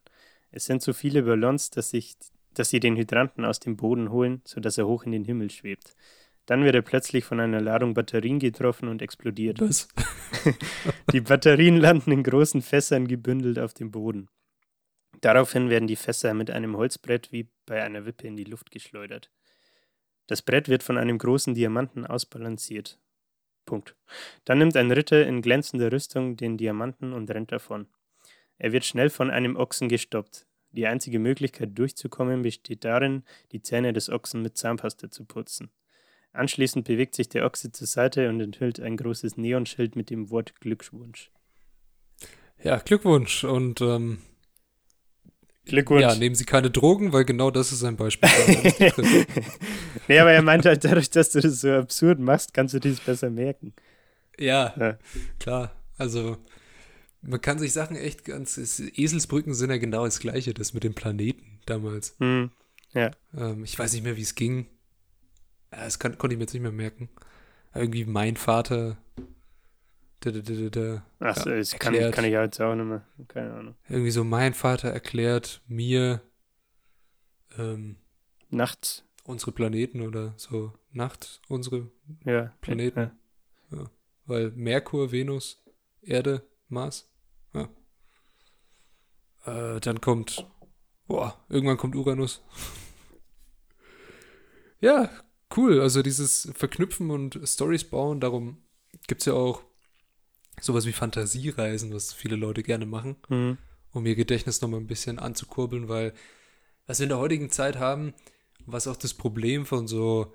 Es 0.51 0.65
sind 0.65 0.83
so 0.83 0.93
viele 0.93 1.23
Ballons, 1.23 1.71
dass, 1.71 1.91
sich, 1.91 2.17
dass 2.55 2.71
Sie 2.71 2.81
den 2.81 2.97
Hydranten 2.97 3.45
aus 3.45 3.61
dem 3.61 3.77
Boden 3.77 4.11
holen, 4.11 4.41
sodass 4.45 4.79
er 4.79 4.87
hoch 4.87 5.05
in 5.05 5.13
den 5.13 5.25
Himmel 5.25 5.51
schwebt. 5.51 5.95
Dann 6.47 6.65
wird 6.65 6.75
er 6.75 6.83
plötzlich 6.83 7.25
von 7.25 7.41
einer 7.41 7.61
Ladung 7.61 7.95
Batterien 7.95 8.39
getroffen 8.39 8.89
und 8.89 9.01
explodiert. 9.01 9.61
Was? 9.61 9.89
die 11.13 11.21
Batterien 11.21 11.77
landen 11.77 12.13
in 12.13 12.23
großen 12.23 12.61
Fässern 12.61 13.09
gebündelt 13.09 13.59
auf 13.59 13.73
dem 13.73 13.91
Boden. 13.91 14.29
Daraufhin 15.21 15.71
werden 15.71 15.87
die 15.87 15.97
Fässer 15.97 16.35
mit 16.35 16.51
einem 16.51 16.77
Holzbrett 16.77 17.33
wie 17.33 17.49
bei 17.65 17.83
einer 17.83 18.05
Wippe 18.05 18.27
in 18.27 18.37
die 18.37 18.45
Luft 18.45 18.71
geschleudert. 18.71 19.31
Das 20.27 20.43
Brett 20.43 20.69
wird 20.69 20.83
von 20.83 20.99
einem 20.99 21.19
großen 21.19 21.55
Diamanten 21.55 22.07
ausbalanciert. 22.07 22.99
Punkt. 23.67 23.97
Dann 24.45 24.59
nimmt 24.59 24.77
ein 24.77 24.91
Ritter 24.91 25.27
in 25.27 25.43
glänzender 25.43 25.91
Rüstung 25.91 26.37
den 26.37 26.57
Diamanten 26.57 27.13
und 27.13 27.31
rennt 27.31 27.53
davon. 27.53 27.89
Er 28.59 28.73
wird 28.73 28.85
schnell 28.85 29.11
von 29.11 29.31
einem 29.31 29.57
Ochsen 29.57 29.89
gestoppt. 29.89 30.47
Die 30.71 30.87
einzige 30.87 31.19
Möglichkeit 31.19 31.79
durchzukommen 31.79 32.43
besteht 32.43 32.85
darin, 32.85 33.25
die 33.53 33.63
Zähne 33.63 33.93
des 33.93 34.11
Ochsen 34.11 34.43
mit 34.43 34.57
Zahnpasta 34.57 35.11
zu 35.11 35.25
putzen. 35.25 35.71
Anschließend 36.33 36.85
bewegt 36.85 37.15
sich 37.15 37.29
der 37.29 37.47
Ochse 37.47 37.71
zur 37.71 37.87
Seite 37.87 38.29
und 38.29 38.41
enthüllt 38.41 38.81
ein 38.81 38.97
großes 38.97 39.37
Neonschild 39.37 39.95
mit 39.95 40.11
dem 40.11 40.31
Wort 40.31 40.61
Glückwunsch. 40.61 41.31
Ja, 42.63 42.79
Glückwunsch. 42.79 43.45
Und 43.45 43.81
ähm, 43.81 44.19
Glückwunsch. 45.67 46.03
Ja, 46.03 46.15
nehmen 46.15 46.35
Sie 46.35 46.45
keine 46.45 46.71
Drogen, 46.71 47.13
weil 47.13 47.25
genau 47.25 47.51
das 47.51 47.73
ist 47.73 47.85
ein 47.85 47.97
Beispiel. 47.97 48.29
nee, 50.09 50.19
aber 50.19 50.33
er 50.33 50.43
meint 50.43 50.67
halt, 50.67 50.85
dadurch, 50.85 51.11
dass 51.11 51.31
du 51.31 51.41
das 51.41 51.61
so 51.61 51.71
absurd 51.73 52.19
machst, 52.19 52.53
kannst 52.53 52.75
du 52.75 52.81
dies 52.81 53.01
besser 53.01 53.31
merken. 53.31 53.73
Ja, 54.39 54.75
ja, 54.79 54.99
klar. 55.39 55.73
Also, 55.97 56.37
man 57.23 57.41
kann 57.41 57.59
sich 57.59 57.73
Sachen 57.73 57.97
echt 57.97 58.25
ganz. 58.25 58.59
Eselsbrücken 58.59 59.55
sind 59.55 59.71
ja 59.71 59.79
genau 59.79 60.05
das 60.05 60.21
Gleiche, 60.21 60.53
das 60.53 60.75
mit 60.75 60.85
dem 60.85 60.95
Planeten 60.95 61.61
damals. 61.65 62.15
Hm, 62.19 62.51
ja. 62.93 63.11
Ähm, 63.37 63.65
ich 63.65 63.79
weiß 63.79 63.93
nicht 63.95 64.05
mehr, 64.05 64.17
wie 64.17 64.23
es 64.23 64.35
ging. 64.35 64.67
Das 65.71 65.99
kann, 65.99 66.19
konnte 66.19 66.35
ich 66.35 66.39
mir 66.39 66.45
jetzt 66.45 66.53
nicht 66.53 66.63
mehr 66.63 66.73
merken. 66.73 67.09
irgendwie 67.75 68.05
mein 68.05 68.37
Vater 68.37 68.99
Achso, 71.19 71.51
ja, 71.51 71.57
das 71.57 71.79
kann, 71.79 71.95
kann, 72.11 72.25
ich 72.25 72.33
jetzt 72.33 72.61
auch 72.61 72.75
nicht 72.75 72.87
mehr. 72.87 73.07
Keine 73.29 73.53
Ahnung. 73.55 73.75
Irgendwie 73.89 74.11
so, 74.11 74.25
mein 74.25 74.55
Vater 74.55 74.89
erklärt 74.89 75.63
mir 75.67 76.23
ähm, 77.59 77.97
nachts 78.51 79.05
unsere 79.25 79.53
Planeten 79.53 80.03
oder 80.03 80.35
so. 80.37 80.73
Nacht 80.93 81.41
unsere 81.49 81.91
ja, 82.25 82.53
Planeten. 82.61 83.11
Ja. 83.71 83.79
ja. 83.79 83.91
Weil 84.27 84.51
Merkur, 84.53 85.13
Venus, 85.13 85.63
Erde, 86.03 86.47
Mars. 86.69 87.11
Ja. 87.53 87.69
Äh, 89.47 89.81
dann 89.81 90.01
kommt, 90.01 90.47
boah, 91.07 91.45
irgendwann 91.49 91.77
kommt 91.77 91.97
Uranus. 91.97 92.43
ja, 94.81 95.11
cool. 95.57 95.81
Also 95.81 96.03
dieses 96.03 96.53
Verknüpfen 96.55 97.11
und 97.11 97.41
Stories 97.45 97.85
bauen, 97.85 98.21
darum 98.21 98.63
gibt 99.07 99.23
es 99.23 99.27
ja 99.27 99.35
auch 99.35 99.65
sowas 100.61 100.87
wie 100.87 100.93
Fantasiereisen, 100.93 101.93
was 101.93 102.13
viele 102.13 102.37
Leute 102.37 102.63
gerne 102.63 102.87
machen, 102.87 103.17
mhm. 103.29 103.59
um 103.93 104.07
ihr 104.07 104.15
Gedächtnis 104.15 104.61
nochmal 104.61 104.81
ein 104.81 104.87
bisschen 104.87 105.19
anzukurbeln, 105.19 105.89
weil 105.89 106.13
was 106.87 106.99
wir 106.99 107.05
in 107.05 107.11
der 107.11 107.19
heutigen 107.19 107.51
Zeit 107.51 107.79
haben, 107.79 108.15
was 108.67 108.87
auch 108.87 108.97
das 108.97 109.15
Problem 109.15 109.67
von 109.67 109.89
so 109.89 110.35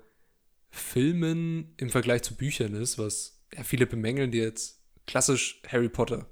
Filmen 0.70 1.74
im 1.76 1.90
Vergleich 1.90 2.22
zu 2.22 2.36
Büchern 2.36 2.74
ist, 2.74 2.98
was 2.98 3.40
ja, 3.54 3.64
viele 3.64 3.86
bemängeln, 3.86 4.30
die 4.30 4.38
jetzt 4.38 4.80
klassisch 5.06 5.60
Harry 5.66 5.88
Potter. 5.88 6.26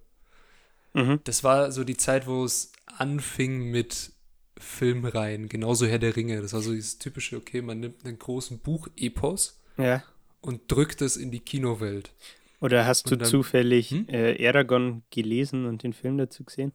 Mhm. 0.95 1.20
Das 1.24 1.45
war 1.45 1.72
so 1.72 1.84
die 1.84 1.97
Zeit, 1.97 2.26
wo 2.26 2.45
es 2.45 2.72
anfing 2.86 3.70
mit 3.70 4.12
Filmreihen, 4.59 5.49
genauso 5.49 5.86
Herr 5.86 5.99
der 5.99 6.16
Ringe. 6.16 6.41
Das 6.41 6.53
war 6.53 6.61
so 6.61 6.72
dieses 6.72 6.99
typische, 6.99 7.36
okay, 7.36 7.62
man 7.62 7.80
nimmt 7.80 8.05
einen 8.05 8.18
großen 8.18 8.59
Buch-Epos 8.59 9.61
ja. 9.76 10.03
und 10.41 10.70
drückt 10.70 11.03
es 11.03 11.16
in 11.16 11.30
die 11.30 11.41
Kinowelt. 11.41 12.12
Oder 12.61 12.87
hast 12.87 13.11
du 13.11 13.17
dann, 13.17 13.29
zufällig 13.29 13.91
hm? 13.91 14.07
äh, 14.09 14.47
Aragon 14.49 15.03
gelesen 15.11 15.67
und 15.67 15.83
den 15.83 15.93
Film 15.93 16.19
dazu 16.19 16.45
gesehen? 16.45 16.73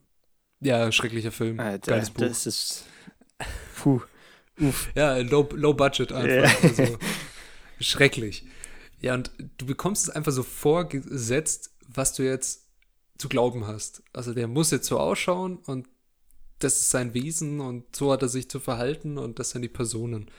Ja, 0.60 0.90
schrecklicher 0.90 1.32
Film. 1.32 1.60
Alter, 1.60 1.92
Geiles 1.92 2.10
Buch. 2.10 2.22
Das 2.22 2.46
ist. 2.46 2.86
Puh. 3.76 4.00
Uff. 4.60 4.90
Ja, 4.94 5.16
low, 5.18 5.48
low 5.52 5.74
budget 5.74 6.12
einfach. 6.12 6.62
Ja. 6.62 6.68
Also, 6.68 6.98
schrecklich. 7.80 8.46
Ja, 9.00 9.14
und 9.14 9.30
du 9.58 9.66
bekommst 9.66 10.04
es 10.04 10.10
einfach 10.10 10.32
so 10.32 10.42
vorgesetzt, 10.42 11.74
was 11.86 12.14
du 12.14 12.22
jetzt 12.22 12.64
zu 13.18 13.28
glauben 13.28 13.66
hast. 13.66 14.02
Also 14.12 14.32
der 14.32 14.48
muss 14.48 14.70
jetzt 14.70 14.86
so 14.86 14.98
ausschauen 14.98 15.58
und 15.58 15.88
das 16.58 16.80
ist 16.80 16.90
sein 16.90 17.14
Wesen 17.14 17.60
und 17.60 17.94
so 17.94 18.12
hat 18.12 18.22
er 18.22 18.28
sich 18.28 18.48
zu 18.48 18.60
verhalten 18.60 19.18
und 19.18 19.38
das 19.38 19.50
sind 19.50 19.62
die 19.62 19.68
Personen. 19.68 20.30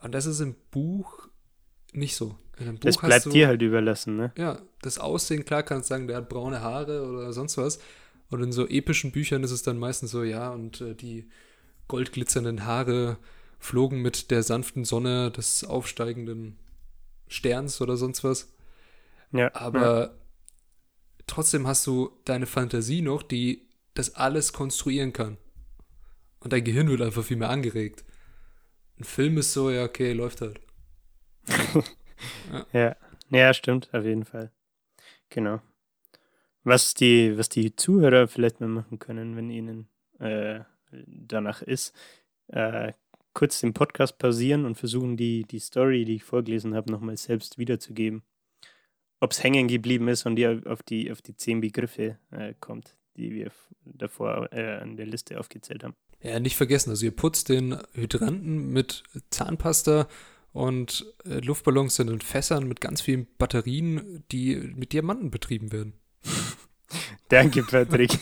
Und 0.00 0.12
das 0.12 0.26
ist 0.26 0.40
im 0.40 0.56
Buch 0.70 1.28
nicht 1.92 2.16
so. 2.16 2.36
Das 2.80 2.98
bleibt 2.98 3.26
du, 3.26 3.30
dir 3.30 3.48
halt 3.48 3.62
überlassen, 3.62 4.16
ne? 4.16 4.32
Ja, 4.36 4.60
das 4.82 4.98
Aussehen, 4.98 5.44
klar 5.44 5.62
kannst 5.62 5.90
du 5.90 5.94
sagen, 5.94 6.06
der 6.06 6.18
hat 6.18 6.28
braune 6.28 6.60
Haare 6.60 7.06
oder 7.06 7.32
sonst 7.32 7.56
was. 7.58 7.80
Und 8.30 8.42
in 8.42 8.52
so 8.52 8.66
epischen 8.66 9.12
Büchern 9.12 9.42
ist 9.42 9.50
es 9.50 9.62
dann 9.62 9.78
meistens 9.78 10.10
so, 10.10 10.22
ja, 10.22 10.50
und 10.50 10.80
äh, 10.80 10.94
die 10.94 11.28
goldglitzernden 11.88 12.64
Haare 12.64 13.18
flogen 13.58 14.02
mit 14.02 14.30
der 14.30 14.42
sanften 14.42 14.84
Sonne 14.84 15.30
des 15.30 15.64
aufsteigenden 15.64 16.58
Sterns 17.28 17.80
oder 17.80 17.96
sonst 17.96 18.24
was. 18.24 18.52
Ja. 19.32 19.54
Aber 19.54 20.00
ja. 20.00 20.10
trotzdem 21.26 21.66
hast 21.66 21.86
du 21.86 22.10
deine 22.24 22.46
Fantasie 22.46 23.02
noch, 23.02 23.22
die 23.22 23.66
das 23.94 24.14
alles 24.14 24.52
konstruieren 24.52 25.12
kann. 25.12 25.36
Und 26.40 26.52
dein 26.52 26.64
Gehirn 26.64 26.88
wird 26.88 27.00
einfach 27.00 27.24
viel 27.24 27.36
mehr 27.36 27.50
angeregt. 27.50 28.04
Ein 28.98 29.04
Film 29.04 29.38
ist 29.38 29.52
so, 29.52 29.70
ja, 29.70 29.84
okay, 29.84 30.12
läuft 30.12 30.40
halt 30.40 30.60
ja. 32.72 32.96
ja. 33.30 33.54
Stimmt, 33.54 33.88
auf 33.92 34.04
jeden 34.04 34.24
Fall. 34.24 34.50
Genau. 35.30 35.60
Was 36.62 36.94
die, 36.94 37.36
was 37.36 37.48
die 37.48 37.76
Zuhörer 37.76 38.28
vielleicht 38.28 38.60
mal 38.60 38.68
machen 38.68 38.98
können, 38.98 39.36
wenn 39.36 39.50
ihnen 39.50 39.88
äh, 40.18 40.60
danach 41.06 41.60
ist, 41.62 41.94
äh, 42.48 42.92
kurz 43.34 43.60
den 43.60 43.74
Podcast 43.74 44.18
pausieren 44.18 44.64
und 44.64 44.76
versuchen, 44.76 45.16
die, 45.16 45.42
die 45.42 45.58
Story, 45.58 46.04
die 46.04 46.16
ich 46.16 46.24
vorgelesen 46.24 46.74
habe, 46.74 46.90
nochmal 46.90 47.16
selbst 47.16 47.58
wiederzugeben. 47.58 48.22
ob 49.20 49.32
es 49.32 49.42
hängen 49.42 49.68
geblieben 49.68 50.08
ist 50.08 50.26
und 50.26 50.38
ihr 50.38 50.62
auf 50.66 50.82
die, 50.82 51.10
auf 51.10 51.22
die 51.22 51.34
zehn 51.36 51.60
Begriffe 51.60 52.18
äh, 52.30 52.54
kommt, 52.60 52.94
die 53.16 53.32
wir 53.32 53.50
davor 53.84 54.52
äh, 54.52 54.76
an 54.76 54.96
der 54.96 55.06
Liste 55.06 55.40
aufgezählt 55.40 55.82
haben. 55.82 55.94
Ja, 56.22 56.38
nicht 56.40 56.56
vergessen, 56.56 56.90
also 56.90 57.04
ihr 57.06 57.16
putzt 57.16 57.48
den 57.48 57.76
Hydranten 57.92 58.70
mit 58.70 59.02
Zahnpasta 59.30 60.08
und 60.54 61.04
äh, 61.26 61.40
Luftballons 61.40 61.96
sind 61.96 62.08
in 62.08 62.20
Fässern 62.20 62.68
mit 62.68 62.80
ganz 62.80 63.00
vielen 63.00 63.26
Batterien, 63.38 64.22
die 64.30 64.54
mit 64.54 64.92
Diamanten 64.92 65.32
betrieben 65.32 65.72
werden. 65.72 65.94
Danke, 67.28 67.64
Patrick. 67.64 68.12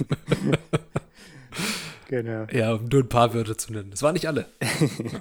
genau. 2.08 2.46
Ja, 2.50 2.72
um 2.72 2.86
nur 2.86 3.02
ein 3.02 3.08
paar 3.10 3.34
Wörter 3.34 3.58
zu 3.58 3.74
nennen. 3.74 3.90
Das 3.90 4.00
waren 4.00 4.14
nicht 4.14 4.26
alle. 4.26 4.46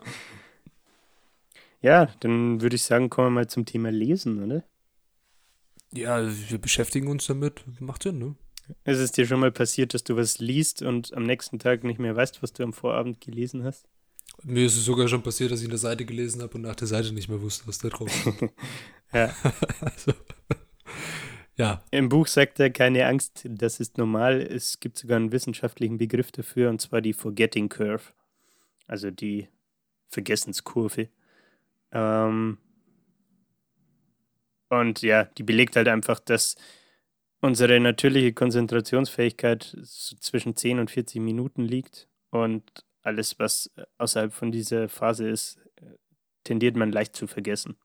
ja, 1.81 2.05
dann 2.21 2.61
würde 2.61 2.77
ich 2.77 2.83
sagen, 2.83 3.09
kommen 3.09 3.27
wir 3.27 3.41
mal 3.41 3.47
zum 3.47 3.65
Thema 3.65 3.91
Lesen, 3.91 4.41
oder? 4.41 4.63
Ja, 5.91 6.25
wir 6.49 6.59
beschäftigen 6.59 7.09
uns 7.09 7.27
damit. 7.27 7.65
Macht 7.81 8.03
Sinn, 8.03 8.19
ne? 8.19 8.35
Ist 8.85 8.99
es 8.99 9.11
dir 9.11 9.25
schon 9.25 9.41
mal 9.41 9.51
passiert, 9.51 9.93
dass 9.93 10.05
du 10.05 10.15
was 10.15 10.39
liest 10.39 10.81
und 10.81 11.13
am 11.13 11.23
nächsten 11.23 11.59
Tag 11.59 11.83
nicht 11.83 11.99
mehr 11.99 12.15
weißt, 12.15 12.41
was 12.41 12.53
du 12.53 12.63
am 12.63 12.71
Vorabend 12.71 13.19
gelesen 13.19 13.65
hast? 13.65 13.90
Mir 14.43 14.65
ist 14.65 14.75
es 14.75 14.85
sogar 14.85 15.07
schon 15.07 15.21
passiert, 15.21 15.51
dass 15.51 15.61
ich 15.61 15.67
eine 15.67 15.77
Seite 15.77 16.05
gelesen 16.05 16.41
habe 16.41 16.55
und 16.55 16.61
nach 16.61 16.75
der 16.75 16.87
Seite 16.87 17.13
nicht 17.13 17.29
mehr 17.29 17.41
wusste, 17.41 17.67
was 17.67 17.77
da 17.77 17.89
drauf 17.89 18.09
ist. 18.09 18.41
ja. 19.13 19.33
also, 19.81 20.13
ja. 21.55 21.83
Im 21.91 22.09
Buch 22.09 22.27
sagt 22.27 22.59
er, 22.59 22.71
keine 22.71 23.05
Angst, 23.05 23.45
das 23.47 23.79
ist 23.79 23.97
normal. 23.97 24.41
Es 24.41 24.79
gibt 24.79 24.97
sogar 24.97 25.17
einen 25.17 25.31
wissenschaftlichen 25.31 25.97
Begriff 25.97 26.31
dafür, 26.31 26.69
und 26.69 26.81
zwar 26.81 27.01
die 27.01 27.13
Forgetting 27.13 27.69
Curve. 27.69 28.03
Also 28.87 29.11
die 29.11 29.47
Vergessenskurve. 30.09 31.09
Ähm, 31.91 32.57
und 34.69 35.01
ja, 35.01 35.25
die 35.25 35.43
belegt 35.43 35.75
halt 35.75 35.87
einfach, 35.87 36.19
dass 36.19 36.55
unsere 37.41 37.79
natürliche 37.79 38.33
Konzentrationsfähigkeit 38.33 39.75
so 39.81 40.15
zwischen 40.17 40.55
10 40.55 40.79
und 40.79 40.89
40 40.89 41.21
Minuten 41.21 41.63
liegt 41.63 42.07
und 42.29 42.63
alles, 43.01 43.39
was 43.39 43.71
außerhalb 43.97 44.33
von 44.33 44.51
dieser 44.51 44.89
Phase 44.89 45.27
ist, 45.29 45.59
tendiert 46.43 46.75
man 46.75 46.91
leicht 46.91 47.15
zu 47.15 47.27
vergessen. 47.27 47.75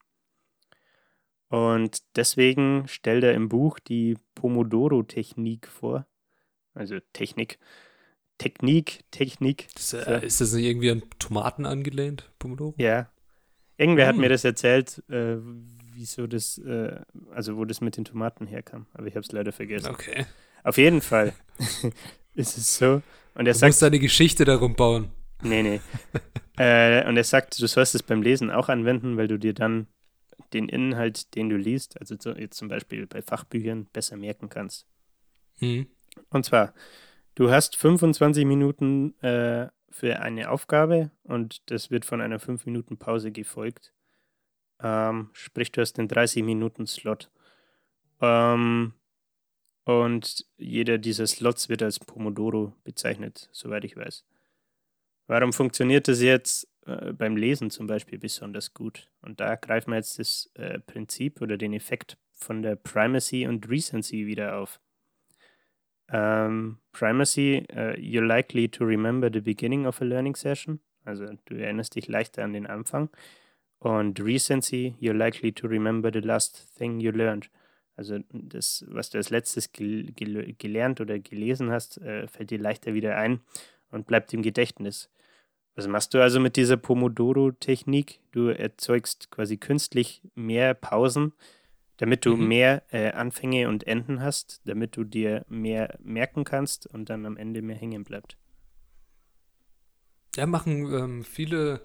Und 1.49 1.99
deswegen 2.15 2.87
stellt 2.87 3.23
er 3.23 3.33
im 3.33 3.49
Buch 3.49 3.79
die 3.79 4.17
Pomodoro-Technik 4.35 5.67
vor. 5.67 6.05
Also 6.73 6.99
Technik. 7.13 7.57
Technik, 8.37 9.03
Technik. 9.11 9.67
Das, 9.73 9.93
äh, 9.93 10.25
ist 10.25 10.41
das 10.41 10.53
nicht 10.53 10.65
irgendwie 10.65 10.91
an 10.91 11.03
Tomaten 11.19 11.65
angelehnt, 11.65 12.31
Pomodoro? 12.37 12.75
Ja. 12.77 13.09
Irgendwer 13.77 14.07
hm. 14.07 14.15
hat 14.15 14.21
mir 14.21 14.29
das 14.29 14.43
erzählt, 14.43 15.03
äh, 15.09 15.37
wieso 15.93 16.27
das, 16.27 16.57
äh, 16.59 16.99
also 17.31 17.57
wo 17.57 17.65
das 17.65 17.81
mit 17.81 17.97
den 17.97 18.05
Tomaten 18.05 18.45
herkam. 18.45 18.85
Aber 18.93 19.07
ich 19.07 19.15
habe 19.15 19.25
es 19.25 19.31
leider 19.31 19.51
vergessen. 19.51 19.89
Okay. 19.89 20.25
Auf 20.63 20.77
jeden 20.77 21.01
Fall 21.01 21.33
ist 22.33 22.57
es 22.57 22.77
so. 22.77 23.01
Und 23.37 23.45
er 23.45 23.53
du 23.53 23.59
sagt, 23.59 23.69
musst 23.69 23.81
deine 23.83 23.99
Geschichte 23.99 24.45
darum 24.45 24.75
bauen. 24.75 25.09
Nee, 25.43 25.61
nee. 25.61 25.81
äh, 26.57 27.07
und 27.07 27.17
er 27.17 27.23
sagt, 27.23 27.61
du 27.61 27.67
sollst 27.67 27.93
es 27.93 28.01
beim 28.01 28.23
Lesen 28.23 28.49
auch 28.49 28.67
anwenden, 28.67 29.15
weil 29.15 29.27
du 29.27 29.37
dir 29.37 29.53
dann 29.53 29.87
den 30.53 30.69
Inhalt, 30.69 31.35
den 31.35 31.49
du 31.49 31.55
liest, 31.55 31.99
also 31.99 32.15
zu, 32.15 32.31
jetzt 32.31 32.57
zum 32.57 32.67
Beispiel 32.67 33.05
bei 33.05 33.21
Fachbüchern, 33.21 33.85
besser 33.93 34.17
merken 34.17 34.49
kannst. 34.49 34.87
Mhm. 35.59 35.87
Und 36.29 36.45
zwar, 36.45 36.73
du 37.35 37.51
hast 37.51 37.75
25 37.75 38.43
Minuten 38.45 39.13
äh, 39.21 39.67
für 39.91 40.19
eine 40.19 40.49
Aufgabe 40.49 41.11
und 41.23 41.69
das 41.69 41.91
wird 41.91 42.05
von 42.05 42.21
einer 42.21 42.39
5 42.39 42.65
Minuten 42.65 42.97
Pause 42.97 43.31
gefolgt. 43.31 43.93
Ähm, 44.81 45.29
sprich, 45.33 45.71
du 45.71 45.81
hast 45.81 45.93
den 45.93 46.07
30 46.07 46.43
Minuten 46.43 46.87
Slot. 46.87 47.29
Ähm, 48.19 48.93
und 49.87 50.45
jeder 50.57 50.97
dieser 50.97 51.25
Slots 51.27 51.69
wird 51.69 51.81
als 51.81 51.97
Pomodoro 51.97 52.73
bezeichnet, 52.83 53.47
soweit 53.53 53.85
ich 53.85 53.95
weiß. 53.95 54.25
Warum 55.27 55.53
funktioniert 55.53 56.09
das 56.09 56.21
jetzt 56.21 56.67
äh, 56.85 57.13
beim 57.13 57.37
Lesen 57.37 57.69
zum 57.69 57.87
Beispiel 57.87 58.19
besonders 58.19 58.73
gut? 58.73 59.09
Und 59.21 59.39
da 59.39 59.55
greifen 59.55 59.91
wir 59.91 59.95
jetzt 59.95 60.19
das 60.19 60.51
äh, 60.55 60.79
Prinzip 60.79 61.41
oder 61.41 61.55
den 61.55 61.71
Effekt 61.71 62.17
von 62.33 62.61
der 62.61 62.75
Primacy 62.75 63.47
und 63.47 63.69
Recency 63.69 64.27
wieder 64.27 64.57
auf. 64.57 64.81
Ähm, 66.09 66.79
Primacy, 66.91 67.65
uh, 67.71 67.95
you're 67.95 68.25
likely 68.25 68.67
to 68.67 68.83
remember 68.83 69.29
the 69.31 69.39
beginning 69.39 69.85
of 69.85 70.01
a 70.01 70.05
learning 70.05 70.35
session. 70.35 70.81
Also 71.05 71.27
du 71.45 71.55
erinnerst 71.55 71.95
dich 71.95 72.09
leichter 72.09 72.43
an 72.43 72.51
den 72.51 72.67
Anfang. 72.67 73.09
Und 73.79 74.19
Recency, 74.19 74.95
you're 74.99 75.13
likely 75.13 75.53
to 75.53 75.65
remember 75.65 76.11
the 76.11 76.19
last 76.19 76.75
thing 76.77 76.99
you 76.99 77.11
learned. 77.11 77.49
Also 77.97 78.19
das, 78.29 78.85
was 78.87 79.09
du 79.09 79.17
als 79.17 79.31
letztes 79.31 79.71
gel 79.71 80.11
gel 80.11 80.53
gelernt 80.57 81.01
oder 81.01 81.17
gelesen 81.19 81.71
hast, 81.71 81.97
äh, 81.97 82.27
fällt 82.27 82.51
dir 82.51 82.59
leichter 82.59 82.93
wieder 82.93 83.17
ein 83.17 83.41
und 83.89 84.05
bleibt 84.05 84.31
im 84.33 84.43
Gedächtnis. 84.43 85.09
Was 85.75 85.87
machst 85.87 86.13
du 86.13 86.21
also 86.21 86.39
mit 86.39 86.55
dieser 86.55 86.77
Pomodoro-Technik? 86.77 88.19
Du 88.31 88.47
erzeugst 88.47 89.31
quasi 89.31 89.57
künstlich 89.57 90.21
mehr 90.35 90.75
Pausen, 90.75 91.33
damit 91.97 92.25
du 92.25 92.35
mhm. 92.35 92.47
mehr 92.47 92.83
äh, 92.91 93.11
Anfänge 93.11 93.67
und 93.67 93.85
Enden 93.85 94.21
hast, 94.21 94.61
damit 94.65 94.95
du 94.95 95.03
dir 95.03 95.43
mehr 95.49 95.97
merken 96.01 96.43
kannst 96.43 96.85
und 96.85 97.09
dann 97.09 97.25
am 97.25 97.35
Ende 97.35 97.63
mehr 97.63 97.75
hängen 97.75 98.03
bleibt. 98.03 98.37
Ja, 100.35 100.45
machen 100.45 100.93
ähm, 100.93 101.23
viele, 101.23 101.81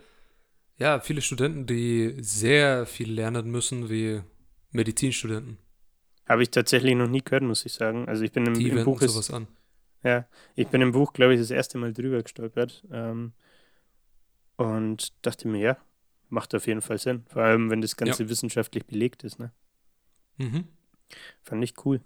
ja, 0.76 1.00
viele 1.00 1.22
Studenten, 1.22 1.66
die 1.66 2.16
sehr 2.20 2.84
viel 2.84 3.10
lernen 3.10 3.50
müssen, 3.50 3.88
wie 3.88 4.20
Medizinstudenten. 4.72 5.56
Habe 6.28 6.42
ich 6.42 6.50
tatsächlich 6.50 6.94
noch 6.94 7.08
nie 7.08 7.22
gehört, 7.22 7.42
muss 7.42 7.66
ich 7.66 7.72
sagen. 7.72 8.08
Also 8.08 8.24
ich 8.24 8.32
bin 8.32 8.46
im, 8.46 8.54
die 8.54 8.68
im 8.68 8.84
Buch 8.84 9.00
sowas 9.00 9.30
an. 9.30 9.48
Ja, 10.04 10.26
ich 10.56 10.68
bin 10.68 10.80
im 10.80 10.92
Buch, 10.92 11.12
glaube 11.12 11.34
ich, 11.34 11.40
das 11.40 11.50
erste 11.50 11.78
Mal 11.78 11.92
drüber 11.92 12.22
gestolpert 12.22 12.84
ähm, 12.90 13.32
und 14.56 15.12
dachte 15.24 15.46
mir, 15.46 15.60
ja, 15.60 15.76
macht 16.28 16.54
auf 16.54 16.66
jeden 16.66 16.82
Fall 16.82 16.98
Sinn. 16.98 17.24
Vor 17.28 17.42
allem, 17.42 17.70
wenn 17.70 17.80
das 17.80 17.96
Ganze 17.96 18.24
ja. 18.24 18.28
wissenschaftlich 18.28 18.86
belegt 18.86 19.22
ist. 19.22 19.38
Ne? 19.38 19.52
Mhm. 20.38 20.68
Fand 21.42 21.62
ich 21.62 21.74
cool. 21.84 22.00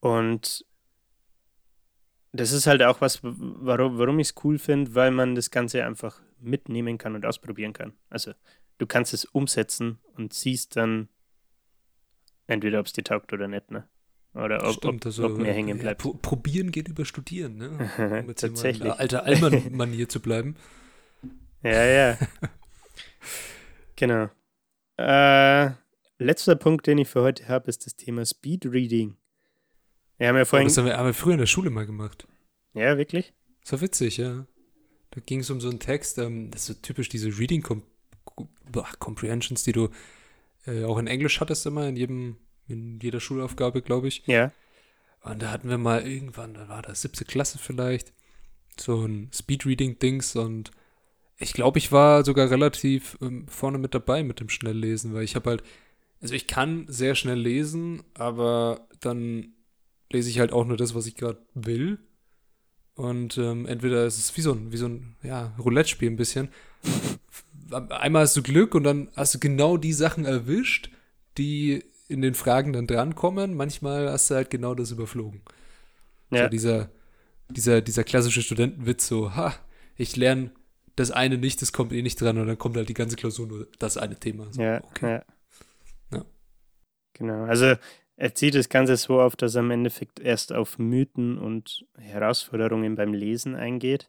Und 0.00 0.64
das 2.32 2.50
ist 2.50 2.66
halt 2.66 2.82
auch 2.82 3.00
was, 3.00 3.20
warum, 3.22 3.98
warum 3.98 4.18
ich 4.18 4.28
es 4.28 4.34
cool 4.42 4.58
finde, 4.58 4.94
weil 4.94 5.10
man 5.10 5.34
das 5.34 5.50
Ganze 5.50 5.84
einfach 5.84 6.20
mitnehmen 6.40 6.98
kann 6.98 7.14
und 7.14 7.24
ausprobieren 7.24 7.72
kann. 7.72 7.92
Also 8.08 8.32
du 8.78 8.86
kannst 8.86 9.12
es 9.14 9.24
umsetzen 9.26 9.98
und 10.16 10.32
siehst 10.32 10.76
dann 10.76 11.08
entweder, 12.46 12.80
ob 12.80 12.86
es 12.86 12.92
dir 12.92 13.04
taugt 13.04 13.32
oder 13.32 13.48
nicht, 13.48 13.70
ne? 13.70 13.88
Oder 14.34 14.66
ob, 14.66 14.76
Stimmt, 14.76 15.02
ob, 15.02 15.06
also, 15.06 15.26
ob 15.26 15.38
mehr 15.38 15.52
hängen 15.52 15.78
bleibt. 15.78 16.04
Ja, 16.04 16.12
probieren 16.22 16.70
geht 16.70 16.88
über 16.88 17.04
Studieren, 17.04 17.56
ne? 17.56 17.90
Um 18.26 18.34
Tatsächlich. 18.34 18.90
Alter 18.90 19.24
Allmann-Manier 19.24 20.08
zu 20.08 20.20
bleiben. 20.20 20.56
Ja, 21.64 21.84
ja. 21.84 22.18
genau. 23.94 24.28
Äh, 24.96 25.70
letzter 26.18 26.56
Punkt, 26.56 26.88
den 26.88 26.98
ich 26.98 27.06
für 27.06 27.22
heute 27.22 27.46
habe, 27.46 27.68
ist 27.68 27.86
das 27.86 27.94
Thema 27.94 28.26
Speedreading. 28.26 29.16
Wir 30.18 30.26
haben 30.26 30.36
ja 30.36 30.44
vorhin. 30.44 30.66
Oh, 30.66 30.68
das 30.68 30.76
haben 30.78 30.86
wir 30.86 30.98
aber 30.98 31.14
früher 31.14 31.34
in 31.34 31.38
der 31.38 31.46
Schule 31.46 31.70
mal 31.70 31.86
gemacht. 31.86 32.26
Ja, 32.74 32.98
wirklich? 32.98 33.32
Das 33.60 33.72
war 33.74 33.80
witzig, 33.80 34.16
ja. 34.16 34.44
Da 35.12 35.20
ging 35.20 35.40
es 35.40 35.50
um 35.50 35.60
so 35.60 35.68
einen 35.68 35.78
Text, 35.78 36.18
ähm, 36.18 36.50
das 36.50 36.62
ist 36.62 36.66
so 36.66 36.74
typisch 36.82 37.08
diese 37.08 37.38
Reading 37.38 37.62
Com 37.62 37.82
Comprehensions, 38.98 39.64
die 39.64 39.72
du 39.72 39.90
äh, 40.66 40.84
auch 40.84 40.98
in 40.98 41.06
Englisch 41.06 41.40
hattest 41.40 41.66
immer, 41.66 41.88
in 41.88 41.96
jedem, 41.96 42.36
in 42.68 43.00
jeder 43.00 43.20
Schulaufgabe, 43.20 43.82
glaube 43.82 44.08
ich. 44.08 44.22
Ja. 44.26 44.52
Und 45.22 45.42
da 45.42 45.50
hatten 45.50 45.68
wir 45.68 45.78
mal 45.78 46.06
irgendwann, 46.06 46.54
da 46.54 46.68
war 46.68 46.82
das 46.82 47.02
siebte 47.02 47.24
Klasse 47.24 47.58
vielleicht, 47.58 48.12
so 48.78 49.04
ein 49.04 49.30
Speedreading-Dings 49.32 50.36
und 50.36 50.70
ich 51.38 51.52
glaube, 51.52 51.78
ich 51.78 51.90
war 51.90 52.24
sogar 52.24 52.50
relativ 52.50 53.18
ähm, 53.20 53.46
vorne 53.48 53.78
mit 53.78 53.94
dabei 53.94 54.22
mit 54.22 54.40
dem 54.40 54.48
Schnelllesen, 54.48 55.12
weil 55.14 55.24
ich 55.24 55.34
habe 55.34 55.50
halt, 55.50 55.62
also 56.20 56.34
ich 56.34 56.46
kann 56.46 56.86
sehr 56.88 57.14
schnell 57.14 57.38
lesen, 57.38 58.02
aber 58.14 58.86
dann 59.00 59.52
lese 60.10 60.30
ich 60.30 60.38
halt 60.38 60.52
auch 60.52 60.64
nur 60.64 60.76
das, 60.76 60.94
was 60.94 61.06
ich 61.06 61.16
gerade 61.16 61.38
will. 61.54 61.98
Und 62.94 63.38
ähm, 63.38 63.66
entweder 63.66 64.04
ist 64.06 64.18
es 64.18 64.36
wie 64.36 64.42
so 64.42 64.52
ein, 64.52 64.70
wie 64.70 64.76
so 64.76 64.86
ein 64.86 65.16
ja, 65.22 65.54
Roulette-Spiel 65.58 66.10
ein 66.10 66.16
bisschen. 66.16 66.48
Einmal 67.72 68.22
hast 68.22 68.36
du 68.36 68.42
Glück 68.42 68.74
und 68.74 68.84
dann 68.84 69.08
hast 69.16 69.34
du 69.34 69.38
genau 69.38 69.76
die 69.76 69.92
Sachen 69.92 70.24
erwischt, 70.24 70.90
die 71.38 71.84
in 72.08 72.22
den 72.22 72.34
Fragen 72.34 72.72
dann 72.72 72.86
drankommen. 72.86 73.54
Manchmal 73.54 74.10
hast 74.10 74.30
du 74.30 74.34
halt 74.34 74.50
genau 74.50 74.74
das 74.74 74.90
überflogen. 74.90 75.42
Ja. 76.30 76.44
So 76.44 76.48
dieser, 76.50 76.90
dieser, 77.48 77.80
dieser 77.80 78.04
klassische 78.04 78.42
Studentenwitz, 78.42 79.06
so, 79.06 79.34
ha, 79.34 79.54
ich 79.96 80.16
lerne 80.16 80.50
das 80.96 81.10
eine 81.10 81.38
nicht, 81.38 81.62
das 81.62 81.72
kommt 81.72 81.92
eh 81.92 82.02
nicht 82.02 82.20
dran 82.20 82.38
und 82.38 82.46
dann 82.46 82.58
kommt 82.58 82.76
halt 82.76 82.88
die 82.88 82.94
ganze 82.94 83.16
Klausur 83.16 83.46
nur 83.46 83.66
das 83.78 83.96
eine 83.96 84.16
Thema. 84.16 84.52
So, 84.52 84.62
ja, 84.62 84.82
okay. 84.84 85.20
ja. 86.10 86.18
ja. 86.18 86.24
Genau. 87.14 87.44
Also 87.44 87.74
er 88.16 88.34
zieht 88.34 88.54
das 88.54 88.68
Ganze 88.68 88.96
so 88.96 89.20
auf, 89.20 89.36
dass 89.36 89.54
er 89.54 89.60
im 89.60 89.70
Endeffekt 89.70 90.20
erst 90.20 90.52
auf 90.52 90.78
Mythen 90.78 91.38
und 91.38 91.86
Herausforderungen 91.98 92.94
beim 92.94 93.14
Lesen 93.14 93.54
eingeht, 93.54 94.08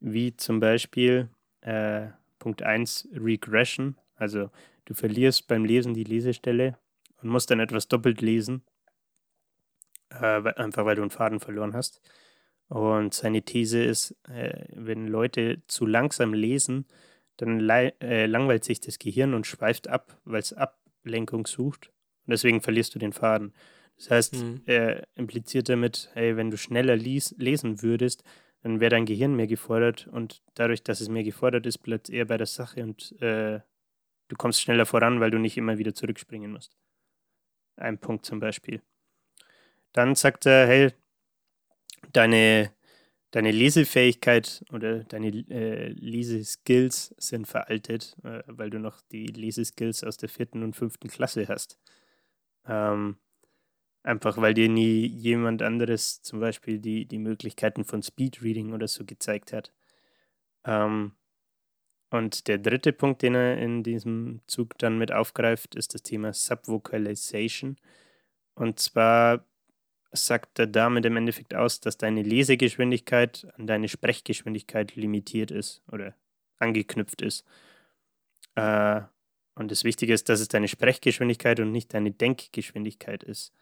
wie 0.00 0.36
zum 0.36 0.60
Beispiel 0.60 1.28
äh, 1.60 2.08
Punkt 2.44 2.62
1 2.62 3.08
Regression, 3.14 3.96
also 4.16 4.50
du 4.84 4.92
verlierst 4.92 5.48
beim 5.48 5.64
Lesen 5.64 5.94
die 5.94 6.04
Lesestelle 6.04 6.76
und 7.22 7.30
musst 7.30 7.50
dann 7.50 7.58
etwas 7.58 7.88
doppelt 7.88 8.20
lesen, 8.20 8.62
äh, 10.10 10.42
einfach 10.56 10.84
weil 10.84 10.96
du 10.96 11.00
einen 11.00 11.10
Faden 11.10 11.40
verloren 11.40 11.72
hast. 11.72 12.02
Und 12.68 13.14
seine 13.14 13.40
These 13.40 13.82
ist, 13.82 14.14
äh, 14.28 14.66
wenn 14.74 15.08
Leute 15.08 15.62
zu 15.68 15.86
langsam 15.86 16.34
lesen, 16.34 16.84
dann 17.38 17.66
äh, 17.66 18.26
langweilt 18.26 18.64
sich 18.64 18.78
das 18.78 18.98
Gehirn 18.98 19.32
und 19.32 19.46
schweift 19.46 19.88
ab, 19.88 20.20
weil 20.26 20.40
es 20.40 20.52
Ablenkung 20.52 21.46
sucht. 21.46 21.92
Und 22.26 22.32
deswegen 22.32 22.60
verlierst 22.60 22.94
du 22.94 22.98
den 22.98 23.14
Faden. 23.14 23.54
Das 23.96 24.10
heißt, 24.10 24.34
mhm. 24.34 24.60
er 24.66 25.08
impliziert 25.14 25.70
damit, 25.70 26.10
hey, 26.12 26.36
wenn 26.36 26.50
du 26.50 26.58
schneller 26.58 26.94
lies, 26.94 27.34
lesen 27.38 27.80
würdest, 27.80 28.22
dann 28.64 28.80
wäre 28.80 28.90
dein 28.90 29.04
Gehirn 29.04 29.36
mehr 29.36 29.46
gefordert 29.46 30.06
und 30.06 30.42
dadurch, 30.54 30.82
dass 30.82 31.02
es 31.02 31.10
mehr 31.10 31.22
gefordert 31.22 31.66
ist, 31.66 31.78
bleibt 31.78 32.08
es 32.08 32.14
eher 32.14 32.24
bei 32.24 32.38
der 32.38 32.46
Sache 32.46 32.82
und 32.82 33.12
äh, 33.20 33.60
du 34.28 34.36
kommst 34.38 34.62
schneller 34.62 34.86
voran, 34.86 35.20
weil 35.20 35.30
du 35.30 35.38
nicht 35.38 35.58
immer 35.58 35.76
wieder 35.76 35.94
zurückspringen 35.94 36.50
musst. 36.50 36.74
Ein 37.76 37.98
Punkt 37.98 38.24
zum 38.24 38.40
Beispiel. 38.40 38.80
Dann 39.92 40.14
sagt 40.14 40.46
er, 40.46 40.66
hey, 40.66 40.92
deine, 42.14 42.72
deine 43.32 43.50
Lesefähigkeit 43.50 44.64
oder 44.72 45.04
deine 45.04 45.28
äh, 45.28 45.88
Leseskills 45.88 47.14
sind 47.18 47.46
veraltet, 47.46 48.16
äh, 48.24 48.44
weil 48.46 48.70
du 48.70 48.78
noch 48.78 49.02
die 49.12 49.26
Leseskills 49.26 50.02
aus 50.04 50.16
der 50.16 50.30
vierten 50.30 50.62
und 50.62 50.74
fünften 50.74 51.08
Klasse 51.08 51.48
hast. 51.48 51.78
Ähm, 52.66 53.18
einfach 54.04 54.36
weil 54.36 54.54
dir 54.54 54.68
nie 54.68 55.06
jemand 55.06 55.62
anderes 55.62 56.22
zum 56.22 56.38
Beispiel 56.38 56.78
die, 56.78 57.06
die 57.06 57.18
Möglichkeiten 57.18 57.84
von 57.84 58.02
Speedreading 58.02 58.72
oder 58.72 58.86
so 58.86 59.04
gezeigt 59.04 59.52
hat. 59.52 59.72
Ähm, 60.64 61.12
und 62.10 62.46
der 62.46 62.58
dritte 62.58 62.92
Punkt, 62.92 63.22
den 63.22 63.34
er 63.34 63.58
in 63.58 63.82
diesem 63.82 64.40
Zug 64.46 64.78
dann 64.78 64.98
mit 64.98 65.10
aufgreift, 65.10 65.74
ist 65.74 65.94
das 65.94 66.02
Thema 66.02 66.32
Subvocalization. 66.32 67.76
Und 68.54 68.78
zwar 68.78 69.44
sagt 70.12 70.60
er 70.60 70.68
damit 70.68 71.06
im 71.06 71.16
Endeffekt 71.16 71.54
aus, 71.54 71.80
dass 71.80 71.98
deine 71.98 72.22
Lesegeschwindigkeit 72.22 73.48
an 73.56 73.66
deine 73.66 73.88
Sprechgeschwindigkeit 73.88 74.94
limitiert 74.94 75.50
ist 75.50 75.82
oder 75.90 76.14
angeknüpft 76.58 77.22
ist. 77.22 77.44
Äh, 78.54 79.00
und 79.56 79.70
das 79.70 79.82
Wichtige 79.84 80.12
ist, 80.12 80.28
dass 80.28 80.40
es 80.40 80.48
deine 80.48 80.68
Sprechgeschwindigkeit 80.68 81.58
und 81.58 81.72
nicht 81.72 81.94
deine 81.94 82.12
Denkgeschwindigkeit 82.12 83.24
ist. 83.24 83.52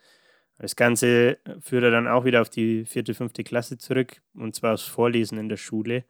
Das 0.59 0.77
Ganze 0.77 1.39
führt 1.61 1.85
er 1.85 1.91
dann 1.91 2.07
auch 2.07 2.25
wieder 2.25 2.41
auf 2.41 2.51
die 2.51 2.85
vierte, 2.85 3.15
fünfte 3.15 3.43
Klasse 3.43 3.79
zurück, 3.79 4.23
und 4.35 4.55
zwar 4.55 4.75
aufs 4.75 4.85
Vorlesen 4.85 5.39
in 5.39 5.49
der 5.49 5.57
Schule, 5.57 6.05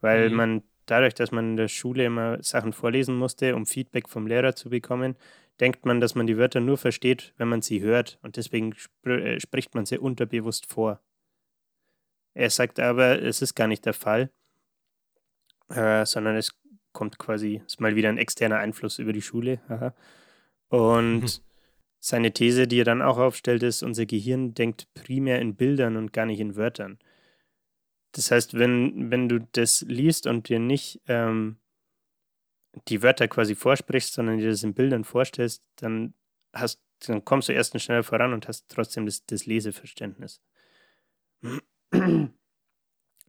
weil 0.00 0.30
mhm. 0.30 0.36
man 0.36 0.62
dadurch, 0.86 1.14
dass 1.14 1.32
man 1.32 1.50
in 1.50 1.56
der 1.56 1.68
Schule 1.68 2.04
immer 2.04 2.42
Sachen 2.42 2.72
vorlesen 2.72 3.16
musste, 3.16 3.54
um 3.54 3.66
Feedback 3.66 4.08
vom 4.08 4.26
Lehrer 4.26 4.54
zu 4.54 4.70
bekommen, 4.70 5.16
denkt 5.60 5.86
man, 5.86 6.00
dass 6.00 6.14
man 6.14 6.26
die 6.26 6.36
Wörter 6.36 6.60
nur 6.60 6.78
versteht, 6.78 7.32
wenn 7.36 7.48
man 7.48 7.62
sie 7.62 7.80
hört 7.80 8.18
und 8.22 8.36
deswegen 8.36 8.74
sp 8.74 8.90
äh, 9.06 9.40
spricht 9.40 9.74
man 9.74 9.86
sie 9.86 9.98
unterbewusst 9.98 10.66
vor. 10.66 11.00
Er 12.34 12.50
sagt 12.50 12.80
aber, 12.80 13.22
es 13.22 13.42
ist 13.42 13.54
gar 13.54 13.68
nicht 13.68 13.86
der 13.86 13.94
Fall, 13.94 14.30
äh, 15.68 16.04
sondern 16.04 16.36
es 16.36 16.58
kommt 16.92 17.18
quasi, 17.18 17.62
ist 17.64 17.80
mal 17.80 17.94
wieder 17.94 18.08
ein 18.08 18.18
externer 18.18 18.58
Einfluss 18.58 18.98
über 18.98 19.12
die 19.12 19.22
Schule. 19.22 19.60
Aha. 19.68 19.94
Und 20.68 21.20
mhm. 21.20 21.53
Seine 22.06 22.34
These, 22.34 22.68
die 22.68 22.82
er 22.82 22.84
dann 22.84 23.00
auch 23.00 23.16
aufstellt, 23.16 23.62
ist, 23.62 23.82
unser 23.82 24.04
Gehirn 24.04 24.52
denkt 24.52 24.92
primär 24.92 25.40
in 25.40 25.56
Bildern 25.56 25.96
und 25.96 26.12
gar 26.12 26.26
nicht 26.26 26.38
in 26.38 26.54
Wörtern. 26.54 26.98
Das 28.12 28.30
heißt, 28.30 28.58
wenn, 28.58 29.10
wenn 29.10 29.26
du 29.26 29.40
das 29.52 29.80
liest 29.88 30.26
und 30.26 30.50
dir 30.50 30.58
nicht 30.58 31.00
ähm, 31.08 31.56
die 32.88 33.02
Wörter 33.02 33.26
quasi 33.26 33.54
vorsprichst, 33.54 34.12
sondern 34.12 34.36
dir 34.36 34.50
das 34.50 34.62
in 34.62 34.74
Bildern 34.74 35.04
vorstellst, 35.04 35.64
dann 35.76 36.12
hast, 36.52 36.82
dann 37.06 37.24
kommst 37.24 37.48
du 37.48 37.54
erst 37.54 37.80
schneller 37.80 38.02
voran 38.02 38.34
und 38.34 38.48
hast 38.48 38.68
trotzdem 38.68 39.06
das, 39.06 39.24
das 39.24 39.46
Leseverständnis. 39.46 40.42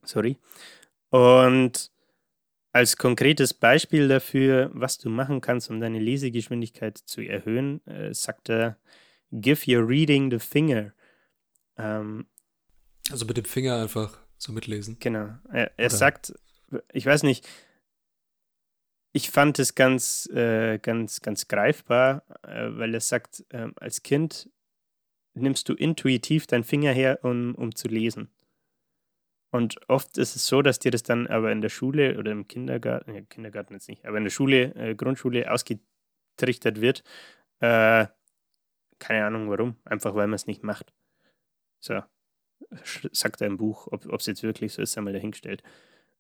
Sorry. 0.04 0.38
Und 1.12 1.92
als 2.76 2.98
konkretes 2.98 3.54
Beispiel 3.54 4.10
dafür, 4.10 4.70
was 4.74 4.98
du 4.98 5.10
machen 5.10 5.40
kannst, 5.40 5.70
um 5.70 5.80
deine 5.80 5.98
Lesegeschwindigkeit 5.98 6.98
zu 6.98 7.22
erhöhen, 7.22 7.80
äh, 7.88 8.14
sagt 8.14 8.50
er, 8.50 8.78
give 9.32 9.72
your 9.74 9.88
reading 9.88 10.30
the 10.30 10.40
finger. 10.40 10.92
Ähm, 11.78 12.26
also 13.10 13.26
mit 13.26 13.38
dem 13.38 13.46
Finger 13.46 13.82
einfach 13.82 14.20
so 14.38 14.52
mitlesen. 14.52 14.98
Genau. 15.00 15.38
Er, 15.54 15.72
er 15.78 15.90
sagt, 15.90 16.34
ich 16.92 17.06
weiß 17.06 17.24
nicht, 17.24 17.48
ich 19.14 19.30
fand 19.30 19.58
es 19.60 19.76
ganz, 19.76 20.30
äh, 20.34 20.78
ganz, 20.80 21.22
ganz 21.22 21.48
greifbar, 21.48 22.26
äh, 22.42 22.68
weil 22.72 22.94
er 22.94 23.00
sagt, 23.00 23.46
äh, 23.52 23.70
als 23.78 24.04
Kind 24.04 24.50
nimmst 25.34 25.70
du 25.70 25.76
intuitiv 25.76 26.46
deinen 26.46 26.66
Finger 26.66 26.92
her, 26.92 27.20
um, 27.24 27.56
um 27.56 27.74
zu 27.74 27.88
lesen. 27.88 28.28
Und 29.56 29.78
oft 29.88 30.18
ist 30.18 30.36
es 30.36 30.48
so, 30.48 30.62
dass 30.62 30.80
dir 30.80 30.92
das 30.92 31.04
dann 31.04 31.28
aber 31.28 31.50
in 31.50 31.62
der 31.62 31.70
Schule 31.70 32.18
oder 32.20 32.32
im 32.32 32.46
Kindergarten, 32.46 33.16
ja, 33.16 33.22
Kindergarten 33.22 33.74
jetzt 33.74 33.88
nicht, 33.88 34.06
aber 34.06 34.18
in 34.18 34.26
der 34.26 34.32
Schule, 34.32 34.76
äh, 34.76 34.96
Grundschule 34.96 35.50
ausgetrichtert 35.50 36.82
wird. 36.82 37.04
Äh, 37.62 38.08
keine 39.00 39.26
Ahnung 39.26 39.50
warum, 39.50 39.78
einfach 39.86 40.14
weil 40.14 40.28
man 40.28 40.36
es 40.36 40.46
nicht 40.46 40.64
macht. 40.64 40.94
So, 41.80 42.02
sagt 43.14 43.40
er 43.40 43.48
im 43.48 43.56
Buch, 43.56 43.88
ob 43.92 44.20
es 44.20 44.26
jetzt 44.26 44.44
wirklich 44.44 44.74
so 44.74 44.82
ist, 44.82 44.98
einmal 44.98 45.14
dahingestellt. 45.14 45.64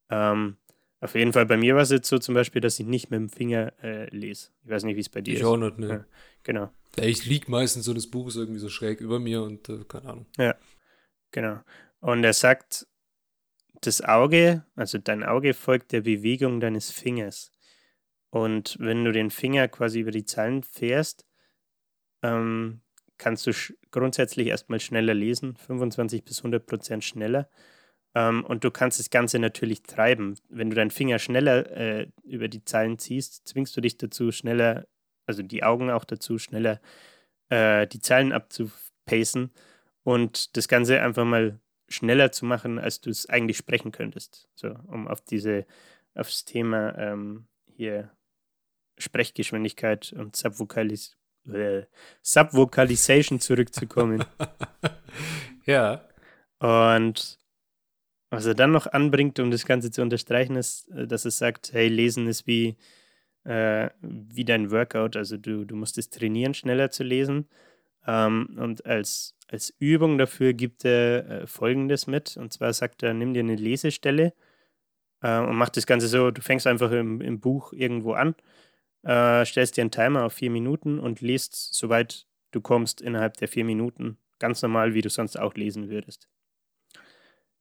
Ähm, 0.09 0.55
auf 1.01 1.13
jeden 1.13 1.33
Fall, 1.33 1.45
bei 1.45 1.57
mir 1.57 1.75
war 1.75 1.81
es 1.81 1.91
jetzt 1.91 2.07
so 2.07 2.17
zum 2.17 2.35
Beispiel, 2.35 2.61
dass 2.61 2.79
ich 2.79 2.85
nicht 2.85 3.11
mit 3.11 3.19
dem 3.19 3.29
Finger 3.29 3.73
äh, 3.83 4.09
lese. 4.15 4.51
Ich 4.63 4.69
weiß 4.69 4.85
nicht, 4.85 4.95
wie 4.95 5.01
es 5.01 5.09
bei 5.09 5.19
dir 5.19 5.33
ich 5.33 5.39
ist. 5.39 5.41
Ich 5.41 5.45
auch 5.45 5.57
nicht, 5.57 5.77
ne. 5.77 5.87
Ja, 5.87 6.05
genau. 6.43 6.71
Ja, 6.97 7.03
ich 7.03 7.25
liege 7.25 7.51
meistens 7.51 7.83
so 7.83 7.93
das 7.93 8.07
Buch 8.07 8.29
ist 8.29 8.37
irgendwie 8.37 8.59
so 8.59 8.69
schräg 8.69 9.01
über 9.01 9.19
mir 9.19 9.43
und 9.43 9.67
äh, 9.67 9.83
keine 9.83 10.09
Ahnung. 10.09 10.25
Ja, 10.37 10.55
genau. 11.31 11.59
Und 11.99 12.23
er 12.23 12.33
sagt, 12.33 12.87
das 13.81 14.01
Auge, 14.01 14.65
also 14.75 14.97
dein 14.97 15.23
Auge 15.23 15.53
folgt 15.53 15.91
der 15.91 16.01
Bewegung 16.01 16.59
deines 16.59 16.91
Fingers. 16.91 17.51
Und 18.29 18.77
wenn 18.79 19.05
du 19.05 19.11
den 19.11 19.29
Finger 19.29 19.67
quasi 19.67 19.99
über 20.01 20.11
die 20.11 20.25
Zeilen 20.25 20.63
fährst, 20.63 21.25
ähm, 22.21 22.81
kannst 23.17 23.47
du 23.47 23.51
grundsätzlich 23.91 24.47
erstmal 24.47 24.79
schneller 24.79 25.13
lesen, 25.13 25.55
25 25.55 26.25
bis 26.25 26.39
100 26.39 26.65
Prozent 26.65 27.03
schneller. 27.03 27.49
Ähm, 28.13 28.43
und 28.45 28.63
du 28.63 28.71
kannst 28.71 28.99
das 28.99 29.09
Ganze 29.09 29.39
natürlich 29.39 29.83
treiben. 29.83 30.35
Wenn 30.49 30.69
du 30.69 30.75
deinen 30.75 30.91
Finger 30.91 31.19
schneller 31.19 31.71
äh, 31.71 32.07
über 32.23 32.47
die 32.47 32.63
Zeilen 32.65 32.97
ziehst, 32.97 33.47
zwingst 33.47 33.75
du 33.77 33.81
dich 33.81 33.97
dazu, 33.97 34.31
schneller, 34.31 34.87
also 35.25 35.43
die 35.43 35.63
Augen 35.63 35.89
auch 35.89 36.05
dazu, 36.05 36.37
schneller 36.37 36.81
äh, 37.49 37.87
die 37.87 37.99
Zeilen 37.99 38.31
abzupacen 38.31 39.51
und 40.03 40.57
das 40.57 40.67
Ganze 40.67 41.01
einfach 41.01 41.25
mal 41.25 41.59
schneller 41.87 42.31
zu 42.31 42.45
machen, 42.45 42.79
als 42.79 43.01
du 43.01 43.09
es 43.09 43.27
eigentlich 43.29 43.57
sprechen 43.57 43.91
könntest. 43.91 44.49
So, 44.55 44.75
um 44.87 45.07
auf 45.07 45.21
diese, 45.21 45.65
aufs 46.13 46.45
Thema 46.45 46.97
ähm, 46.97 47.47
hier 47.75 48.11
Sprechgeschwindigkeit 48.97 50.13
und 50.13 50.35
Subvokalis 50.35 51.17
äh, 51.51 51.83
Subvocalization 52.21 53.39
zurückzukommen. 53.39 54.23
ja. 55.65 56.03
Und 56.59 57.37
was 58.29 58.45
er 58.45 58.55
dann 58.55 58.71
noch 58.71 58.87
anbringt, 58.87 59.39
um 59.39 59.51
das 59.51 59.65
Ganze 59.65 59.91
zu 59.91 60.01
unterstreichen, 60.01 60.55
ist, 60.55 60.89
äh, 60.91 61.07
dass 61.07 61.25
er 61.25 61.31
sagt, 61.31 61.73
hey, 61.73 61.87
Lesen 61.87 62.27
ist 62.27 62.47
wie, 62.47 62.77
äh, 63.43 63.89
wie 64.01 64.45
dein 64.45 64.71
Workout. 64.71 65.15
Also 65.15 65.37
du, 65.37 65.65
du 65.65 65.75
musst 65.75 65.97
es 65.97 66.09
trainieren, 66.09 66.53
schneller 66.53 66.89
zu 66.89 67.03
lesen. 67.03 67.47
Ähm, 68.07 68.57
und 68.59 68.85
als, 68.85 69.35
als 69.47 69.73
Übung 69.79 70.17
dafür 70.17 70.53
gibt 70.53 70.85
er 70.85 71.29
äh, 71.43 71.47
Folgendes 71.47 72.07
mit. 72.07 72.37
Und 72.37 72.53
zwar 72.53 72.73
sagt 72.73 73.03
er, 73.03 73.13
nimm 73.13 73.33
dir 73.33 73.41
eine 73.41 73.55
Lesestelle 73.55 74.33
äh, 75.21 75.39
und 75.39 75.55
mach 75.55 75.69
das 75.69 75.87
Ganze 75.87 76.07
so, 76.07 76.31
du 76.31 76.41
fängst 76.41 76.67
einfach 76.67 76.91
im, 76.91 77.21
im 77.21 77.39
Buch 77.39 77.73
irgendwo 77.73 78.13
an, 78.13 78.35
äh, 79.03 79.45
stellst 79.45 79.77
dir 79.77 79.81
einen 79.81 79.91
Timer 79.91 80.25
auf 80.25 80.33
vier 80.33 80.51
Minuten 80.51 80.99
und 80.99 81.21
liest, 81.21 81.73
soweit 81.73 82.27
du 82.51 82.61
kommst, 82.61 83.01
innerhalb 83.01 83.37
der 83.37 83.47
vier 83.47 83.65
Minuten. 83.65 84.17
Ganz 84.39 84.61
normal, 84.61 84.93
wie 84.93 85.01
du 85.01 85.09
sonst 85.09 85.37
auch 85.37 85.55
lesen 85.55 85.89
würdest. 85.89 86.27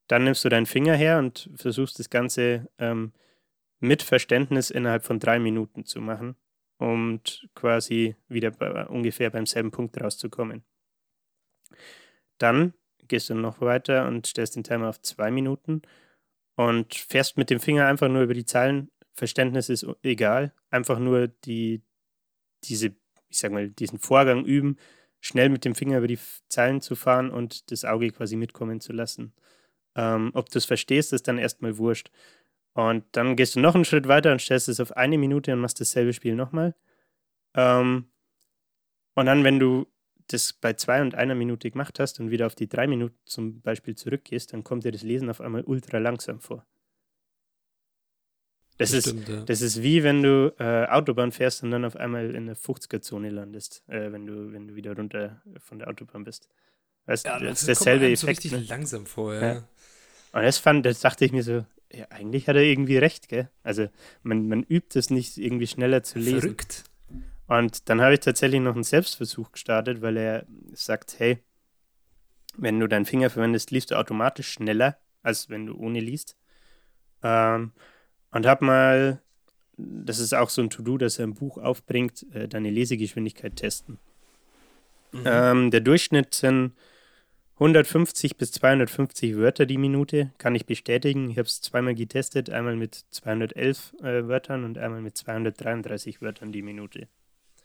Dann 0.08 0.24
nimmst 0.24 0.44
du 0.44 0.48
deinen 0.48 0.66
Finger 0.66 0.94
her 0.94 1.18
und 1.18 1.50
versuchst 1.56 1.98
das 1.98 2.10
Ganze 2.10 2.68
ähm, 2.78 3.12
mit 3.80 4.02
Verständnis 4.02 4.70
innerhalb 4.70 5.04
von 5.04 5.18
drei 5.18 5.38
Minuten 5.38 5.84
zu 5.84 6.00
machen 6.00 6.36
und 6.84 7.48
quasi 7.54 8.14
wieder 8.28 8.50
bei, 8.50 8.86
ungefähr 8.86 9.30
beim 9.30 9.46
selben 9.46 9.70
Punkt 9.70 9.98
rauszukommen. 9.98 10.64
Dann 12.38 12.74
gehst 13.08 13.30
du 13.30 13.34
noch 13.34 13.60
weiter 13.62 14.06
und 14.06 14.26
stellst 14.26 14.56
den 14.56 14.64
Timer 14.64 14.90
auf 14.90 15.00
zwei 15.00 15.30
Minuten 15.30 15.80
und 16.56 16.94
fährst 16.94 17.38
mit 17.38 17.48
dem 17.48 17.58
Finger 17.58 17.86
einfach 17.86 18.08
nur 18.08 18.22
über 18.22 18.34
die 18.34 18.44
Zeilen. 18.44 18.90
Verständnis 19.14 19.70
ist 19.70 19.86
egal, 20.02 20.52
einfach 20.70 20.98
nur 20.98 21.28
die, 21.28 21.82
diese, 22.64 22.94
ich 23.28 23.38
sag 23.38 23.52
mal, 23.52 23.70
diesen 23.70 23.98
Vorgang 23.98 24.44
üben, 24.44 24.76
schnell 25.20 25.48
mit 25.48 25.64
dem 25.64 25.74
Finger 25.74 25.98
über 25.98 26.08
die 26.08 26.18
Zeilen 26.48 26.82
zu 26.82 26.96
fahren 26.96 27.30
und 27.30 27.70
das 27.70 27.86
Auge 27.86 28.10
quasi 28.10 28.36
mitkommen 28.36 28.80
zu 28.80 28.92
lassen. 28.92 29.32
Ähm, 29.96 30.32
ob 30.34 30.50
du 30.50 30.58
es 30.58 30.66
verstehst, 30.66 31.14
ist 31.14 31.28
dann 31.28 31.38
erstmal 31.38 31.78
wurscht. 31.78 32.10
Und 32.74 33.04
dann 33.12 33.36
gehst 33.36 33.54
du 33.56 33.60
noch 33.60 33.74
einen 33.74 33.84
Schritt 33.84 34.08
weiter 34.08 34.32
und 34.32 34.40
stellst 34.40 34.68
es 34.68 34.80
auf 34.80 34.96
eine 34.96 35.18
Minute 35.18 35.52
und 35.52 35.60
machst 35.60 35.80
dasselbe 35.80 36.12
Spiel 36.12 36.34
nochmal. 36.34 36.74
Ähm, 37.54 38.06
Und 39.14 39.26
dann, 39.26 39.44
wenn 39.44 39.58
du 39.58 39.86
das 40.28 40.52
bei 40.52 40.72
zwei 40.74 41.00
und 41.02 41.14
einer 41.14 41.34
Minute 41.34 41.70
gemacht 41.70 42.00
hast 42.00 42.18
und 42.18 42.30
wieder 42.30 42.46
auf 42.46 42.54
die 42.54 42.68
drei 42.68 42.86
Minuten 42.86 43.16
zum 43.26 43.60
Beispiel 43.60 43.94
zurückgehst, 43.94 44.52
dann 44.52 44.64
kommt 44.64 44.84
dir 44.84 44.92
das 44.92 45.02
Lesen 45.02 45.30
auf 45.30 45.40
einmal 45.40 45.62
ultra 45.64 45.98
langsam 45.98 46.40
vor. 46.40 46.66
Das, 48.78 48.90
das, 48.90 49.06
ist, 49.06 49.28
ja. 49.28 49.42
das 49.42 49.60
ist 49.60 49.82
wie 49.82 50.02
wenn 50.02 50.22
du 50.22 50.52
äh, 50.58 50.86
Autobahn 50.86 51.30
fährst 51.30 51.62
und 51.62 51.70
dann 51.70 51.84
auf 51.84 51.94
einmal 51.94 52.34
in 52.34 52.46
der 52.46 52.56
50er-Zone 52.56 53.30
landest, 53.30 53.84
äh, 53.86 54.10
wenn, 54.10 54.26
du, 54.26 54.52
wenn 54.52 54.66
du 54.66 54.74
wieder 54.74 54.96
runter 54.96 55.40
von 55.58 55.78
der 55.78 55.88
Autobahn 55.88 56.24
bist. 56.24 56.48
Weißt, 57.06 57.24
ja, 57.24 57.38
das, 57.38 57.50
das 57.50 57.60
ist 57.60 57.66
derselbe 57.68 58.06
Effekt. 58.06 58.18
So 58.18 58.26
richtig 58.26 58.52
ne? 58.52 58.64
langsam 58.66 59.06
vor, 59.06 59.34
ja. 59.34 59.40
ja. 59.40 59.68
Und 60.32 60.42
das 60.42 60.58
fand, 60.58 60.84
das 60.84 61.00
dachte 61.00 61.24
ich 61.24 61.30
mir 61.30 61.44
so, 61.44 61.64
ja, 61.96 62.06
eigentlich 62.10 62.48
hat 62.48 62.56
er 62.56 62.62
irgendwie 62.62 62.98
recht, 62.98 63.28
gell? 63.28 63.48
Also 63.62 63.88
man, 64.22 64.48
man 64.48 64.62
übt 64.62 64.98
es 64.98 65.10
nicht, 65.10 65.38
irgendwie 65.38 65.66
schneller 65.66 66.02
zu 66.02 66.18
lesen. 66.18 66.40
Verrückt. 66.40 66.84
Und 67.46 67.88
dann 67.88 68.00
habe 68.00 68.14
ich 68.14 68.20
tatsächlich 68.20 68.60
noch 68.60 68.74
einen 68.74 68.84
Selbstversuch 68.84 69.52
gestartet, 69.52 70.00
weil 70.02 70.16
er 70.16 70.46
sagt, 70.72 71.18
hey, 71.18 71.38
wenn 72.56 72.80
du 72.80 72.88
deinen 72.88 73.04
Finger 73.04 73.30
verwendest, 73.30 73.70
liest 73.70 73.90
du 73.90 73.96
automatisch 73.96 74.50
schneller, 74.50 74.96
als 75.22 75.50
wenn 75.50 75.66
du 75.66 75.76
ohne 75.76 76.00
liest. 76.00 76.36
Ähm, 77.22 77.72
und 78.30 78.46
habe 78.46 78.64
mal, 78.64 79.22
das 79.76 80.18
ist 80.18 80.34
auch 80.34 80.50
so 80.50 80.62
ein 80.62 80.70
To-Do, 80.70 80.98
das 80.98 81.18
er 81.18 81.24
im 81.24 81.34
Buch 81.34 81.58
aufbringt, 81.58 82.26
äh, 82.32 82.48
deine 82.48 82.70
Lesegeschwindigkeit 82.70 83.56
testen. 83.56 83.98
Mhm. 85.12 85.22
Ähm, 85.24 85.70
der 85.70 85.80
Durchschnitt 85.80 86.34
sind 86.34 86.72
150 87.54 88.36
bis 88.36 88.50
250 88.52 89.36
Wörter 89.36 89.64
die 89.66 89.78
Minute, 89.78 90.32
kann 90.38 90.54
ich 90.54 90.66
bestätigen. 90.66 91.30
Ich 91.30 91.38
habe 91.38 91.46
es 91.46 91.60
zweimal 91.60 91.94
getestet, 91.94 92.50
einmal 92.50 92.76
mit 92.76 93.04
211 93.10 93.94
äh, 94.02 94.26
Wörtern 94.26 94.64
und 94.64 94.76
einmal 94.76 95.00
mit 95.00 95.16
233 95.16 96.20
Wörtern 96.20 96.50
die 96.50 96.62
Minute. 96.62 97.06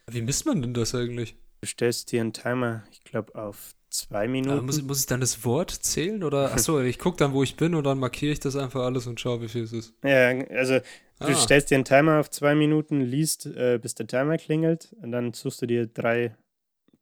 Wie 0.08 0.22
misst 0.22 0.46
man 0.46 0.62
denn 0.62 0.74
das 0.74 0.94
eigentlich? 0.94 1.36
Du 1.62 1.68
stellst 1.68 2.12
dir 2.12 2.22
einen 2.22 2.34
Timer, 2.34 2.84
ich 2.92 3.04
glaube, 3.04 3.36
auf 3.36 3.74
zwei 3.90 4.28
Minuten. 4.28 4.66
Muss, 4.66 4.82
muss, 4.84 5.00
ich 5.02 5.06
dann 5.08 5.20
das 5.20 5.44
Wort 5.44 5.72
zählen? 5.72 6.24
Oder 6.24 6.52
achso, 6.54 6.80
ich 6.80 7.00
gucke 7.00 7.18
dann, 7.18 7.34
wo 7.34 7.44
ich 7.44 7.56
bin 7.58 7.76
und 7.76 7.84
dann 7.84 8.00
markiere 8.00 8.32
ich 8.32 8.40
das 8.40 8.56
einfach 8.56 8.82
alles 8.82 9.08
und 9.08 9.20
schaue, 9.20 9.42
wie 9.42 9.48
viel 9.48 9.64
es 9.64 9.74
ist. 9.74 9.94
Ja, 10.04 10.30
also 10.50 10.80
du 11.20 11.28
ah. 11.28 11.36
stellst 11.36 11.72
dir 11.72 11.76
einen 11.76 11.86
Timer 11.86 12.20
auf 12.20 12.30
zwei 12.30 12.56
Minuten, 12.56 13.02
liest, 13.02 13.48
äh, 13.48 13.80
bis 13.82 13.96
der 13.96 14.08
Timer 14.08 14.38
klingelt 14.38 14.96
und 15.02 15.12
dann 15.12 15.34
suchst 15.34 15.62
du 15.62 15.66
dir 15.66 15.88
drei 15.88 16.36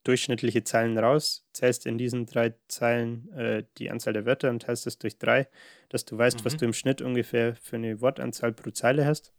durchschnittliche 0.07 0.63
Zeilen 0.63 0.97
raus, 0.97 1.45
zählst 1.51 1.85
in 1.85 1.97
diesen 1.97 2.25
drei 2.25 2.53
Zeilen 2.67 3.29
äh, 3.33 3.63
die 3.77 3.89
Anzahl 3.89 4.13
der 4.13 4.25
Wörter 4.25 4.49
und 4.49 4.61
teilst 4.61 4.87
es 4.87 4.97
durch 4.97 5.17
drei, 5.17 5.47
dass 5.89 6.05
du 6.05 6.17
weißt, 6.17 6.39
mhm. 6.39 6.45
was 6.45 6.57
du 6.57 6.65
im 6.65 6.73
Schnitt 6.73 7.01
ungefähr 7.01 7.55
für 7.55 7.75
eine 7.75 7.99
Wortanzahl 8.01 8.53
pro 8.53 8.71
Zeile 8.71 9.05
hast. 9.05 9.33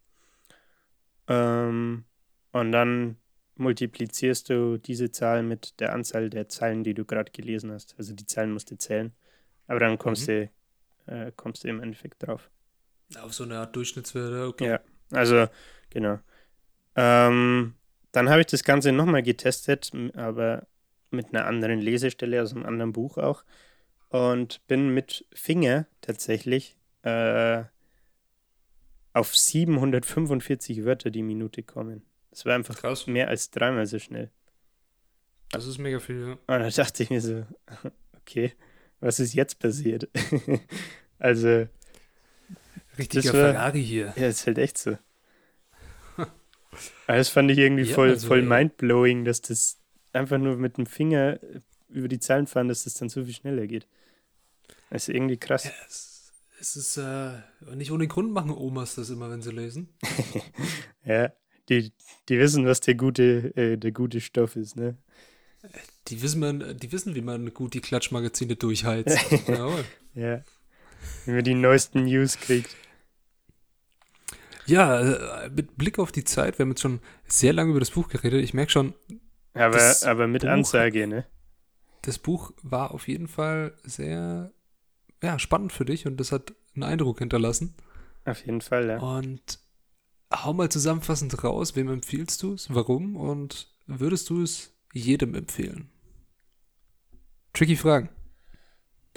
Ähm, 1.26 2.04
und 2.52 2.72
dann 2.72 3.16
multiplizierst 3.56 4.50
du 4.50 4.78
diese 4.78 5.10
Zahl 5.10 5.42
mit 5.42 5.80
der 5.80 5.92
Anzahl 5.92 6.30
der 6.30 6.48
Zeilen, 6.48 6.84
die 6.84 6.94
du 6.94 7.04
gerade 7.04 7.32
gelesen 7.32 7.72
hast. 7.72 7.94
Also 7.98 8.14
die 8.14 8.26
Zeilen 8.26 8.52
musst 8.52 8.70
du 8.70 8.76
zählen. 8.76 9.12
Aber 9.66 9.80
dann 9.80 9.98
kommst, 9.98 10.28
mhm. 10.28 10.48
du, 11.06 11.12
äh, 11.12 11.32
kommst 11.34 11.64
du 11.64 11.68
im 11.68 11.80
Endeffekt 11.80 12.26
drauf. 12.26 12.50
Auf 13.20 13.32
so 13.32 13.44
eine 13.44 13.58
Art 13.58 13.74
Durchschnittswerte, 13.74 14.46
okay. 14.46 14.68
Ja, 14.68 14.80
also 15.12 15.48
genau. 15.90 16.18
Ähm, 16.94 17.74
dann 18.12 18.28
habe 18.30 18.40
ich 18.40 18.46
das 18.46 18.64
Ganze 18.64 18.92
nochmal 18.92 19.22
getestet, 19.22 19.92
aber 20.14 20.66
mit 21.10 21.28
einer 21.28 21.46
anderen 21.46 21.80
Lesestelle 21.80 22.42
aus 22.42 22.54
einem 22.54 22.66
anderen 22.66 22.92
Buch 22.92 23.18
auch. 23.18 23.44
Und 24.08 24.66
bin 24.66 24.94
mit 24.94 25.26
Finger 25.32 25.86
tatsächlich 26.00 26.76
äh, 27.02 27.64
auf 29.12 29.36
745 29.36 30.84
Wörter 30.84 31.10
die 31.10 31.22
Minute 31.22 31.62
kommen. 31.62 32.02
Das 32.30 32.46
war 32.46 32.54
einfach 32.54 32.76
Krass. 32.76 33.06
mehr 33.06 33.28
als 33.28 33.50
dreimal 33.50 33.86
so 33.86 33.98
schnell. 33.98 34.30
Das 35.50 35.66
ist 35.66 35.78
mega 35.78 35.98
viel, 35.98 36.20
ja. 36.20 36.32
Und 36.32 36.40
da 36.46 36.68
dachte 36.68 37.02
ich 37.02 37.10
mir 37.10 37.20
so, 37.20 37.46
okay, 38.20 38.52
was 39.00 39.20
ist 39.20 39.34
jetzt 39.34 39.58
passiert? 39.58 40.08
also. 41.18 41.66
Richtiger 42.98 43.32
war, 43.32 43.52
Ferrari 43.52 43.84
hier. 43.84 44.12
Ja, 44.16 44.28
ist 44.28 44.46
halt 44.46 44.58
echt 44.58 44.78
so. 44.78 44.98
Das 47.06 47.28
fand 47.28 47.50
ich 47.50 47.58
irgendwie 47.58 47.84
ja, 47.84 47.94
voll, 47.94 48.10
also, 48.10 48.26
voll 48.28 48.42
mindblowing, 48.42 49.24
dass 49.24 49.40
das 49.40 49.78
einfach 50.12 50.38
nur 50.38 50.56
mit 50.56 50.76
dem 50.78 50.86
Finger 50.86 51.38
über 51.88 52.08
die 52.08 52.20
Zeilen 52.20 52.46
fahren, 52.46 52.68
dass 52.68 52.84
das 52.84 52.94
dann 52.94 53.08
so 53.08 53.24
viel 53.24 53.34
schneller 53.34 53.66
geht. 53.66 53.86
Das 54.90 55.08
ist 55.08 55.14
irgendwie 55.14 55.36
krass. 55.36 55.64
Ja, 55.64 55.70
es, 55.86 56.32
es, 56.60 56.76
ist 56.76 56.96
äh, 56.96 57.32
nicht 57.74 57.90
ohne 57.90 58.08
Grund 58.08 58.32
machen 58.32 58.50
Omas 58.50 58.94
das 58.94 59.10
immer, 59.10 59.30
wenn 59.30 59.42
sie 59.42 59.50
lesen. 59.50 59.88
ja, 61.04 61.32
die, 61.68 61.92
die 62.28 62.38
wissen, 62.38 62.66
was 62.66 62.80
der 62.80 62.94
gute, 62.94 63.56
äh, 63.56 63.76
der 63.76 63.92
gute 63.92 64.20
Stoff 64.20 64.56
ist, 64.56 64.76
ne? 64.76 64.96
Die 66.08 66.22
wissen, 66.22 66.40
man, 66.40 66.78
die 66.78 66.92
wissen, 66.92 67.14
wie 67.14 67.20
man 67.20 67.52
gut 67.52 67.74
die 67.74 67.80
Klatschmagazine 67.80 68.56
durchheizt. 68.56 69.18
ja. 70.14 70.44
Wenn 71.24 71.34
man 71.34 71.44
die 71.44 71.54
neuesten 71.54 72.04
News 72.04 72.38
kriegt. 72.38 72.74
Ja, 74.68 75.00
äh, 75.00 75.50
mit 75.50 75.78
Blick 75.78 75.98
auf 75.98 76.12
die 76.12 76.24
Zeit, 76.24 76.58
wir 76.58 76.64
haben 76.64 76.70
jetzt 76.70 76.82
schon 76.82 77.00
sehr 77.26 77.54
lange 77.54 77.70
über 77.70 77.80
das 77.80 77.90
Buch 77.90 78.08
geredet. 78.08 78.44
Ich 78.44 78.52
merke 78.52 78.70
schon. 78.70 78.94
Aber, 79.54 79.96
aber 80.04 80.26
mit 80.26 80.42
Buch, 80.42 80.48
Ansage, 80.48 81.06
ne? 81.06 81.24
Das 82.02 82.18
Buch 82.18 82.52
war 82.62 82.92
auf 82.92 83.08
jeden 83.08 83.28
Fall 83.28 83.74
sehr 83.82 84.52
ja, 85.22 85.38
spannend 85.38 85.72
für 85.72 85.84
dich 85.84 86.06
und 86.06 86.18
das 86.18 86.32
hat 86.32 86.54
einen 86.74 86.84
Eindruck 86.84 87.18
hinterlassen. 87.18 87.74
Auf 88.24 88.44
jeden 88.44 88.60
Fall, 88.60 88.88
ja. 88.88 88.98
Und 88.98 89.58
hau 90.32 90.52
mal 90.52 90.68
zusammenfassend 90.68 91.42
raus, 91.42 91.74
wem 91.74 91.88
empfiehlst 91.88 92.42
du 92.42 92.52
es, 92.52 92.72
warum 92.72 93.16
und 93.16 93.68
würdest 93.86 94.28
du 94.28 94.42
es 94.42 94.74
jedem 94.92 95.34
empfehlen? 95.34 95.90
Tricky 97.54 97.76
Fragen. 97.76 98.10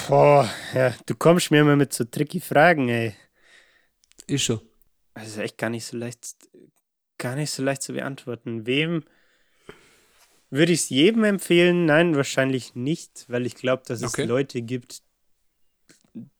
Boah, 0.08 0.49
ja, 0.74 0.95
du 1.06 1.14
kommst 1.14 1.52
mir 1.52 1.62
immer 1.62 1.76
mit 1.76 1.93
so 1.93 2.06
tricky 2.06 2.39
Fragen, 2.39 2.88
ey. 2.88 3.14
Ist 4.28 4.43
schon. 4.43 4.62
Das 5.14 5.28
ist 5.28 5.38
echt 5.38 5.57
gar 5.57 5.70
nicht 5.70 5.86
so 5.86 5.97
leicht, 5.97 6.36
gar 7.18 7.36
nicht 7.36 7.51
so 7.51 7.64
leicht 7.64 7.82
zu 7.82 7.93
beantworten. 7.93 8.66
Wem 8.66 9.03
würde 10.49 10.72
ich 10.72 10.82
es 10.82 10.89
jedem 10.89 11.24
empfehlen? 11.24 11.86
Nein, 11.86 12.16
wahrscheinlich 12.16 12.76
nicht, 12.76 13.26
weil 13.28 13.45
ich 13.45 13.55
glaube, 13.55 13.84
dass 13.86 14.01
es 14.01 14.14
okay. 14.14 14.26
Leute 14.26 14.62
gibt, 14.62 15.01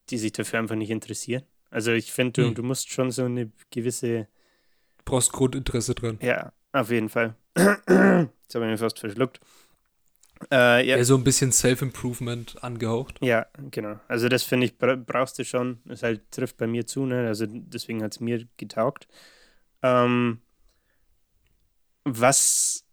die 0.10 0.18
sich 0.18 0.34
dafür 0.34 0.60
einfach 0.60 0.76
nicht 0.76 0.92
interessieren. 0.92 1.44
Also 1.70 1.92
ich 1.92 2.12
finde, 2.12 2.34
du, 2.34 2.48
hm. 2.50 2.56
du 2.56 2.64
musst 2.64 2.92
schon 2.92 3.12
so 3.12 3.24
eine 3.24 3.52
gewisse. 3.70 4.28
Brauchst 5.06 5.32
Grundinteresse 5.32 5.96
dran. 5.96 6.20
Ja, 6.22 6.52
auf 6.74 6.92
jeden 6.92 7.10
Fall. 7.10 7.36
Jetzt 7.56 8.56
habe 8.56 8.66
ich 8.66 8.72
mir 8.72 8.78
fast 8.78 9.00
verschluckt. 9.00 9.40
Äh, 10.52 10.88
ja. 10.88 11.04
So 11.04 11.16
ein 11.16 11.24
bisschen 11.24 11.52
Self-Improvement 11.52 12.64
angehaucht. 12.64 13.20
Ja, 13.22 13.48
genau. 13.70 14.00
Also 14.08 14.30
das 14.30 14.44
finde 14.44 14.68
ich, 14.68 14.78
brauchst 14.78 15.38
du 15.40 15.46
schon. 15.46 15.80
Es 15.88 16.04
halt 16.04 16.32
trifft 16.32 16.58
bei 16.58 16.68
mir 16.68 16.88
zu, 16.88 17.06
ne? 17.06 17.28
Also 17.28 17.46
deswegen 17.48 18.02
hat 18.04 18.14
es 18.14 18.20
mir 18.20 18.48
getaugt. 18.58 19.08
Ähm, 19.84 20.42
was 22.04 22.86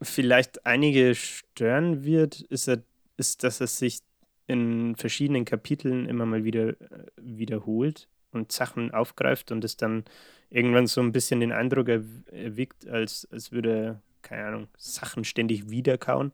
vielleicht 0.00 0.64
einige 0.66 1.14
stören 1.14 2.04
wird, 2.04 2.40
ist, 2.42 2.70
ist, 3.16 3.42
dass 3.42 3.60
es 3.60 3.78
sich 3.78 3.98
in 4.46 4.96
verschiedenen 4.96 5.44
Kapiteln 5.44 6.06
immer 6.06 6.26
mal 6.26 6.44
wieder 6.44 6.68
äh, 6.68 6.74
wiederholt 7.16 8.08
und 8.30 8.52
Sachen 8.52 8.92
aufgreift 8.92 9.52
und 9.52 9.64
es 9.64 9.76
dann 9.76 10.04
irgendwann 10.50 10.86
so 10.86 11.00
ein 11.00 11.12
bisschen 11.12 11.40
den 11.40 11.52
Eindruck 11.52 11.88
erweckt, 11.88 12.88
als, 12.88 13.28
als 13.30 13.52
würde 13.52 14.00
keine 14.22 14.46
Ahnung, 14.46 14.68
Sachen 14.76 15.24
ständig 15.24 15.70
wiederkauen. 15.70 16.32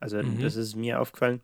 Also 0.00 0.22
mhm. 0.22 0.40
das 0.40 0.56
ist 0.56 0.76
mir 0.76 1.00
aufgefallen. 1.00 1.40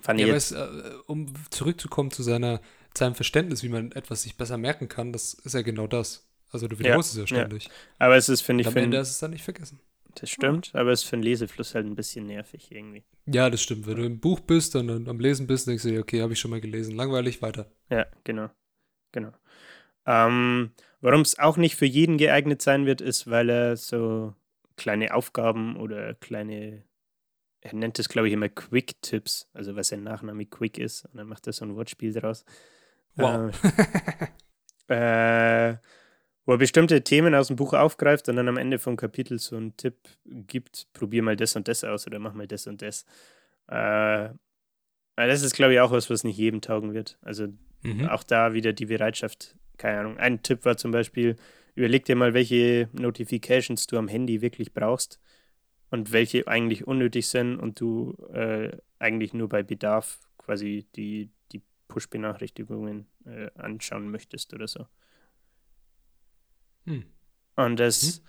Fand 0.00 0.20
ja, 0.20 0.26
jetzt, 0.26 0.52
es, 0.52 0.58
äh, 0.58 0.94
um 1.06 1.32
zurückzukommen 1.50 2.10
zu 2.10 2.22
seiner, 2.22 2.60
seinem 2.96 3.14
Verständnis, 3.14 3.62
wie 3.62 3.68
man 3.68 3.92
etwas 3.92 4.22
sich 4.22 4.36
besser 4.36 4.58
merken 4.58 4.88
kann, 4.88 5.12
das 5.12 5.34
ist 5.34 5.54
ja 5.54 5.62
genau 5.62 5.86
das. 5.86 6.28
Also 6.50 6.68
du 6.68 6.78
wiederholst 6.78 7.16
ja, 7.16 7.22
es 7.22 7.30
ja 7.30 7.36
ständig. 7.36 7.64
Ja. 7.64 7.70
Aber 7.98 8.16
es 8.16 8.28
ist, 8.28 8.42
finde 8.42 8.62
ich, 8.62 8.68
am 8.68 8.76
Ende 8.76 8.98
ist 8.98 9.10
es 9.10 9.18
dann 9.18 9.30
nicht 9.30 9.44
vergessen. 9.44 9.80
Das 10.16 10.30
stimmt, 10.30 10.70
aber 10.74 10.92
es 10.92 11.02
ist 11.02 11.08
für 11.08 11.16
den 11.16 11.24
Lesefluss 11.24 11.74
halt 11.74 11.86
ein 11.86 11.96
bisschen 11.96 12.26
nervig 12.26 12.70
irgendwie. 12.70 13.02
Ja, 13.26 13.50
das 13.50 13.62
stimmt. 13.62 13.88
Wenn 13.88 13.96
du 13.96 14.04
im 14.04 14.20
Buch 14.20 14.38
bist 14.40 14.76
und 14.76 14.86
dann 14.86 15.08
am 15.08 15.18
Lesen 15.18 15.48
bist, 15.48 15.66
denkst 15.66 15.82
du 15.82 15.90
dir, 15.90 16.00
okay, 16.00 16.22
habe 16.22 16.34
ich 16.34 16.38
schon 16.38 16.52
mal 16.52 16.60
gelesen. 16.60 16.94
Langweilig, 16.94 17.42
weiter. 17.42 17.66
Ja, 17.90 18.06
genau. 18.22 18.50
Genau. 19.10 19.32
Ähm, 20.06 20.70
Warum 21.04 21.20
es 21.20 21.38
auch 21.38 21.58
nicht 21.58 21.76
für 21.76 21.84
jeden 21.84 22.16
geeignet 22.16 22.62
sein 22.62 22.86
wird, 22.86 23.02
ist, 23.02 23.28
weil 23.28 23.50
er 23.50 23.76
so 23.76 24.32
kleine 24.76 25.14
Aufgaben 25.14 25.76
oder 25.76 26.14
kleine, 26.14 26.84
er 27.60 27.74
nennt 27.74 27.98
es, 27.98 28.08
glaube 28.08 28.28
ich, 28.28 28.34
immer 28.34 28.48
Quick-Tipps, 28.48 29.48
also 29.52 29.76
was 29.76 29.88
sein 29.88 30.02
Nachname 30.02 30.46
Quick 30.46 30.78
ist, 30.78 31.04
und 31.06 31.16
dann 31.16 31.28
macht 31.28 31.46
er 31.46 31.52
so 31.52 31.64
ein 31.64 31.76
Wortspiel 31.76 32.12
daraus. 32.12 32.44
Wow. 33.16 33.52
Äh, 34.88 35.70
äh, 35.72 35.76
wo 36.46 36.52
er 36.52 36.58
bestimmte 36.58 37.02
Themen 37.02 37.34
aus 37.34 37.46
dem 37.46 37.56
Buch 37.56 37.72
aufgreift 37.72 38.28
und 38.28 38.36
dann 38.36 38.48
am 38.48 38.58
Ende 38.58 38.78
vom 38.78 38.96
Kapitel 38.96 39.38
so 39.38 39.56
einen 39.56 39.76
Tipp 39.76 39.96
gibt, 40.24 40.88
probier 40.92 41.22
mal 41.22 41.36
das 41.36 41.56
und 41.56 41.68
das 41.68 41.84
aus 41.84 42.06
oder 42.06 42.18
mach 42.18 42.34
mal 42.34 42.46
das 42.46 42.66
und 42.66 42.82
das. 42.82 43.06
Äh, 43.68 44.28
das 45.16 45.42
ist, 45.42 45.54
glaube 45.54 45.72
ich, 45.72 45.80
auch 45.80 45.90
was, 45.90 46.10
was 46.10 46.24
nicht 46.24 46.36
jedem 46.36 46.60
taugen 46.60 46.92
wird. 46.92 47.18
Also 47.22 47.48
mhm. 47.82 48.08
auch 48.08 48.24
da 48.24 48.52
wieder 48.52 48.72
die 48.72 48.86
Bereitschaft, 48.86 49.56
keine 49.78 50.00
Ahnung. 50.00 50.18
Ein 50.18 50.42
Tipp 50.42 50.64
war 50.64 50.76
zum 50.76 50.90
Beispiel, 50.90 51.36
überleg 51.74 52.04
dir 52.04 52.16
mal, 52.16 52.34
welche 52.34 52.88
Notifications 52.92 53.86
du 53.86 53.98
am 53.98 54.08
Handy 54.08 54.40
wirklich 54.40 54.72
brauchst 54.72 55.20
und 55.90 56.12
welche 56.12 56.46
eigentlich 56.48 56.86
unnötig 56.86 57.28
sind 57.28 57.58
und 57.58 57.80
du 57.80 58.16
äh, 58.32 58.76
eigentlich 58.98 59.34
nur 59.34 59.48
bei 59.48 59.62
Bedarf 59.62 60.20
quasi 60.38 60.86
die, 60.94 61.30
die 61.52 61.62
Push-Benachrichtigungen 61.88 63.06
äh, 63.24 63.50
anschauen 63.54 64.10
möchtest 64.10 64.54
oder 64.54 64.68
so. 64.68 64.86
Hm. 66.86 67.04
Und 67.56 67.80
es 67.80 68.22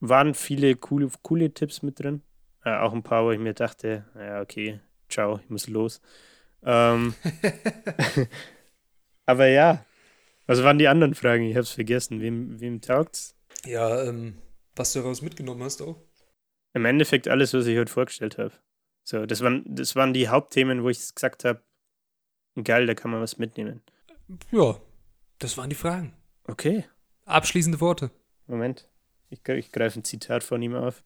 waren 0.00 0.34
viele 0.34 0.74
coole, 0.76 1.08
coole 1.22 1.52
Tipps 1.52 1.82
mit 1.82 2.00
drin. 2.00 2.22
Äh, 2.64 2.76
auch 2.76 2.92
ein 2.92 3.02
paar, 3.02 3.24
wo 3.24 3.30
ich 3.30 3.38
mir 3.38 3.54
dachte, 3.54 4.06
ja, 4.16 4.40
okay, 4.40 4.80
ciao, 5.08 5.38
ich 5.42 5.50
muss 5.50 5.68
los. 5.68 6.00
Ähm, 6.62 7.14
aber 9.26 9.48
ja, 9.48 9.84
was 10.46 10.62
waren 10.62 10.78
die 10.78 10.88
anderen 10.88 11.14
Fragen? 11.14 11.44
Ich 11.44 11.56
hab's 11.56 11.70
vergessen. 11.70 12.20
Wem, 12.20 12.60
wem 12.60 12.80
taugt's? 12.80 13.36
Ja, 13.64 14.02
ähm, 14.04 14.38
was 14.74 14.92
du 14.92 15.00
daraus 15.00 15.22
mitgenommen 15.22 15.62
hast 15.62 15.82
auch. 15.82 16.00
Im 16.74 16.84
Endeffekt 16.84 17.28
alles, 17.28 17.52
was 17.54 17.66
ich 17.66 17.78
heute 17.78 17.92
vorgestellt 17.92 18.38
habe. 18.38 18.52
So, 19.04 19.26
das 19.26 19.40
waren, 19.42 19.64
das 19.66 19.94
waren 19.94 20.12
die 20.12 20.28
Hauptthemen, 20.28 20.82
wo 20.82 20.88
ich 20.88 21.14
gesagt 21.14 21.44
habe, 21.44 21.60
geil, 22.62 22.86
da 22.86 22.94
kann 22.94 23.10
man 23.10 23.20
was 23.20 23.38
mitnehmen. 23.38 23.82
Ja, 24.50 24.80
das 25.38 25.58
waren 25.58 25.70
die 25.70 25.76
Fragen. 25.76 26.14
Okay, 26.44 26.84
Abschließende 27.24 27.80
Worte. 27.80 28.10
Moment. 28.46 28.88
Ich, 29.30 29.46
ich 29.48 29.72
greife 29.72 30.00
ein 30.00 30.04
Zitat 30.04 30.42
von 30.44 30.60
ihm 30.62 30.74
auf. 30.74 31.04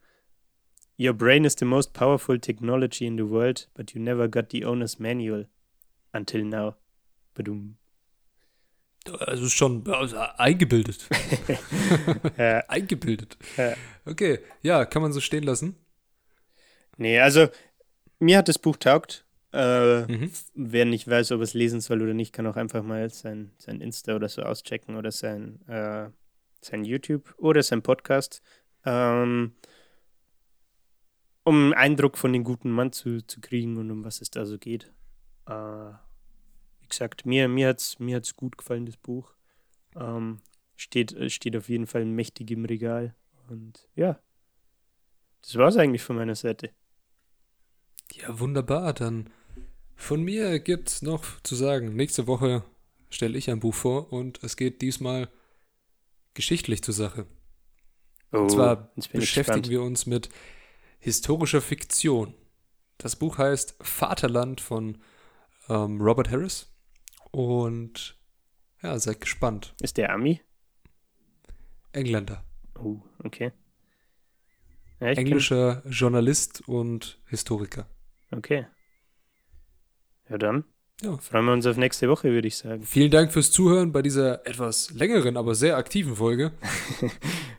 Your 0.99 1.13
brain 1.13 1.45
is 1.45 1.55
the 1.59 1.65
most 1.65 1.93
powerful 1.93 2.39
technology 2.39 3.07
in 3.07 3.19
the 3.19 3.29
world, 3.29 3.69
but 3.75 3.93
you 3.93 4.01
never 4.01 4.29
got 4.29 4.51
the 4.51 4.65
owner's 4.65 4.99
manual. 4.99 5.47
Until 6.13 6.45
now. 6.45 6.75
Badum. 7.35 7.75
Also 9.21 9.49
schon 9.49 9.87
also 9.91 10.17
eingebildet. 10.37 11.09
Ja, 12.39 12.59
eingebildet. 12.69 13.37
Ja. 13.57 13.75
Okay, 14.05 14.41
ja, 14.63 14.85
kann 14.85 15.03
man 15.03 15.13
so 15.13 15.21
stehen 15.21 15.45
lassen. 15.45 15.77
nee, 16.97 17.19
also 17.21 17.49
mir 18.19 18.39
hat 18.39 18.49
das 18.49 18.59
Buch 18.59 18.77
taugt. 18.77 19.25
Äh, 19.53 20.03
Mhm. 20.07 20.31
Wer 20.55 20.85
nicht 20.85 21.09
weiß, 21.09 21.33
ob 21.33 21.41
es 21.41 21.55
lesen 21.55 21.81
soll 21.81 22.03
oder 22.03 22.15
nicht, 22.15 22.33
kann 22.33 22.47
auch 22.47 22.57
einfach 22.57 22.83
mal 22.83 23.09
sein, 23.11 23.53
sein 23.59 23.81
Insta 23.81 24.15
oder 24.17 24.29
so 24.29 24.43
auschecken 24.43 24.97
oder 24.97 25.11
sein, 25.13 25.61
äh, 25.69 26.11
sein 26.61 26.85
YouTube 26.85 27.35
oder 27.39 27.63
sein 27.63 27.83
Podcast, 27.83 28.43
ähm, 28.85 29.55
um 31.45 31.57
einen 31.57 31.75
Eindruck 31.75 32.19
von 32.19 32.33
dem 32.33 32.45
guten 32.45 32.71
Mann 32.71 32.93
zu, 32.93 33.25
zu 33.27 33.41
kriegen 33.41 33.77
und 33.77 33.91
um 33.91 34.05
was 34.05 34.21
es 34.21 34.31
da 34.31 34.45
so 34.47 34.59
geht. 34.59 34.93
Äh, 35.47 35.93
wie 36.87 36.89
gesagt, 36.89 37.27
mir, 37.27 37.49
mir 37.49 37.69
hat 37.69 37.81
es 37.81 37.99
mir 37.99 38.17
hat's 38.17 38.37
gut 38.37 38.57
gefallen, 38.57 38.87
das 38.87 38.97
Buch. 38.97 39.35
Ähm, 39.97 40.41
steht, 40.77 41.13
äh, 41.13 41.29
steht 41.31 41.57
auf 41.57 41.69
jeden 41.69 41.87
Fall 41.87 42.05
mächtig 42.05 42.51
im 42.53 42.65
Regal. 42.65 43.15
Und 43.49 43.89
ja, 43.97 44.21
das 45.43 45.57
war 45.57 45.69
es 45.69 45.77
eigentlich 45.77 46.03
von 46.03 46.17
meiner 46.17 46.37
Seite. 46.37 46.71
Ja, 48.13 48.39
wunderbar. 48.39 48.93
Dann 48.93 49.31
von 49.97 50.23
mir 50.23 50.61
gibt's 50.61 51.03
noch 51.03 51.25
zu 51.43 51.57
sagen, 51.57 51.97
nächste 51.97 52.27
Woche 52.29 52.63
stelle 53.11 53.37
ich 53.37 53.51
ein 53.51 53.61
Buch 53.61 53.75
vor 53.75 54.13
und 54.13 54.43
es 54.45 54.57
geht 54.57 54.81
diesmal 54.81 55.29
geschichtlich 56.35 56.83
zur 56.83 56.95
Sache. 56.95 57.27
Oh, 58.33 58.39
Und 58.39 58.51
zwar 58.51 58.93
beschäftigen 59.13 59.71
wir 59.71 59.83
uns 59.83 60.07
mit 60.07 60.29
historischer 61.01 61.61
Fiktion. 61.61 62.35
Das 62.99 63.17
Buch 63.17 63.39
heißt 63.39 63.77
Vaterland 63.81 64.61
von 64.61 64.99
ähm, 65.69 66.01
Robert 66.01 66.31
Harris. 66.31 66.69
Und 67.37 68.17
ja, 68.83 68.99
seid 68.99 69.21
gespannt. 69.21 69.75
Ist 69.83 69.99
der 69.99 70.11
Ami? 70.11 70.41
Engländer. 71.93 72.43
Oh, 72.79 73.03
okay. 73.25 73.53
Ja, 75.01 75.09
ich 75.11 75.19
kenn- 75.19 75.27
Englischer 75.27 75.83
Journalist 75.87 76.67
und 76.67 77.21
Historiker. 77.27 77.87
Okay. 78.31 78.67
Ja, 80.31 80.39
dann 80.39 80.65
Ja. 81.03 81.19
freuen 81.19 81.45
wir 81.45 81.53
uns 81.53 81.67
auf 81.67 81.77
nächste 81.77 82.09
Woche, 82.09 82.31
würde 82.31 82.49
ich 82.49 82.57
sagen. 82.57 82.83
Vielen 82.85 83.11
Dank 83.11 83.31
fürs 83.35 83.53
Zuhören 83.53 83.93
bei 83.93 84.01
dieser 84.01 84.47
etwas 84.47 84.91
längeren, 84.93 85.37
aber 85.37 85.55
sehr 85.55 85.77
aktiven 85.77 86.17
Folge. 86.17 86.53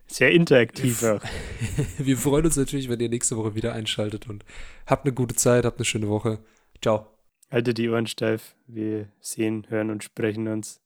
Sehr 0.09 0.32
interaktiv 0.32 1.03
auch. 1.03 1.21
Wir 1.99 2.17
freuen 2.17 2.45
uns 2.45 2.55
natürlich, 2.55 2.88
wenn 2.89 2.99
ihr 3.01 3.09
nächste 3.09 3.36
Woche 3.36 3.53
wieder 3.55 3.73
einschaltet 3.73 4.28
und 4.30 4.43
habt 4.88 5.05
eine 5.05 5.13
gute 5.13 5.36
Zeit, 5.36 5.65
habt 5.65 5.78
eine 5.78 5.86
schöne 5.86 6.07
Woche. 6.07 6.39
Ciao. 6.82 7.16
Haltet 7.50 7.78
die 7.78 7.89
Ohren 7.89 8.08
steif. 8.08 8.56
Wir 8.68 9.08
sehen, 9.20 9.66
hören 9.70 9.89
und 9.89 10.04
sprechen 10.04 10.48
uns. 10.48 10.82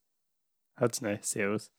Hat's 0.75 1.01
nein. 1.01 1.19
Servus. 1.21 1.71